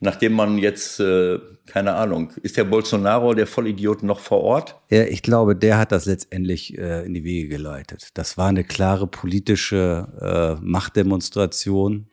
nachdem 0.00 0.32
man 0.34 0.58
jetzt, 0.58 1.00
äh, 1.00 1.38
keine 1.66 1.94
Ahnung, 1.94 2.32
ist 2.42 2.56
der 2.56 2.64
Bolsonaro, 2.64 3.34
der 3.34 3.46
Vollidiot, 3.46 4.02
noch 4.02 4.20
vor 4.20 4.42
Ort? 4.42 4.76
Ja, 4.90 5.04
ich 5.04 5.22
glaube, 5.22 5.56
der 5.56 5.78
hat 5.78 5.92
das 5.92 6.06
letztendlich 6.06 6.76
äh, 6.78 7.04
in 7.04 7.14
die 7.14 7.24
Wege 7.24 7.48
geleitet. 7.48 8.10
Das 8.14 8.38
war 8.38 8.48
eine 8.48 8.64
klare 8.64 9.06
politische 9.06 10.58
äh, 10.60 10.64
Machtdemonstration, 10.64 12.08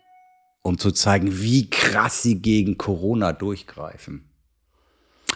um 0.61 0.77
zu 0.77 0.91
zeigen, 0.91 1.39
wie 1.41 1.69
krass 1.69 2.23
sie 2.23 2.41
gegen 2.41 2.77
Corona 2.77 3.33
durchgreifen. 3.33 4.29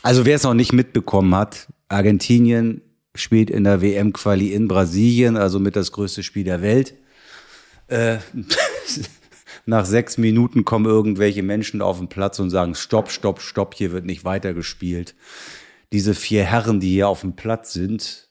Also 0.02 0.26
wer 0.26 0.36
es 0.36 0.44
noch 0.44 0.54
nicht 0.54 0.74
mitbekommen 0.74 1.36
hat, 1.36 1.68
Argentinien 1.88 2.82
spielt 3.16 3.50
in 3.50 3.64
der 3.64 3.82
WM-Quali 3.82 4.54
in 4.54 4.68
Brasilien, 4.68 5.36
also 5.38 5.60
mit 5.60 5.76
das 5.76 5.92
größte 5.92 6.24
Spiel 6.24 6.46
der 6.46 6.62
Welt. 6.62 6.94
Äh, 7.88 8.18
nach 9.70 9.86
sechs 9.86 10.18
Minuten 10.18 10.66
kommen 10.66 10.86
irgendwelche 10.86 11.44
Menschen 11.44 11.82
auf 11.82 12.00
den 12.00 12.10
Platz 12.10 12.40
und 12.40 12.50
sagen, 12.50 12.76
stopp, 12.76 13.12
stopp, 13.12 13.40
stopp, 13.40 13.76
hier 13.76 13.92
wird 13.92 14.06
nicht 14.06 14.26
weitergespielt. 14.26 15.16
Diese 15.94 16.14
vier 16.14 16.44
Herren, 16.44 16.80
die 16.80 16.90
hier 16.90 17.08
auf 17.08 17.22
dem 17.22 17.36
Platz 17.36 17.74
sind, 17.74 18.30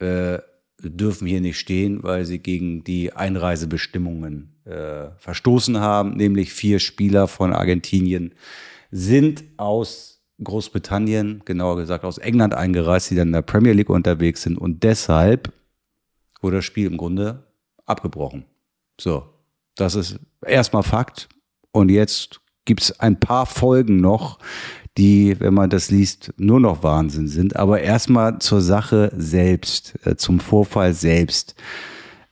äh, 0.00 0.38
dürfen 0.80 1.26
hier 1.26 1.40
nicht 1.40 1.58
stehen, 1.58 2.02
weil 2.02 2.24
sie 2.24 2.40
gegen 2.40 2.82
die 2.82 3.12
Einreisebestimmungen 3.12 4.56
äh, 4.64 5.10
verstoßen 5.18 5.78
haben. 5.78 6.16
Nämlich 6.16 6.52
vier 6.52 6.80
Spieler 6.80 7.28
von 7.28 7.52
Argentinien 7.52 8.34
sind 8.90 9.44
aus 9.56 10.24
Großbritannien, 10.42 11.42
genauer 11.44 11.76
gesagt 11.76 12.04
aus 12.04 12.18
England 12.18 12.54
eingereist, 12.54 13.10
die 13.10 13.14
dann 13.14 13.28
in 13.28 13.32
der 13.32 13.42
Premier 13.42 13.72
League 13.72 13.90
unterwegs 13.90 14.42
sind. 14.42 14.58
Und 14.58 14.82
deshalb 14.82 15.52
wurde 16.40 16.56
das 16.56 16.64
Spiel 16.64 16.86
im 16.86 16.96
Grunde 16.96 17.44
abgebrochen. 17.86 18.44
So, 19.00 19.31
das 19.76 19.94
ist 19.94 20.18
erstmal 20.46 20.82
Fakt. 20.82 21.28
Und 21.72 21.90
jetzt 21.90 22.40
gibt's 22.64 22.98
ein 23.00 23.18
paar 23.18 23.46
Folgen 23.46 24.00
noch, 24.00 24.38
die, 24.98 25.40
wenn 25.40 25.54
man 25.54 25.70
das 25.70 25.90
liest, 25.90 26.32
nur 26.36 26.60
noch 26.60 26.82
Wahnsinn 26.82 27.28
sind. 27.28 27.56
Aber 27.56 27.80
erstmal 27.80 28.38
zur 28.38 28.60
Sache 28.60 29.10
selbst, 29.16 29.94
äh, 30.04 30.16
zum 30.16 30.38
Vorfall 30.38 30.92
selbst. 30.92 31.54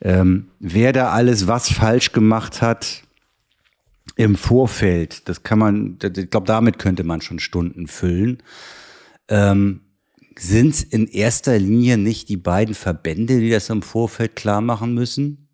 Ähm, 0.03 0.49
wer 0.59 0.93
da 0.93 1.11
alles 1.11 1.47
was 1.47 1.71
falsch 1.71 2.13
gemacht 2.13 2.63
hat 2.63 3.03
im 4.17 4.37
Vorfeld, 4.37 5.29
das 5.29 5.43
kann 5.43 5.59
man, 5.59 5.99
ich 6.03 6.31
glaube, 6.31 6.47
damit 6.47 6.79
könnte 6.79 7.05
man 7.05 7.21
schon 7.21 7.39
Stunden 7.39 7.87
füllen. 7.87 8.43
Ähm, 9.29 9.81
sind 10.39 10.71
es 10.75 10.83
in 10.83 11.07
erster 11.07 11.59
Linie 11.59 11.99
nicht 11.99 12.29
die 12.29 12.37
beiden 12.37 12.75
Verbände, 12.75 13.41
die 13.41 13.51
das 13.51 13.69
im 13.69 13.83
Vorfeld 13.83 14.37
klar 14.37 14.61
machen 14.61 14.95
müssen? 14.95 15.50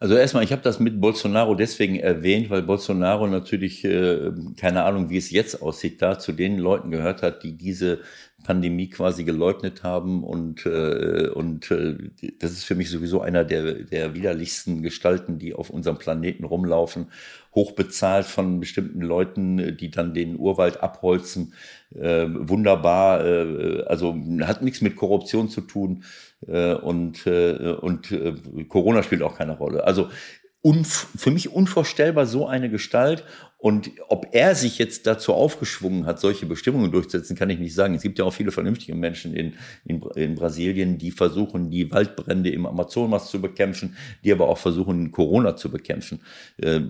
Also 0.00 0.16
erstmal, 0.16 0.44
ich 0.44 0.52
habe 0.52 0.62
das 0.62 0.80
mit 0.80 1.00
Bolsonaro 1.00 1.54
deswegen 1.54 1.96
erwähnt, 1.96 2.50
weil 2.50 2.62
Bolsonaro 2.62 3.26
natürlich, 3.26 3.84
äh, 3.84 4.32
keine 4.56 4.84
Ahnung, 4.84 5.08
wie 5.08 5.16
es 5.16 5.30
jetzt 5.30 5.62
aussieht, 5.62 6.02
da 6.02 6.18
zu 6.18 6.32
den 6.32 6.58
Leuten 6.58 6.90
gehört 6.90 7.22
hat, 7.22 7.42
die 7.42 7.56
diese 7.56 8.00
Pandemie 8.44 8.88
quasi 8.88 9.24
geleugnet 9.24 9.82
haben 9.82 10.22
und 10.22 10.64
äh, 10.66 11.28
und 11.34 11.70
äh, 11.72 11.96
das 12.38 12.52
ist 12.52 12.64
für 12.64 12.76
mich 12.76 12.90
sowieso 12.90 13.20
einer 13.20 13.44
der 13.44 13.74
der 13.82 14.14
widerlichsten 14.14 14.82
Gestalten, 14.82 15.38
die 15.38 15.54
auf 15.54 15.70
unserem 15.70 15.98
Planeten 15.98 16.44
rumlaufen, 16.44 17.08
hochbezahlt 17.54 18.26
von 18.26 18.60
bestimmten 18.60 19.00
Leuten, 19.00 19.76
die 19.76 19.90
dann 19.90 20.14
den 20.14 20.38
Urwald 20.38 20.82
abholzen, 20.82 21.54
äh, 21.94 22.26
wunderbar, 22.28 23.24
äh, 23.24 23.82
also 23.86 24.14
hat 24.42 24.62
nichts 24.62 24.80
mit 24.80 24.94
Korruption 24.94 25.48
zu 25.48 25.62
tun 25.62 26.04
äh, 26.46 26.74
und 26.74 27.26
äh, 27.26 27.72
und 27.80 28.12
äh, 28.12 28.34
Corona 28.68 29.02
spielt 29.02 29.22
auch 29.22 29.36
keine 29.36 29.56
Rolle. 29.56 29.84
Also 29.84 30.10
für 31.16 31.30
mich 31.30 31.52
unvorstellbar 31.52 32.24
so 32.24 32.46
eine 32.46 32.70
Gestalt. 32.70 33.24
Und 33.64 33.92
ob 34.08 34.28
er 34.32 34.54
sich 34.54 34.76
jetzt 34.76 35.06
dazu 35.06 35.32
aufgeschwungen 35.32 36.04
hat, 36.04 36.20
solche 36.20 36.44
Bestimmungen 36.44 36.92
durchzusetzen, 36.92 37.34
kann 37.34 37.48
ich 37.48 37.58
nicht 37.58 37.74
sagen. 37.74 37.94
Es 37.94 38.02
gibt 38.02 38.18
ja 38.18 38.26
auch 38.26 38.34
viele 38.34 38.52
vernünftige 38.52 38.94
Menschen 38.94 39.34
in, 39.34 39.54
in, 39.86 40.02
in 40.16 40.34
Brasilien, 40.34 40.98
die 40.98 41.10
versuchen, 41.10 41.70
die 41.70 41.90
Waldbrände 41.90 42.50
im 42.50 42.66
Amazonas 42.66 43.30
zu 43.30 43.40
bekämpfen, 43.40 43.96
die 44.22 44.32
aber 44.32 44.50
auch 44.50 44.58
versuchen, 44.58 45.12
Corona 45.12 45.56
zu 45.56 45.70
bekämpfen. 45.70 46.20
Äh, 46.58 46.80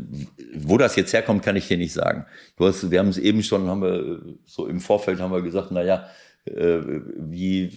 wo 0.56 0.76
das 0.76 0.96
jetzt 0.96 1.12
herkommt, 1.12 1.44
kann 1.44 1.54
ich 1.54 1.68
dir 1.68 1.76
nicht 1.76 1.92
sagen. 1.92 2.26
Du 2.56 2.66
hast, 2.66 2.90
wir 2.90 2.98
haben 2.98 3.10
es 3.10 3.18
eben 3.18 3.44
schon, 3.44 3.68
haben 3.68 3.82
wir 3.82 4.20
so 4.44 4.66
im 4.66 4.80
Vorfeld 4.80 5.20
haben 5.20 5.30
wir 5.30 5.42
gesagt, 5.42 5.68
na 5.70 5.84
ja, 5.84 6.08
äh, 6.44 6.80
wie, 7.16 7.70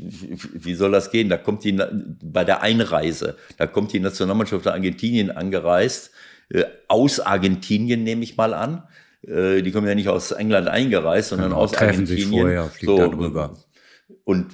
wie 0.54 0.74
soll 0.74 0.92
das 0.92 1.12
gehen? 1.12 1.30
Da 1.30 1.38
kommt 1.38 1.64
die, 1.64 1.80
bei 2.24 2.44
der 2.44 2.64
Einreise, 2.64 3.38
da 3.58 3.68
kommt 3.68 3.94
die 3.94 4.00
Nationalmannschaft 4.00 4.66
der 4.66 4.74
Argentinien 4.74 5.30
angereist, 5.30 6.10
aus 6.88 7.20
Argentinien 7.20 8.04
nehme 8.04 8.24
ich 8.24 8.38
mal 8.38 8.54
an. 8.54 8.84
Äh, 9.26 9.62
die 9.62 9.72
kommen 9.72 9.88
ja 9.88 9.96
nicht 9.96 10.10
aus 10.10 10.32
England 10.32 10.68
eingereist, 10.68 11.30
sondern 11.30 11.50
genau, 11.50 11.62
aus 11.62 11.72
treffen 11.72 12.02
Argentinien. 12.02 12.30
Sich 12.30 12.40
vorher, 12.40 12.64
fliegt 12.66 12.86
so, 12.86 12.98
darüber. 12.98 13.54
Und 14.24 14.48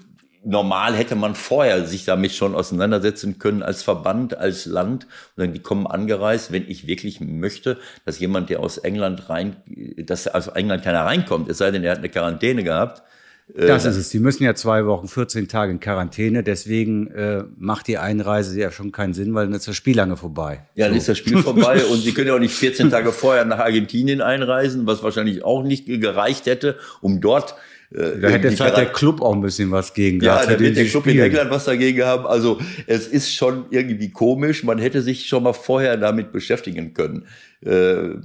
normal 0.43 0.95
hätte 0.95 1.15
man 1.15 1.35
vorher 1.35 1.85
sich 1.85 2.05
damit 2.05 2.33
schon 2.33 2.55
auseinandersetzen 2.55 3.39
können 3.39 3.63
als 3.63 3.83
Verband, 3.83 4.37
als 4.37 4.65
Land. 4.65 5.05
Und 5.35 5.43
dann 5.43 5.53
die 5.53 5.59
kommen 5.59 5.87
angereist, 5.87 6.51
wenn 6.51 6.67
ich 6.67 6.87
wirklich 6.87 7.21
möchte, 7.21 7.77
dass 8.05 8.19
jemand, 8.19 8.49
der 8.49 8.59
aus 8.59 8.77
England 8.77 9.29
rein, 9.29 9.55
dass 9.97 10.27
aus 10.27 10.47
England 10.47 10.83
keiner 10.83 11.05
reinkommt, 11.05 11.49
es 11.49 11.59
sei 11.59 11.71
denn, 11.71 11.83
er 11.83 11.91
hat 11.91 11.99
eine 11.99 12.09
Quarantäne 12.09 12.63
gehabt, 12.63 12.99
äh, 12.99 13.12
das 13.55 13.85
ist 13.85 13.97
es. 13.97 14.09
Die 14.09 14.19
müssen 14.19 14.43
ja 14.43 14.55
zwei 14.55 14.85
Wochen, 14.85 15.07
14 15.07 15.47
Tage 15.47 15.71
in 15.71 15.79
Quarantäne. 15.79 16.43
Deswegen 16.43 17.07
äh, 17.07 17.43
macht 17.57 17.87
die 17.87 17.97
Einreise 17.97 18.57
ja 18.59 18.71
schon 18.71 18.91
keinen 18.91 19.13
Sinn, 19.13 19.33
weil 19.33 19.45
dann 19.45 19.55
ist 19.55 19.67
das 19.67 19.75
Spiel 19.75 19.95
lange 19.95 20.17
vorbei. 20.17 20.65
Ja, 20.75 20.85
dann 20.85 20.93
so. 20.93 20.99
ist 20.99 21.09
das 21.09 21.17
Spiel 21.17 21.37
vorbei 21.39 21.83
und 21.91 22.01
sie 22.01 22.13
können 22.13 22.27
ja 22.27 22.35
auch 22.35 22.39
nicht 22.39 22.55
14 22.55 22.89
Tage 22.89 23.11
vorher 23.11 23.45
nach 23.45 23.59
Argentinien 23.59 24.21
einreisen, 24.21 24.87
was 24.87 25.03
wahrscheinlich 25.03 25.43
auch 25.43 25.63
nicht 25.63 25.85
gereicht 25.85 26.45
hätte, 26.45 26.77
um 27.01 27.21
dort 27.21 27.55
äh, 27.93 28.19
da 28.19 28.29
hätte 28.29 28.51
vielleicht 28.51 28.77
der 28.77 28.85
Club 28.87 29.21
auch 29.21 29.33
ein 29.33 29.41
bisschen 29.41 29.69
was 29.69 29.93
gegen 29.93 30.19
gehabt. 30.19 30.47
Ja, 30.47 30.53
da 30.53 30.59
wird 30.59 30.75
der 30.75 30.85
Club 30.85 31.03
Spielen. 31.03 31.17
in 31.17 31.23
England 31.25 31.51
was 31.51 31.65
dagegen 31.65 32.03
haben. 32.03 32.25
Also 32.25 32.59
es 32.87 33.07
ist 33.07 33.33
schon 33.33 33.65
irgendwie 33.69 34.09
komisch. 34.09 34.63
Man 34.63 34.79
hätte 34.79 35.01
sich 35.01 35.27
schon 35.27 35.43
mal 35.43 35.53
vorher 35.53 35.97
damit 35.97 36.31
beschäftigen 36.31 36.93
können. 36.93 37.27
Äh, 37.63 38.15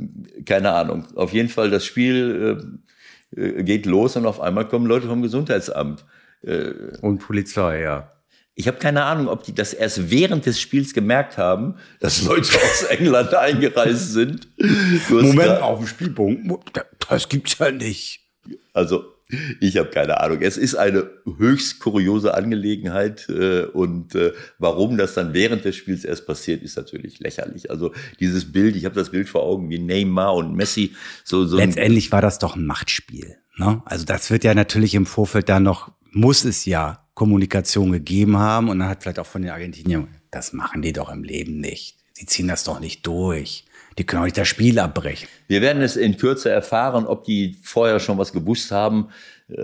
keine 0.47 0.73
Ahnung. 0.73 1.05
Auf 1.15 1.35
jeden 1.35 1.51
Fall 1.51 1.71
das 1.71 1.85
Spiel 1.85 2.59
äh, 2.59 2.65
äh, 3.37 3.63
geht 3.63 3.87
los 3.87 4.17
und 4.17 4.27
auf 4.27 4.41
einmal 4.41 4.69
kommen 4.69 4.87
Leute 4.87 5.07
vom 5.07 5.23
Gesundheitsamt. 5.23 6.05
Äh, 6.43 6.71
und 7.01 7.19
Polizei, 7.19 7.81
ja. 7.83 8.13
Ich 8.55 8.67
habe 8.67 8.79
keine 8.79 9.05
Ahnung, 9.05 9.29
ob 9.29 9.45
die 9.45 9.55
das 9.55 9.73
erst 9.73 10.11
während 10.11 10.45
des 10.45 10.61
Spiels 10.61 10.93
gemerkt 10.93 11.39
haben, 11.39 11.77
dass 12.01 12.23
Leute 12.23 12.57
aus 12.57 12.83
England 12.85 13.35
eingereist 13.35 14.13
sind. 14.13 14.49
Moment, 15.09 15.63
auf 15.63 15.79
dem 15.79 15.87
Spielpunkt. 15.87 16.85
Das 17.09 17.29
gibt's 17.29 17.57
ja 17.59 17.71
nicht. 17.71 18.21
Also 18.73 19.05
ich 19.61 19.77
habe 19.77 19.91
keine 19.91 20.21
Ahnung. 20.21 20.39
Es 20.41 20.57
ist 20.57 20.75
eine 20.75 21.11
höchst 21.37 21.81
kuriose 21.81 22.35
Angelegenheit 22.35 23.29
äh, 23.29 23.65
und 23.65 24.15
äh, 24.15 24.33
warum 24.59 24.97
das 24.97 25.15
dann 25.15 25.35
während 25.35 25.65
des 25.65 25.77
Spiels 25.77 26.05
erst 26.05 26.27
passiert, 26.27 26.63
ist 26.63 26.77
natürlich 26.77 27.21
lächerlich. 27.21 27.71
Also 27.71 27.93
dieses 28.21 28.51
Bild, 28.51 28.75
ich 28.77 28.87
habe 28.87 28.95
das 28.95 29.11
Bild 29.11 29.29
vor 29.29 29.43
Augen 29.43 29.69
wie 29.69 29.79
Neymar 29.79 30.35
und 30.35 30.55
Messi. 30.55 30.95
So, 31.25 31.45
so 31.45 31.59
Letztendlich 31.59 32.11
war 32.11 32.23
das 32.23 32.39
doch 32.39 32.57
ein 32.57 32.65
Machtspiel. 32.65 33.37
Ne? 33.57 33.83
Also 33.85 34.07
das 34.07 34.31
wird 34.31 34.45
ja 34.45 34.55
natürlich 34.55 34.95
im 34.95 35.05
Vorfeld 35.05 35.49
dann 35.49 35.65
noch, 35.65 35.93
muss 36.13 36.45
es 36.45 36.65
ja 36.65 37.05
Kommunikation 37.15 37.93
gegeben 37.93 38.39
haben 38.39 38.69
und 38.71 38.79
dann 38.79 38.89
hat 38.89 39.03
vielleicht 39.03 39.19
auch 39.19 39.27
von 39.27 39.43
den 39.43 39.51
Argentiniern, 39.51 40.09
das 40.31 40.53
machen 40.53 40.83
die 40.83 40.93
doch 40.93 41.11
im 41.11 41.25
Leben 41.25 41.61
nicht. 41.61 41.97
Die 42.19 42.27
ziehen 42.27 42.49
das 42.49 42.65
doch 42.65 42.81
nicht 42.81 43.07
durch. 43.07 43.65
Die 43.99 44.05
können 44.05 44.25
nicht 44.25 44.39
das 44.39 44.47
Spiel 44.47 44.79
abbrechen. 44.79 45.29
Wir 45.49 45.61
werden 45.61 45.83
es 45.83 45.97
in 45.97 46.17
Kürze 46.17 46.51
erfahren, 46.51 47.07
ob 47.07 47.25
die 47.25 47.57
vorher 47.63 47.99
schon 47.99 48.17
was 48.17 48.33
gewusst 48.33 48.71
haben. 48.71 49.09
Äh, 49.51 49.61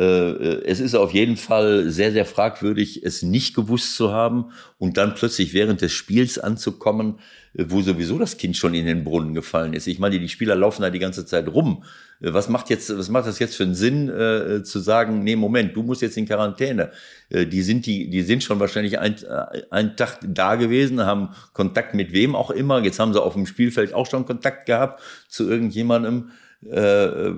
es 0.64 0.80
ist 0.80 0.97
auf 0.97 1.12
jeden 1.12 1.37
Fall 1.37 1.89
sehr, 1.91 2.11
sehr 2.11 2.24
fragwürdig, 2.24 3.05
es 3.05 3.22
nicht 3.22 3.55
gewusst 3.55 3.95
zu 3.95 4.12
haben 4.12 4.47
und 4.78 4.97
dann 4.97 5.14
plötzlich 5.14 5.55
während 5.55 5.82
des 5.82 5.93
Spiels 5.93 6.39
anzukommen, 6.39 7.20
wo 7.55 7.83
sowieso 7.83 8.19
das 8.19 8.37
Kind 8.37 8.57
schon 8.57 8.75
in 8.75 8.87
den 8.87 9.05
Brunnen 9.05 9.33
gefallen 9.33 9.75
ist. 9.75 9.87
Ich 9.87 9.99
meine, 9.99 10.19
die 10.19 10.29
Spieler 10.29 10.57
laufen 10.57 10.83
da 10.83 10.91
die 10.91 10.99
ganze 10.99 11.25
Zeit 11.25 11.49
rum. 11.49 11.85
Was 12.21 12.49
macht 12.49 12.69
jetzt, 12.71 12.97
was 12.97 13.09
macht 13.09 13.27
das 13.27 13.39
jetzt 13.39 13.57
für 13.57 13.63
einen 13.63 13.75
Sinn, 13.75 14.09
äh, 14.09 14.63
zu 14.65 14.81
sagen, 14.81 15.23
nee, 15.23 15.37
Moment, 15.37 15.77
du 15.77 15.83
musst 15.83 16.03
jetzt 16.03 16.17
in 16.17 16.27
Quarantäne? 16.27 16.91
Äh, 17.29 17.47
die 17.47 17.63
sind 17.63 17.87
die, 17.87 18.11
die 18.11 18.23
sind 18.23 18.43
schon 18.43 18.59
wahrscheinlich 18.59 18.99
ein, 18.99 19.17
äh, 19.23 19.63
einen 19.71 19.97
Tag 19.97 20.19
da 20.27 20.57
gewesen, 20.57 21.05
haben 21.05 21.31
Kontakt 21.53 21.95
mit 21.95 22.13
wem 22.13 22.35
auch 22.35 22.51
immer. 22.51 22.83
Jetzt 22.83 22.99
haben 22.99 23.13
sie 23.13 23.23
auf 23.23 23.35
dem 23.35 23.47
Spielfeld 23.47 23.95
auch 23.95 24.07
schon 24.07 24.27
Kontakt 24.27 24.67
gehabt 24.67 25.01
zu 25.29 25.49
irgendjemandem. 25.49 26.31
Äh, 26.69 27.29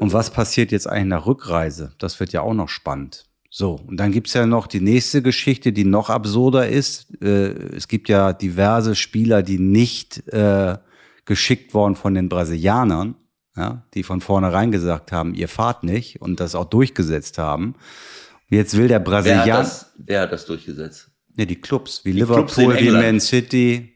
und 0.00 0.12
was 0.12 0.30
passiert 0.30 0.70
jetzt 0.72 0.86
eigentlich 0.86 1.06
nach 1.06 1.26
Rückreise? 1.26 1.92
Das 1.98 2.20
wird 2.20 2.32
ja 2.32 2.42
auch 2.42 2.54
noch 2.54 2.68
spannend. 2.68 3.26
So, 3.54 3.78
und 3.86 3.98
dann 3.98 4.12
gibt's 4.12 4.32
ja 4.32 4.46
noch 4.46 4.66
die 4.66 4.80
nächste 4.80 5.20
Geschichte, 5.20 5.74
die 5.74 5.84
noch 5.84 6.08
absurder 6.08 6.70
ist. 6.70 7.08
Äh, 7.22 7.50
es 7.76 7.86
gibt 7.86 8.08
ja 8.08 8.32
diverse 8.32 8.94
Spieler, 8.94 9.42
die 9.42 9.58
nicht 9.58 10.26
äh, 10.28 10.78
geschickt 11.26 11.74
worden 11.74 11.94
von 11.94 12.14
den 12.14 12.30
Brasilianern, 12.30 13.14
ja, 13.54 13.84
die 13.92 14.04
von 14.04 14.22
vornherein 14.22 14.72
gesagt 14.72 15.12
haben, 15.12 15.34
ihr 15.34 15.48
fahrt 15.48 15.84
nicht 15.84 16.22
und 16.22 16.40
das 16.40 16.54
auch 16.54 16.64
durchgesetzt 16.64 17.36
haben. 17.36 17.74
Jetzt 18.48 18.74
will 18.74 18.88
der 18.88 19.00
Brasilianer. 19.00 19.44
Wer, 19.46 20.06
wer, 20.06 20.20
hat 20.22 20.32
das 20.32 20.46
durchgesetzt? 20.46 21.10
Ja, 21.36 21.44
die 21.44 21.60
Clubs, 21.60 22.06
wie 22.06 22.12
die 22.12 22.20
Liverpool, 22.20 22.46
Clubs 22.46 22.80
wie 22.80 22.90
Man 22.90 23.20
City. 23.20 23.92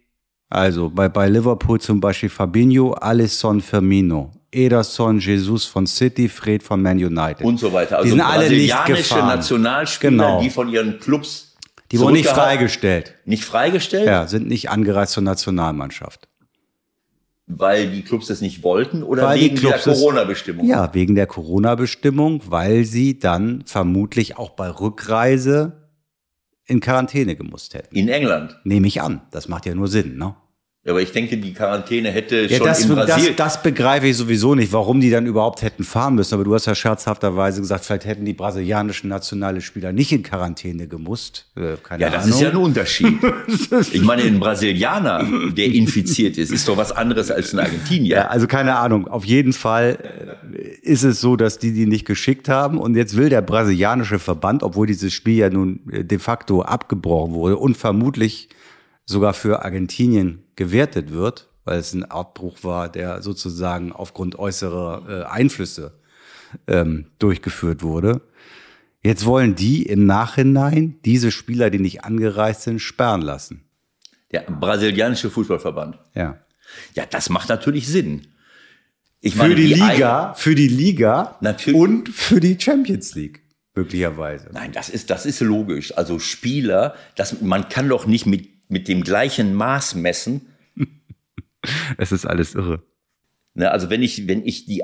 Also 0.50 0.90
bei, 0.90 1.08
bei 1.08 1.30
Liverpool 1.30 1.80
zum 1.80 1.98
Beispiel 1.98 2.28
Fabinho, 2.28 2.92
Alisson, 2.92 3.62
Firmino. 3.62 4.32
Ederson, 4.56 5.18
Jesus 5.18 5.66
von 5.66 5.86
City, 5.86 6.28
Fred 6.28 6.62
von 6.62 6.80
Man 6.80 6.96
United. 6.96 7.42
Und 7.44 7.60
so 7.60 7.72
weiter. 7.72 7.98
Also 7.98 8.04
die 8.04 8.10
sind 8.10 8.20
alle 8.20 8.48
nicht 8.48 8.86
gefahren. 8.86 9.28
Nationalspieler, 9.28 10.10
genau. 10.10 10.40
die 10.40 10.50
von 10.50 10.68
ihren 10.68 10.98
Clubs 10.98 11.54
Die 11.92 12.00
wurden 12.00 12.14
nicht 12.14 12.28
freigestellt. 12.28 13.14
Nicht 13.24 13.44
freigestellt? 13.44 14.06
Ja, 14.06 14.26
sind 14.26 14.48
nicht 14.48 14.70
angereist 14.70 15.12
zur 15.12 15.22
Nationalmannschaft. 15.22 16.28
Weil 17.46 17.90
die 17.90 18.02
Clubs 18.02 18.26
das 18.26 18.40
nicht 18.40 18.64
wollten 18.64 19.04
oder 19.04 19.22
weil 19.22 19.38
wegen 19.38 19.60
der 19.60 19.78
Corona-Bestimmung? 19.78 20.66
Ja, 20.66 20.92
wegen 20.94 21.14
der 21.14 21.28
Corona-Bestimmung, 21.28 22.40
weil 22.48 22.84
sie 22.84 23.20
dann 23.20 23.62
vermutlich 23.66 24.36
auch 24.36 24.50
bei 24.50 24.68
Rückreise 24.68 25.86
in 26.64 26.80
Quarantäne 26.80 27.36
gemusst 27.36 27.74
hätten. 27.74 27.94
In 27.94 28.08
England? 28.08 28.58
Nehme 28.64 28.88
ich 28.88 29.00
an. 29.00 29.20
Das 29.30 29.46
macht 29.46 29.66
ja 29.66 29.74
nur 29.74 29.86
Sinn, 29.86 30.16
ne? 30.16 30.34
Ja, 30.86 30.92
aber 30.92 31.02
ich 31.02 31.10
denke, 31.10 31.36
die 31.36 31.52
Quarantäne 31.52 32.12
hätte 32.12 32.42
ja, 32.42 32.58
schon 32.58 32.66
das, 32.66 32.84
in 32.84 32.94
Brasilien... 32.94 33.34
Das, 33.36 33.54
das 33.54 33.62
begreife 33.64 34.06
ich 34.06 34.16
sowieso 34.16 34.54
nicht, 34.54 34.72
warum 34.72 35.00
die 35.00 35.10
dann 35.10 35.26
überhaupt 35.26 35.62
hätten 35.62 35.82
fahren 35.82 36.14
müssen. 36.14 36.34
Aber 36.34 36.44
du 36.44 36.54
hast 36.54 36.66
ja 36.66 36.76
scherzhafterweise 36.76 37.60
gesagt, 37.60 37.84
vielleicht 37.84 38.04
hätten 38.04 38.24
die 38.24 38.34
brasilianischen 38.34 39.10
nationale 39.10 39.62
Spieler 39.62 39.92
nicht 39.92 40.12
in 40.12 40.22
Quarantäne 40.22 40.86
gemusst. 40.86 41.46
Äh, 41.56 41.76
keine 41.82 42.02
ja, 42.02 42.10
das 42.10 42.22
Ahnung. 42.26 42.36
ist 42.36 42.40
ja 42.40 42.50
ein 42.50 42.56
Unterschied. 42.56 43.18
ich 43.92 44.02
meine, 44.02 44.22
ein 44.22 44.38
Brasilianer, 44.38 45.26
der 45.50 45.66
infiziert 45.66 46.38
ist, 46.38 46.52
ist 46.52 46.68
doch 46.68 46.76
was 46.76 46.92
anderes 46.92 47.32
als 47.32 47.52
ein 47.52 47.58
Argentinier. 47.58 48.16
Ja, 48.18 48.26
also 48.28 48.46
keine 48.46 48.76
Ahnung. 48.76 49.08
Auf 49.08 49.24
jeden 49.24 49.54
Fall 49.54 49.98
äh, 50.54 50.88
ist 50.88 51.02
es 51.02 51.20
so, 51.20 51.34
dass 51.34 51.58
die 51.58 51.72
die 51.72 51.86
nicht 51.86 52.04
geschickt 52.04 52.48
haben. 52.48 52.78
Und 52.78 52.94
jetzt 52.94 53.16
will 53.16 53.28
der 53.28 53.42
brasilianische 53.42 54.20
Verband, 54.20 54.62
obwohl 54.62 54.86
dieses 54.86 55.12
Spiel 55.12 55.38
ja 55.38 55.50
nun 55.50 55.80
äh, 55.90 56.04
de 56.04 56.20
facto 56.20 56.62
abgebrochen 56.62 57.34
wurde 57.34 57.56
und 57.56 57.76
vermutlich 57.76 58.50
sogar 59.06 59.32
für 59.32 59.64
Argentinien 59.64 60.42
gewertet 60.56 61.12
wird, 61.12 61.48
weil 61.64 61.78
es 61.78 61.94
ein 61.94 62.04
Abbruch 62.04 62.58
war, 62.62 62.88
der 62.90 63.22
sozusagen 63.22 63.92
aufgrund 63.92 64.38
äußerer 64.38 65.04
äh, 65.08 65.24
Einflüsse 65.24 65.94
ähm, 66.66 67.06
durchgeführt 67.18 67.82
wurde. 67.82 68.20
Jetzt 69.02 69.24
wollen 69.24 69.54
die 69.54 69.84
im 69.84 70.04
Nachhinein 70.04 70.98
diese 71.04 71.30
Spieler, 71.30 71.70
die 71.70 71.78
nicht 71.78 72.04
angereist 72.04 72.62
sind, 72.62 72.80
sperren 72.80 73.22
lassen. 73.22 73.62
Der 74.32 74.40
brasilianische 74.40 75.30
Fußballverband. 75.30 75.98
Ja. 76.14 76.40
Ja, 76.94 77.06
das 77.08 77.30
macht 77.30 77.48
natürlich 77.48 77.86
Sinn. 77.86 78.26
Ich 79.20 79.34
für 79.34 79.38
meine, 79.38 79.54
die, 79.54 79.68
die 79.68 79.74
Liga, 79.74 80.34
für 80.34 80.54
die 80.56 80.68
Liga 80.68 81.36
natürlich. 81.40 81.80
und 81.80 82.08
für 82.08 82.40
die 82.40 82.58
Champions 82.60 83.14
League 83.14 83.42
möglicherweise. 83.74 84.50
Nein, 84.52 84.72
das 84.72 84.88
ist 84.88 85.10
das 85.10 85.26
ist 85.26 85.40
logisch. 85.40 85.96
Also 85.96 86.18
Spieler, 86.18 86.94
das 87.14 87.40
man 87.40 87.68
kann 87.68 87.88
doch 87.88 88.06
nicht 88.06 88.26
mit 88.26 88.55
mit 88.68 88.88
dem 88.88 89.02
gleichen 89.02 89.54
Maß 89.54 89.94
messen. 89.94 90.48
es 91.98 92.12
ist 92.12 92.26
alles 92.26 92.54
irre. 92.54 92.82
Ne, 93.54 93.70
also 93.70 93.88
wenn 93.88 94.02
ich, 94.02 94.28
wenn 94.28 94.44
ich 94.44 94.66
die, 94.66 94.82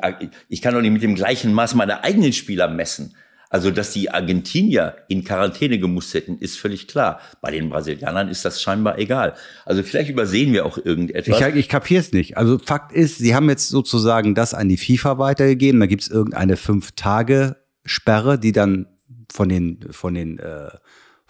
ich 0.49 0.63
kann 0.63 0.75
doch 0.75 0.81
nicht 0.81 0.93
mit 0.93 1.03
dem 1.03 1.15
gleichen 1.15 1.53
Maß 1.53 1.75
meine 1.75 2.05
eigenen 2.05 2.33
Spieler 2.33 2.69
messen. 2.69 3.15
Also, 3.53 3.71
dass 3.71 3.93
die 3.93 4.09
Argentinier 4.09 4.97
in 5.09 5.25
Quarantäne 5.25 5.79
gemusst 5.79 6.15
hätten, 6.15 6.39
ist 6.39 6.59
völlig 6.59 6.89
klar. 6.89 7.21
Bei 7.43 7.51
den 7.51 7.69
Brasilianern 7.69 8.29
ist 8.29 8.47
das 8.47 8.63
scheinbar 8.63 8.99
egal. 8.99 9.35
Also 9.67 9.83
vielleicht 9.83 10.09
übersehen 10.09 10.55
wir 10.55 10.65
auch 10.65 10.79
irgendetwas. 10.79 11.39
Ich, 11.39 11.55
ich 11.57 11.69
kapiere 11.69 12.01
es 12.01 12.13
nicht. 12.13 12.39
Also 12.39 12.59
Fakt 12.59 12.93
ist, 12.93 13.19
sie 13.19 13.35
haben 13.35 13.51
jetzt 13.51 13.69
sozusagen 13.69 14.35
das 14.35 14.55
an 14.55 14.71
die 14.71 14.79
FIFA 14.79 15.19
weitergegeben. 15.19 15.81
Da 15.81 15.87
gibt 15.87 16.01
es 16.01 16.09
irgendeine 16.09 16.57
Fünf-Tage-Sperre, 16.57 18.39
die 18.39 18.53
dann 18.53 18.87
von 19.31 19.51
den, 19.51 19.81
von 19.91 20.15
den 20.15 20.39
äh, 20.39 20.71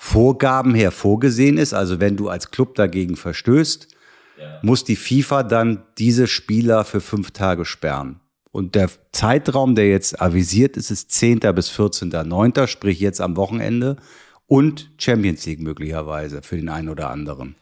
Vorgaben 0.05 0.75
her 0.75 0.91
vorgesehen 0.91 1.59
ist. 1.59 1.75
Also 1.75 2.01
wenn 2.01 2.17
du 2.17 2.29
als 2.29 2.51
Club 2.51 2.75
dagegen 2.75 3.15
verstößt, 3.15 3.87
ja. 4.37 4.59
muss 4.61 4.83
die 4.83 4.97
FIFA 4.97 5.45
dann 5.45 5.85
diese 5.97 6.27
Spieler 6.27 6.85
für 6.85 7.01
fünf 7.01 7.31
Tage 7.31 7.65
sperren. 7.65 8.19
Und 8.51 8.75
der 8.75 8.91
Zeitraum, 9.13 9.77
der 9.77 9.89
jetzt 9.89 10.21
avisiert 10.21 10.77
ist, 10.77 10.91
ist 10.91 11.13
10. 11.13 11.39
bis 11.55 11.71
14.9., 11.71 12.67
sprich 12.67 12.99
jetzt 12.99 13.21
am 13.21 13.37
Wochenende 13.37 13.97
und 14.49 14.91
Champions 14.99 15.47
League 15.47 15.61
möglicherweise 15.61 16.43
für 16.43 16.57
den 16.57 16.69
einen 16.69 16.89
oder 16.89 17.09
anderen. 17.09 17.55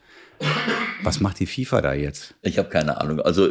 Was 1.02 1.20
macht 1.20 1.40
die 1.40 1.46
FIFA 1.46 1.82
da 1.82 1.92
jetzt? 1.92 2.34
Ich 2.40 2.56
habe 2.56 2.70
keine 2.70 3.02
Ahnung. 3.02 3.20
Also 3.20 3.50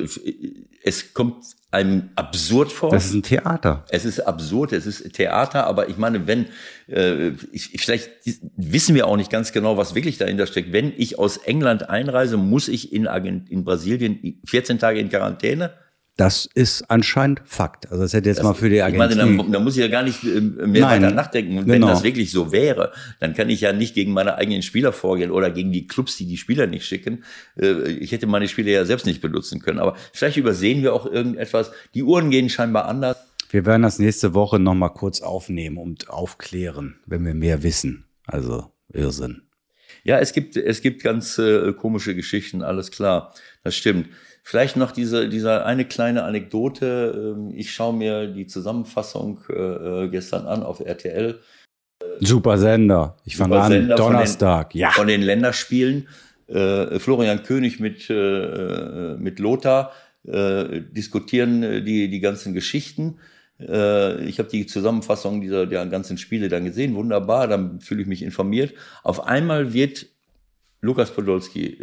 es 0.90 1.14
kommt 1.14 1.46
einem 1.72 2.10
absurd 2.16 2.72
vor. 2.72 2.90
Das 2.90 3.06
ist 3.06 3.14
ein 3.14 3.24
Theater. 3.24 3.86
Es 3.90 4.04
ist 4.04 4.22
absurd, 4.22 4.74
es 4.74 4.88
ist 4.88 5.14
Theater, 5.14 5.68
aber 5.68 5.88
ich 5.88 5.98
meine, 5.98 6.26
wenn, 6.26 6.48
äh, 6.88 7.30
ich, 7.52 7.70
vielleicht 7.78 8.10
wissen 8.58 8.96
wir 8.96 9.06
auch 9.06 9.18
nicht 9.18 9.32
ganz 9.32 9.52
genau, 9.52 9.78
was 9.78 9.94
wirklich 9.94 10.18
dahinter 10.18 10.48
steckt. 10.48 10.74
Wenn 10.74 10.92
ich 10.98 11.20
aus 11.20 11.38
England 11.38 11.88
einreise, 11.90 12.38
muss 12.38 12.68
ich 12.68 12.92
in, 12.92 13.06
in 13.06 13.64
Brasilien 13.64 14.42
14 14.46 14.80
Tage 14.80 15.00
in 15.00 15.10
Quarantäne? 15.10 15.74
Das 16.20 16.46
ist 16.54 16.92
anscheinend 16.92 17.40
Fakt. 17.46 17.90
Also 17.90 18.04
das 18.04 18.12
hätte 18.12 18.28
jetzt 18.28 18.40
das, 18.40 18.44
mal 18.44 18.54
für 18.54 18.70
die 18.70 18.82
Agentur. 18.82 19.10
Ich 19.10 19.16
meine, 19.16 19.38
da, 19.38 19.52
da, 19.52 19.60
muss 19.62 19.78
ich 19.78 19.82
ja 19.82 19.88
gar 19.88 20.04
nicht 20.04 20.22
äh, 20.26 20.42
mehr 20.42 20.82
Nein, 20.82 21.02
weiter 21.02 21.16
nachdenken. 21.16 21.60
Und 21.60 21.66
genau. 21.66 21.88
wenn 21.88 21.94
das 21.94 22.04
wirklich 22.04 22.30
so 22.30 22.52
wäre, 22.52 22.92
dann 23.22 23.34
kann 23.34 23.50
ich 23.50 23.62
ja 23.62 23.72
nicht 23.72 23.96
gegen 23.96 24.12
meine 24.12 24.36
eigenen 24.36 24.62
Spieler 24.62 24.92
vorgehen 24.92 25.32
oder 25.32 25.50
gegen 25.50 25.72
die 25.72 25.88
Clubs, 25.88 26.18
die 26.18 26.26
die 26.26 26.36
Spieler 26.36 26.68
nicht 26.68 26.86
schicken. 26.86 27.24
Äh, 27.58 27.90
ich 27.90 28.12
hätte 28.12 28.28
meine 28.28 28.50
Spieler 28.50 28.70
ja 28.70 28.84
selbst 28.84 29.06
nicht 29.06 29.22
benutzen 29.22 29.62
können. 29.62 29.80
Aber 29.80 29.96
vielleicht 30.12 30.36
übersehen 30.36 30.84
wir 30.84 30.94
auch 30.94 31.06
irgendetwas. 31.06 31.72
Die 31.94 32.04
Uhren 32.04 32.32
gehen 32.32 32.50
scheinbar 32.50 32.90
anders. 32.90 33.16
Wir 33.50 33.66
werden 33.66 33.84
das 33.84 33.98
nächste 33.98 34.34
Woche 34.34 34.60
noch 34.60 34.76
mal 34.76 34.90
kurz 34.90 35.22
aufnehmen 35.22 35.78
und 35.78 36.10
aufklären, 36.10 37.00
wenn 37.06 37.26
wir 37.26 37.34
mehr 37.34 37.64
wissen. 37.64 38.04
Also 38.28 38.74
Irrsinn. 38.92 39.44
Ja, 40.04 40.20
es 40.20 40.34
gibt 40.34 40.58
es 40.58 40.82
gibt 40.82 41.02
ganz 41.02 41.38
äh, 41.38 41.72
komische 41.72 42.14
Geschichten. 42.14 42.62
Alles 42.62 42.92
klar, 42.92 43.34
das 43.64 43.76
stimmt. 43.76 44.10
Vielleicht 44.50 44.78
noch 44.78 44.92
diese, 44.92 45.30
diese 45.30 45.64
eine 45.64 45.86
kleine 45.86 46.24
Anekdote. 46.24 47.36
Ähm, 47.38 47.54
ich 47.56 47.72
schaue 47.72 47.94
mir 47.96 48.26
die 48.26 48.48
Zusammenfassung 48.48 49.42
äh, 49.48 49.54
äh, 49.54 50.08
gestern 50.10 50.48
an 50.48 50.64
auf 50.64 50.80
RTL. 50.80 51.40
Super 52.20 52.58
Sender. 52.58 53.16
Ich 53.26 53.38
fange 53.38 53.60
an 53.60 53.72
Sender 53.72 53.96
Donnerstag. 53.96 54.72
Von 54.72 54.74
den, 54.74 54.82
ja. 54.82 54.90
Von 54.90 55.06
den 55.06 55.22
Länderspielen. 55.22 56.08
Äh, 56.48 56.98
Florian 56.98 57.44
König 57.44 57.80
mit, 57.80 58.10
mit 58.10 59.38
Lothar 59.38 59.92
diskutieren 60.24 61.86
die, 61.86 62.10
die 62.10 62.20
ganzen 62.20 62.54
Geschichten. 62.54 63.20
ich 63.60 64.40
habe 64.40 64.50
die 64.52 64.66
Zusammenfassung 64.66 65.42
dieser 65.42 65.68
der 65.68 65.86
ganzen 65.86 66.18
Spiele 66.18 66.50
dann 66.50 66.66
gesehen. 66.66 66.96
Wunderbar, 66.96 67.48
dann 67.48 67.82
fühle 67.82 68.02
ich 68.02 68.08
mich 68.08 68.24
informiert. 68.24 68.74
Auf 69.04 69.28
einmal 69.28 69.74
wird 69.74 70.08
Lukas 70.82 71.12
Podolski 71.12 71.78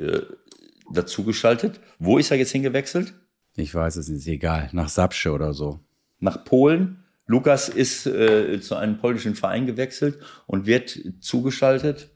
dazugeschaltet. 0.93 1.81
Wo 1.99 2.19
ist 2.19 2.31
er 2.31 2.37
jetzt 2.37 2.53
hingewechselt? 2.53 3.15
Ich 3.57 3.75
weiß 3.75 3.97
es 3.97 4.09
nicht, 4.09 4.27
egal. 4.29 4.69
Nach 4.73 4.89
Sapsche 4.89 5.33
oder 5.33 5.55
so. 5.55 5.81
Nach 6.21 6.45
Polen. 6.45 7.03
Lukas 7.27 7.69
ist 7.69 8.07
äh, 8.07 8.61
zu 8.61 8.77
einem 8.77 8.99
polnischen 8.99 9.35
Verein 9.35 9.67
gewechselt 9.67 10.19
und 10.47 10.67
wird 10.67 10.99
zugeschaltet. 11.21 12.11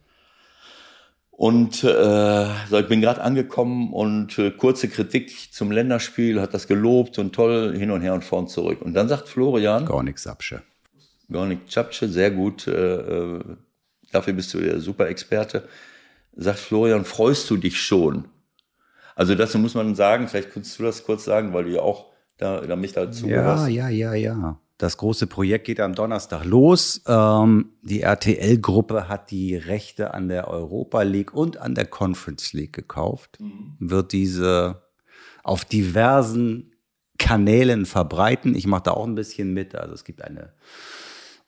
Und 1.30 1.82
äh, 1.82 2.46
so, 2.68 2.78
ich 2.78 2.86
bin 2.86 3.00
gerade 3.00 3.22
angekommen 3.22 3.92
und 3.92 4.38
äh, 4.38 4.50
kurze 4.50 4.88
Kritik 4.88 5.52
zum 5.52 5.70
Länderspiel, 5.72 6.40
hat 6.40 6.52
das 6.52 6.68
gelobt 6.68 7.18
und 7.18 7.34
toll, 7.34 7.74
hin 7.76 7.90
und 7.90 8.02
her 8.02 8.12
und 8.12 8.24
vorn 8.24 8.46
zurück. 8.46 8.82
Und 8.82 8.92
dann 8.92 9.08
sagt 9.08 9.26
Florian. 9.26 9.86
Gornik 9.86 10.18
Sapsche. 10.18 10.62
Gornik 11.32 11.60
Sapsche, 11.66 12.08
sehr 12.08 12.30
gut. 12.30 12.66
Äh, 12.66 12.72
äh, 12.72 13.40
dafür 14.12 14.34
bist 14.34 14.52
du 14.52 14.60
der 14.60 14.80
Super-Experte. 14.80 15.66
Sagt 16.36 16.58
Florian, 16.58 17.06
freust 17.06 17.48
du 17.48 17.56
dich 17.56 17.80
schon 17.80 18.26
also 19.20 19.34
dazu 19.34 19.58
muss 19.58 19.74
man 19.74 19.94
sagen, 19.94 20.28
vielleicht 20.28 20.50
kannst 20.50 20.78
du 20.78 20.82
das 20.82 21.04
kurz 21.04 21.26
sagen, 21.26 21.52
weil 21.52 21.64
du 21.64 21.72
ja 21.72 21.82
auch 21.82 22.06
da, 22.38 22.62
da 22.62 22.74
mich 22.74 22.92
dazu 22.92 23.26
Ja, 23.28 23.68
ja, 23.68 23.90
ja, 23.90 24.14
ja. 24.14 24.58
Das 24.78 24.96
große 24.96 25.26
Projekt 25.26 25.66
geht 25.66 25.78
am 25.78 25.94
Donnerstag 25.94 26.46
los. 26.46 27.02
Ähm, 27.06 27.74
die 27.82 28.00
RTL-Gruppe 28.00 29.10
hat 29.10 29.30
die 29.30 29.56
Rechte 29.56 30.14
an 30.14 30.28
der 30.28 30.48
Europa 30.48 31.02
League 31.02 31.34
und 31.34 31.58
an 31.58 31.74
der 31.74 31.84
Conference 31.84 32.54
League 32.54 32.72
gekauft. 32.72 33.36
Mhm. 33.40 33.76
Wird 33.78 34.12
diese 34.12 34.84
auf 35.44 35.66
diversen 35.66 36.72
Kanälen 37.18 37.84
verbreiten. 37.84 38.54
Ich 38.54 38.66
mache 38.66 38.84
da 38.84 38.92
auch 38.92 39.06
ein 39.06 39.16
bisschen 39.16 39.52
mit. 39.52 39.74
Also 39.74 39.92
es 39.92 40.04
gibt 40.04 40.22
eine 40.24 40.54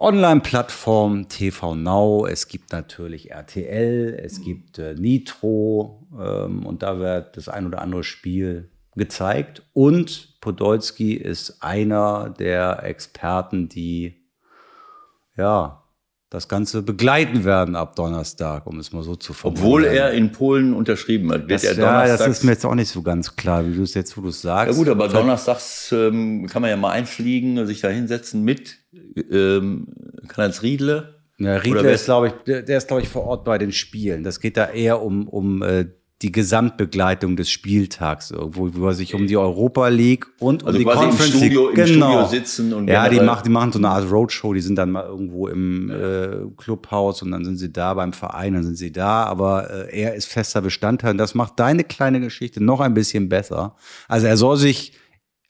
Online-Plattform 0.02 1.28
TV 1.28 1.76
Now, 1.76 2.26
es 2.26 2.48
gibt 2.48 2.72
natürlich 2.72 3.30
RTL, 3.30 4.18
es 4.20 4.42
gibt 4.42 4.80
äh, 4.80 4.94
Nitro 4.94 6.08
ähm, 6.20 6.66
und 6.66 6.82
da 6.82 6.98
wird 6.98 7.36
das 7.36 7.48
ein 7.48 7.68
oder 7.68 7.80
andere 7.80 8.02
Spiel 8.02 8.68
gezeigt. 8.96 9.62
Und 9.72 10.40
Podolski 10.40 11.14
ist 11.14 11.62
einer 11.62 12.30
der 12.30 12.82
Experten, 12.82 13.68
die 13.68 14.16
ja 15.36 15.81
das 16.32 16.48
Ganze 16.48 16.80
begleiten 16.80 17.44
werden 17.44 17.76
ab 17.76 17.94
Donnerstag, 17.94 18.66
um 18.66 18.78
es 18.78 18.90
mal 18.90 19.02
so 19.02 19.16
zu 19.16 19.34
formulieren. 19.34 19.66
Obwohl 19.66 19.84
er 19.84 20.12
in 20.12 20.32
Polen 20.32 20.72
unterschrieben 20.72 21.30
hat. 21.30 21.42
Wird 21.42 21.62
das, 21.62 21.64
er 21.64 21.76
ja, 21.76 22.06
das 22.06 22.26
ist 22.26 22.42
mir 22.42 22.52
jetzt 22.52 22.64
auch 22.64 22.74
nicht 22.74 22.88
so 22.88 23.02
ganz 23.02 23.36
klar, 23.36 23.66
wie 23.66 23.74
du 23.74 23.82
es 23.82 23.92
jetzt, 23.92 24.16
wo 24.16 24.22
du 24.22 24.28
es 24.28 24.40
sagst. 24.40 24.72
Ja 24.72 24.78
gut, 24.78 24.88
aber 24.88 25.08
donnerstags 25.08 25.92
ähm, 25.92 26.46
kann 26.46 26.62
man 26.62 26.70
ja 26.70 26.78
mal 26.78 26.92
einfliegen, 26.92 27.66
sich 27.66 27.82
da 27.82 27.88
hinsetzen 27.88 28.44
mit 28.44 28.78
ähm, 29.30 29.88
Karl-Heinz 30.26 30.62
Riedle. 30.62 31.16
Ja, 31.36 31.56
Riedle 31.56 31.90
ist, 31.90 32.06
glaube 32.06 32.28
ich, 32.28 32.32
der, 32.46 32.62
der 32.62 32.78
ist, 32.78 32.88
glaube 32.88 33.02
ich, 33.02 33.10
vor 33.10 33.24
Ort 33.24 33.44
bei 33.44 33.58
den 33.58 33.72
Spielen. 33.72 34.24
Das 34.24 34.40
geht 34.40 34.56
da 34.56 34.70
eher 34.70 35.02
um, 35.02 35.28
um 35.28 35.62
äh, 35.62 35.84
die 36.22 36.30
Gesamtbegleitung 36.30 37.36
des 37.36 37.50
Spieltags, 37.50 38.32
wo, 38.36 38.70
wo 38.72 38.86
er 38.86 38.94
sich 38.94 39.14
um 39.14 39.26
die 39.26 39.36
Europa 39.36 39.88
League 39.88 40.26
und 40.38 40.64
also 40.64 40.78
um 40.78 40.84
die 40.84 40.90
Conference 40.90 41.34
League 41.34 41.52
genau. 41.52 41.72
Im 41.72 41.86
Studio 41.86 42.26
sitzen 42.26 42.72
und 42.72 42.88
ja, 42.88 43.08
die 43.08 43.20
machen, 43.20 43.42
die 43.44 43.50
machen 43.50 43.72
so 43.72 43.78
eine 43.78 43.88
Art 43.88 44.10
Roadshow. 44.10 44.54
Die 44.54 44.60
sind 44.60 44.76
dann 44.76 44.92
mal 44.92 45.04
irgendwo 45.04 45.48
im 45.48 45.90
äh, 45.90 46.48
Clubhaus 46.56 47.22
und 47.22 47.32
dann 47.32 47.44
sind 47.44 47.58
sie 47.58 47.72
da 47.72 47.94
beim 47.94 48.12
Verein, 48.12 48.54
dann 48.54 48.62
sind 48.62 48.76
sie 48.76 48.92
da. 48.92 49.24
Aber 49.24 49.68
äh, 49.70 50.00
er 50.00 50.14
ist 50.14 50.26
fester 50.26 50.60
Bestandteil 50.60 51.10
und 51.10 51.18
das 51.18 51.34
macht 51.34 51.58
deine 51.58 51.82
kleine 51.82 52.20
Geschichte 52.20 52.62
noch 52.62 52.80
ein 52.80 52.94
bisschen 52.94 53.28
besser. 53.28 53.74
Also 54.06 54.28
er 54.28 54.36
soll 54.36 54.56
sich 54.56 54.92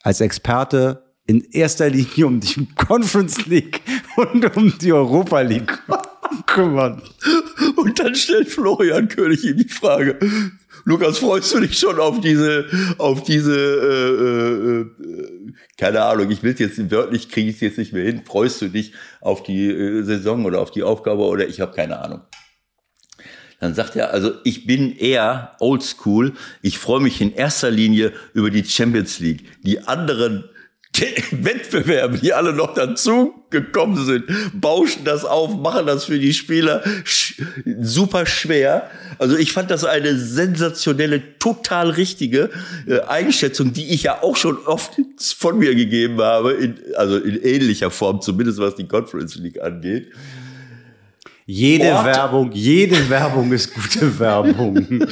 als 0.01 0.21
Experte 0.21 1.03
in 1.25 1.41
erster 1.51 1.89
Linie 1.89 2.27
um 2.27 2.39
die 2.39 2.67
Conference 2.75 3.45
League 3.45 3.81
und 4.17 4.57
um 4.57 4.77
die 4.79 4.91
Europa 4.91 5.41
League 5.41 5.79
kümmern. 6.47 7.01
Und 7.75 7.99
dann 7.99 8.15
stellt 8.15 8.49
Florian 8.49 9.07
König 9.07 9.43
ihm 9.43 9.57
die 9.57 9.69
Frage, 9.69 10.17
Lukas, 10.85 11.19
freust 11.19 11.53
du 11.53 11.61
dich 11.61 11.77
schon 11.77 11.99
auf 11.99 12.19
diese, 12.19 12.65
auf 12.97 13.23
diese, 13.23 13.55
äh, 13.55 14.81
äh, 14.81 15.53
keine 15.77 16.03
Ahnung, 16.03 16.29
ich 16.29 16.43
will 16.43 16.55
jetzt 16.57 16.91
wörtlich, 16.91 17.29
kriege 17.29 17.49
ich 17.49 17.55
es 17.55 17.61
jetzt 17.61 17.77
nicht 17.77 17.93
mehr 17.93 18.03
hin, 18.03 18.23
freust 18.25 18.61
du 18.61 18.67
dich 18.67 18.91
auf 19.21 19.43
die 19.43 19.69
äh, 19.69 20.03
Saison 20.03 20.43
oder 20.45 20.59
auf 20.59 20.71
die 20.71 20.83
Aufgabe 20.83 21.23
oder 21.23 21.47
ich 21.47 21.61
habe 21.61 21.73
keine 21.73 21.99
Ahnung. 21.99 22.21
Dann 23.61 23.75
sagt 23.75 23.95
er, 23.95 24.11
also 24.11 24.33
ich 24.43 24.65
bin 24.65 24.93
eher 24.93 25.55
oldschool. 25.61 26.33
Ich 26.61 26.79
freue 26.79 26.99
mich 26.99 27.21
in 27.21 27.33
erster 27.33 27.71
Linie 27.71 28.11
über 28.33 28.49
die 28.49 28.65
Champions 28.65 29.19
League. 29.19 29.45
Die 29.63 29.87
anderen 29.87 30.43
Wettbewerbe, 31.31 32.19
die 32.19 32.33
alle 32.33 32.53
noch 32.53 32.73
dazu 32.73 33.33
gekommen 33.49 34.03
sind, 34.05 34.25
bauschen 34.53 35.03
das 35.05 35.25
auf, 35.25 35.55
machen 35.55 35.85
das 35.85 36.05
für 36.05 36.19
die 36.19 36.33
Spieler 36.33 36.83
sch 37.03 37.41
super 37.81 38.25
schwer. 38.25 38.89
Also 39.17 39.35
ich 39.37 39.53
fand 39.53 39.71
das 39.71 39.85
eine 39.85 40.17
sensationelle, 40.17 41.39
total 41.39 41.89
richtige 41.89 42.49
äh, 42.87 42.99
Einschätzung, 43.01 43.73
die 43.73 43.93
ich 43.93 44.03
ja 44.03 44.21
auch 44.21 44.35
schon 44.35 44.57
oft 44.65 44.93
von 45.37 45.57
mir 45.57 45.75
gegeben 45.75 46.21
habe, 46.21 46.53
in, 46.53 46.75
also 46.95 47.17
in 47.17 47.41
ähnlicher 47.41 47.89
Form, 47.89 48.21
zumindest 48.21 48.59
was 48.59 48.75
die 48.75 48.87
Conference 48.87 49.35
League 49.35 49.61
angeht. 49.61 50.11
Jede 51.45 51.93
Ort. 51.93 52.05
Werbung, 52.05 52.51
jede 52.53 53.09
Werbung 53.09 53.51
ist 53.51 53.73
gute 53.73 54.19
Werbung. 54.19 55.05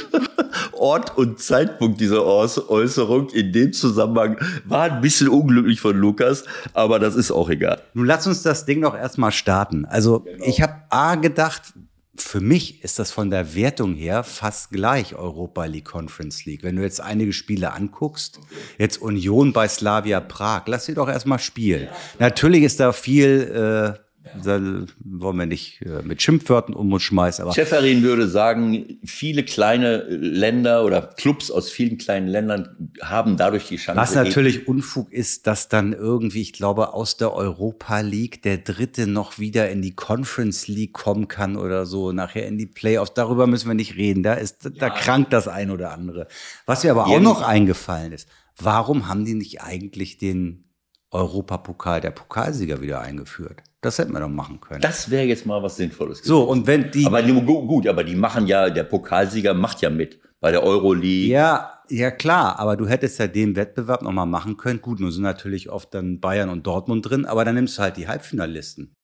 Ort 0.72 1.16
und 1.16 1.38
Zeitpunkt 1.38 2.00
dieser 2.00 2.24
Äußerung 2.24 3.30
in 3.30 3.52
dem 3.52 3.72
Zusammenhang 3.72 4.36
war 4.64 4.90
ein 4.90 5.00
bisschen 5.00 5.28
unglücklich 5.28 5.80
von 5.80 5.96
Lukas, 5.96 6.44
aber 6.72 6.98
das 6.98 7.14
ist 7.14 7.30
auch 7.30 7.50
egal. 7.50 7.82
Nun 7.94 8.06
lass 8.06 8.26
uns 8.26 8.42
das 8.42 8.64
Ding 8.64 8.80
doch 8.82 8.96
erstmal 8.96 9.32
starten. 9.32 9.84
Also 9.84 10.20
genau. 10.20 10.44
ich 10.44 10.62
habe 10.62 10.74
A 10.90 11.14
gedacht, 11.16 11.74
für 12.14 12.40
mich 12.40 12.82
ist 12.84 12.98
das 12.98 13.10
von 13.10 13.30
der 13.30 13.54
Wertung 13.54 13.94
her 13.94 14.22
fast 14.22 14.70
gleich 14.70 15.14
Europa 15.14 15.64
League 15.64 15.86
Conference 15.86 16.44
League. 16.44 16.62
Wenn 16.62 16.76
du 16.76 16.82
jetzt 16.82 17.00
einige 17.00 17.32
Spiele 17.32 17.72
anguckst, 17.72 18.38
jetzt 18.78 19.00
Union 19.00 19.52
bei 19.52 19.66
Slavia 19.66 20.20
Prag, 20.20 20.64
lass 20.66 20.86
sie 20.86 20.94
doch 20.94 21.08
erstmal 21.08 21.38
spielen. 21.38 21.88
Natürlich 22.18 22.64
ist 22.64 22.80
da 22.80 22.92
viel 22.92 23.96
äh, 23.98 24.01
da 24.44 24.60
wollen 25.04 25.36
wir 25.36 25.46
nicht 25.46 25.82
äh, 25.82 26.02
mit 26.02 26.22
Schimpfwörtern 26.22 26.74
um 26.74 26.92
uns 26.92 27.02
schmeißen. 27.02 27.42
Aber 27.44 27.52
Schäferin 27.52 28.02
würde 28.02 28.28
sagen, 28.28 28.98
viele 29.04 29.42
kleine 29.44 30.04
Länder 30.08 30.84
oder 30.84 31.02
Clubs 31.02 31.50
aus 31.50 31.70
vielen 31.70 31.98
kleinen 31.98 32.28
Ländern 32.28 32.90
haben 33.02 33.36
dadurch 33.36 33.66
die 33.68 33.76
Chance. 33.76 34.00
Was 34.00 34.14
natürlich 34.14 34.68
Unfug 34.68 35.12
ist, 35.12 35.46
dass 35.46 35.68
dann 35.68 35.92
irgendwie, 35.92 36.42
ich 36.42 36.52
glaube, 36.52 36.94
aus 36.94 37.16
der 37.16 37.34
Europa 37.34 38.00
League 38.00 38.42
der 38.42 38.58
Dritte 38.58 39.06
noch 39.06 39.38
wieder 39.38 39.70
in 39.70 39.82
die 39.82 39.94
Conference 39.94 40.68
League 40.68 40.92
kommen 40.92 41.26
kann 41.26 41.56
oder 41.56 41.84
so, 41.84 42.12
nachher 42.12 42.46
in 42.46 42.58
die 42.58 42.66
Playoffs. 42.66 43.14
Darüber 43.14 43.46
müssen 43.48 43.68
wir 43.68 43.74
nicht 43.74 43.96
reden. 43.96 44.22
Da 44.22 44.34
ist, 44.34 44.70
da 44.78 44.86
ja. 44.86 44.90
krankt 44.90 45.32
das 45.32 45.48
ein 45.48 45.70
oder 45.70 45.92
andere. 45.92 46.28
Was 46.66 46.84
mir 46.84 46.92
aber 46.92 47.06
auch 47.06 47.20
noch 47.20 47.42
eingefallen 47.42 48.12
ist, 48.12 48.28
warum 48.56 49.08
haben 49.08 49.24
die 49.24 49.34
nicht 49.34 49.62
eigentlich 49.62 50.18
den 50.18 50.64
Europapokal 51.12 52.00
der 52.00 52.10
Pokalsieger 52.10 52.80
wieder 52.80 53.00
eingeführt. 53.00 53.62
Das 53.82 53.98
hätten 53.98 54.12
wir 54.12 54.20
doch 54.20 54.28
machen 54.28 54.60
können. 54.60 54.80
Das 54.80 55.10
wäre 55.10 55.24
jetzt 55.24 55.44
mal 55.44 55.62
was 55.62 55.76
Sinnvolles. 55.76 56.22
so, 56.24 56.44
und 56.44 56.66
wenn 56.66 56.90
die. 56.90 57.06
aber 57.06 57.22
gut, 57.22 57.86
aber 57.86 58.02
die 58.02 58.16
machen 58.16 58.46
ja, 58.46 58.70
der 58.70 58.84
Pokalsieger 58.84 59.54
macht 59.54 59.82
ja 59.82 59.90
mit 59.90 60.20
bei 60.40 60.50
der 60.50 60.62
Euroleague. 60.62 61.28
ja, 61.28 61.82
ja 61.88 62.10
klar, 62.10 62.58
aber 62.58 62.76
du 62.76 62.86
hättest 62.86 63.18
ja 63.18 63.26
den 63.26 63.54
Wettbewerb 63.54 64.02
nochmal 64.02 64.26
machen 64.26 64.56
können. 64.56 64.80
Gut, 64.80 65.00
nun 65.00 65.12
sind 65.12 65.22
natürlich 65.22 65.68
oft 65.68 65.92
dann 65.94 66.20
Bayern 66.20 66.48
und 66.48 66.66
Dortmund 66.66 67.08
drin, 67.08 67.26
aber 67.26 67.44
dann 67.44 67.54
nimmst 67.54 67.78
du 67.78 67.82
halt 67.82 67.96
die 67.96 68.08
Halbfinalisten. 68.08 68.94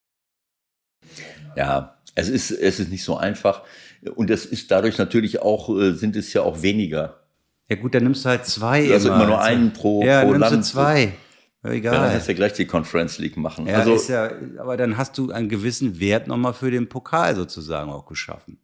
Ja, 1.56 1.98
es 2.14 2.28
ist, 2.28 2.50
es 2.50 2.80
ist 2.80 2.90
nicht 2.90 3.04
so 3.04 3.16
einfach. 3.16 3.62
Und 4.14 4.30
es 4.30 4.46
ist 4.46 4.70
dadurch 4.70 4.96
natürlich 4.96 5.42
auch, 5.42 5.68
äh, 5.76 5.92
sind 5.92 6.16
es 6.16 6.32
ja 6.32 6.42
auch 6.42 6.62
weniger. 6.62 7.20
Ja 7.68 7.76
gut, 7.76 7.94
dann 7.94 8.04
nimmst 8.04 8.24
du 8.24 8.30
halt 8.30 8.46
zwei. 8.46 8.90
Also 8.92 9.12
immer 9.12 9.26
nur 9.26 9.40
einen 9.40 9.72
pro, 9.72 10.02
ja, 10.02 10.22
pro 10.22 10.32
nimmst 10.32 10.50
Land. 10.50 10.64
du 10.64 10.68
zwei. 10.68 11.14
Ja, 11.68 11.74
Ja, 11.74 11.90
dann 11.92 11.94
egal. 12.02 12.10
kannst 12.12 12.28
du 12.28 12.32
ja 12.32 12.36
gleich 12.36 12.52
die 12.54 12.66
Conference 12.66 13.18
League 13.18 13.36
machen. 13.36 13.66
Ja, 13.66 13.78
also, 13.78 13.94
ist 13.94 14.08
ja, 14.08 14.30
aber 14.58 14.76
dann 14.76 14.96
hast 14.96 15.16
du 15.18 15.30
einen 15.30 15.48
gewissen 15.48 16.00
Wert 16.00 16.26
nochmal 16.26 16.54
für 16.54 16.70
den 16.70 16.88
Pokal 16.88 17.34
sozusagen 17.36 17.90
auch 17.90 18.06
geschaffen. 18.06 18.58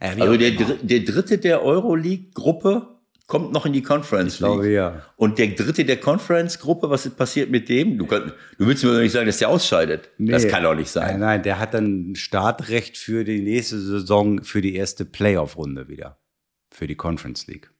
Ja, 0.00 0.08
also 0.10 0.32
auch 0.32 0.36
der. 0.36 0.50
Dr- 0.52 0.78
der 0.82 1.00
dritte 1.00 1.38
der 1.38 1.62
Euroleague-Gruppe 1.62 2.88
kommt 3.28 3.52
noch 3.52 3.64
in 3.66 3.72
die 3.72 3.82
Conference 3.82 4.34
Ich 4.34 4.38
glaube, 4.40 4.64
League. 4.64 4.74
ja. 4.74 5.02
Und 5.16 5.38
der 5.38 5.46
dritte 5.48 5.84
der 5.84 5.96
Conference-Gruppe, 5.98 6.90
was 6.90 7.06
ist 7.06 7.16
passiert 7.16 7.50
mit 7.50 7.68
dem? 7.68 7.96
Du, 7.96 8.06
kann, 8.06 8.32
du 8.58 8.66
willst 8.66 8.84
mir 8.84 8.92
doch 8.92 9.00
nicht 9.00 9.12
sagen, 9.12 9.26
dass 9.26 9.38
der 9.38 9.48
ausscheidet. 9.48 10.10
Das 10.18 10.42
Nee. 10.44 10.50
kann 10.50 10.64
doch 10.64 10.74
nicht 10.74 10.90
sein. 10.90 11.12
Nein, 11.12 11.20
nein, 11.20 11.42
der 11.44 11.58
hat 11.58 11.72
dann 11.72 12.14
Startrecht 12.16 12.98
für 12.98 13.24
die 13.24 13.40
nächste 13.40 13.80
Saison, 13.80 14.42
für 14.42 14.60
die 14.60 14.74
erste 14.74 15.04
Playoff-Runde 15.04 15.88
wieder. 15.88 16.18
Für 16.70 16.86
die 16.86 16.96
Conference 16.96 17.46
League. 17.46 17.70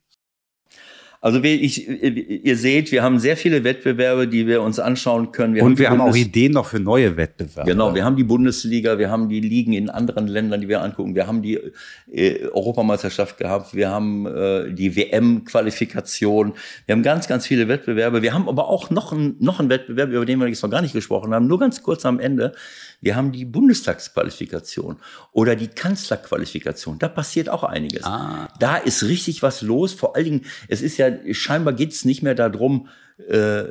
Also 1.25 1.45
wir, 1.45 1.55
ich, 1.55 1.89
ihr 1.89 2.57
seht, 2.57 2.91
wir 2.91 3.05
haben 3.05 3.21
sehr 3.21 3.37
viele 3.37 3.63
Wettbewerbe, 3.63 4.27
die 4.27 4.49
wir 4.49 4.61
uns 4.61 4.81
anschauen 4.81 5.31
können. 5.31 5.61
Und 5.61 5.79
wir 5.79 5.85
die 5.87 5.89
haben 5.89 6.01
auch 6.01 6.07
Bundes- 6.07 6.21
Ideen 6.21 6.51
noch 6.51 6.67
für 6.67 6.81
neue 6.81 7.17
Wettbewerbe. 7.17 7.71
Genau, 7.71 7.95
wir 7.95 8.05
haben 8.05 8.17
die 8.17 8.25
Bundesliga, 8.25 8.99
wir 8.99 9.09
haben 9.09 9.29
die 9.29 9.39
Ligen 9.39 9.73
in 9.73 9.89
anderen 9.89 10.27
Ländern, 10.27 10.61
die 10.61 10.69
wir 10.69 10.83
angucken. 10.83 11.15
Wir 11.15 11.29
haben 11.29 11.41
die 11.41 11.61
äh, 12.11 12.49
Europameisterschaft 12.49 13.39
gehabt, 13.39 13.73
wir 13.73 13.89
haben 13.89 14.27
äh, 14.27 14.73
die 14.75 14.97
WM-Qualifikation. 14.97 16.55
Wir 16.87 16.93
haben 16.93 17.05
ganz, 17.05 17.29
ganz 17.29 17.47
viele 17.47 17.69
Wettbewerbe. 17.69 18.23
Wir 18.23 18.35
haben 18.35 18.49
aber 18.49 18.69
auch 18.69 18.91
noch 18.91 19.13
einen 19.13 19.37
noch 19.39 19.61
einen 19.61 19.69
Wettbewerb, 19.69 20.11
über 20.11 20.27
den 20.27 20.41
wir 20.41 20.49
jetzt 20.49 20.63
noch 20.65 20.71
gar 20.71 20.83
nicht 20.83 20.93
gesprochen 20.93 21.33
haben. 21.33 21.47
Nur 21.47 21.61
ganz 21.61 21.85
kurz 21.85 22.05
am 22.05 22.19
Ende. 22.19 22.53
Wir 23.01 23.17
haben 23.17 23.33
die 23.33 23.45
Bundestagsqualifikation 23.45 24.97
oder 25.33 25.57
die 25.57 25.67
Kanzlerqualifikation. 25.67 26.99
Da 27.01 27.09
passiert 27.09 27.49
auch 27.49 27.65
einiges. 27.65 28.05
Ah. 28.05 28.49
Da 28.61 28.77
ist 28.77 29.03
richtig 29.03 29.43
was 29.43 29.61
los. 29.63 29.93
Vor 29.93 30.15
allen 30.15 30.25
Dingen, 30.25 30.41
es 30.69 30.83
ist 30.83 30.99
ja, 30.99 31.12
scheinbar 31.33 31.75
geht 31.75 31.93
es 31.93 32.05
nicht 32.05 32.23
mehr 32.23 32.35
darum, 32.35 32.89
äh, 33.29 33.63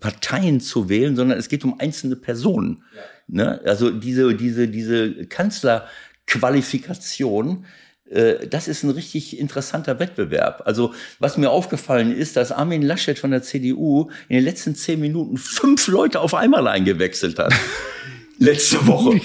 Parteien 0.00 0.60
zu 0.60 0.88
wählen, 0.88 1.16
sondern 1.16 1.38
es 1.38 1.48
geht 1.48 1.64
um 1.64 1.80
einzelne 1.80 2.16
Personen. 2.16 2.82
Ne? 3.28 3.60
Also 3.64 3.90
diese, 3.90 4.34
diese, 4.34 4.66
diese 4.68 5.26
Kanzlerqualifikation, 5.26 7.66
äh, 8.10 8.46
das 8.46 8.68
ist 8.68 8.84
ein 8.84 8.90
richtig 8.90 9.38
interessanter 9.38 9.98
Wettbewerb. 9.98 10.62
Also 10.64 10.94
was 11.18 11.36
mir 11.36 11.50
aufgefallen 11.50 12.16
ist, 12.16 12.36
dass 12.36 12.52
Armin 12.52 12.82
Laschet 12.82 13.18
von 13.18 13.32
der 13.32 13.42
CDU 13.42 14.08
in 14.28 14.36
den 14.36 14.44
letzten 14.44 14.74
zehn 14.74 15.00
Minuten 15.00 15.36
fünf 15.36 15.88
Leute 15.88 16.20
auf 16.20 16.34
einmal 16.34 16.66
eingewechselt 16.68 17.38
hat. 17.38 17.52
Letzte 18.38 18.86
Woche. 18.86 19.18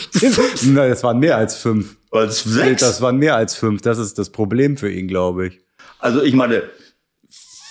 Nein, 0.63 0.89
das 0.89 1.03
waren 1.03 1.19
mehr 1.19 1.35
als 1.35 1.57
fünf. 1.57 1.97
Was, 2.11 2.43
sechs? 2.43 2.81
Das 2.81 3.01
waren 3.01 3.17
mehr 3.17 3.35
als 3.35 3.55
fünf. 3.55 3.81
Das 3.81 3.97
ist 3.97 4.17
das 4.17 4.29
Problem 4.29 4.77
für 4.77 4.89
ihn, 4.89 5.09
glaube 5.09 5.47
ich. 5.47 5.59
Also 5.99 6.23
ich 6.23 6.33
meine, 6.33 6.63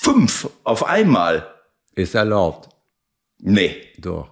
fünf 0.01 0.49
auf 0.65 0.87
einmal. 0.87 1.47
Ist 1.95 2.15
erlaubt. 2.15 2.69
Nee. 3.39 3.77
Doch. 3.99 4.31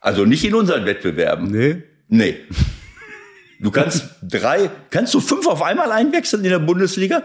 Also 0.00 0.24
nicht 0.24 0.44
in 0.44 0.54
unseren 0.54 0.84
Wettbewerben. 0.84 1.50
Nee? 1.50 1.82
Nee. 2.08 2.36
Du 3.60 3.70
kannst 3.70 4.04
drei, 4.22 4.70
kannst 4.90 5.14
du 5.14 5.20
fünf 5.20 5.46
auf 5.46 5.62
einmal 5.62 5.92
einwechseln 5.92 6.44
in 6.44 6.50
der 6.50 6.58
Bundesliga? 6.58 7.22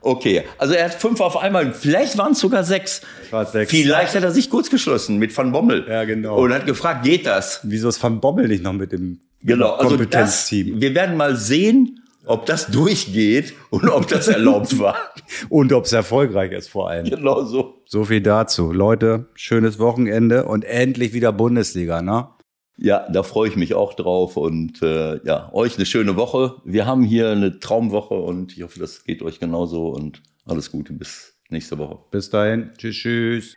Okay, 0.00 0.44
also 0.58 0.74
er 0.74 0.84
hat 0.84 0.94
fünf 0.94 1.20
auf 1.20 1.36
einmal, 1.36 1.74
vielleicht 1.74 2.16
waren 2.18 2.32
es 2.32 2.38
sogar 2.38 2.62
sechs. 2.62 3.00
war 3.30 3.46
sechs. 3.46 3.70
Vielleicht 3.70 4.14
hat 4.14 4.22
er 4.22 4.30
sich 4.30 4.48
kurz 4.48 4.70
geschlossen 4.70 5.16
mit 5.18 5.36
Van 5.36 5.50
Bommel. 5.50 5.86
Ja, 5.88 6.04
genau. 6.04 6.36
Und 6.36 6.52
hat 6.52 6.66
gefragt, 6.66 7.04
geht 7.04 7.26
das? 7.26 7.60
Wieso 7.64 7.88
ist 7.88 8.00
Van 8.00 8.20
Bommel 8.20 8.46
nicht 8.46 8.62
noch 8.62 8.74
mit 8.74 8.92
dem 8.92 9.20
Genau, 9.42 9.72
also 9.72 9.96
das, 9.96 9.98
Kompetenzteam? 9.98 10.80
wir 10.80 10.94
werden 10.94 11.16
mal 11.16 11.36
sehen, 11.36 12.00
ob 12.28 12.46
das 12.46 12.66
durchgeht 12.68 13.54
und 13.70 13.88
ob 13.88 14.06
das 14.08 14.28
erlaubt 14.28 14.78
war. 14.78 14.96
Und 15.48 15.72
ob 15.72 15.84
es 15.84 15.92
erfolgreich 15.92 16.52
ist 16.52 16.68
vor 16.68 16.88
allem. 16.88 17.08
Genau 17.08 17.44
so. 17.44 17.82
So 17.86 18.04
viel 18.04 18.20
dazu. 18.20 18.72
Leute, 18.72 19.26
schönes 19.34 19.78
Wochenende 19.78 20.46
und 20.46 20.64
endlich 20.64 21.12
wieder 21.12 21.32
Bundesliga, 21.32 22.00
ne? 22.02 22.28
Ja, 22.76 23.06
da 23.10 23.22
freue 23.22 23.48
ich 23.48 23.56
mich 23.56 23.74
auch 23.74 23.94
drauf 23.94 24.36
und 24.36 24.80
äh, 24.82 25.20
ja, 25.24 25.52
euch 25.52 25.76
eine 25.76 25.86
schöne 25.86 26.16
Woche. 26.16 26.56
Wir 26.64 26.86
haben 26.86 27.02
hier 27.02 27.30
eine 27.30 27.58
Traumwoche 27.58 28.14
und 28.14 28.56
ich 28.56 28.62
hoffe, 28.62 28.78
das 28.78 29.04
geht 29.04 29.22
euch 29.22 29.40
genauso 29.40 29.88
und 29.88 30.22
alles 30.46 30.70
Gute 30.70 30.92
bis 30.92 31.34
nächste 31.50 31.76
Woche. 31.78 31.98
Bis 32.10 32.30
dahin. 32.30 32.70
Tschüss, 32.78 32.96
tschüss. 32.96 33.54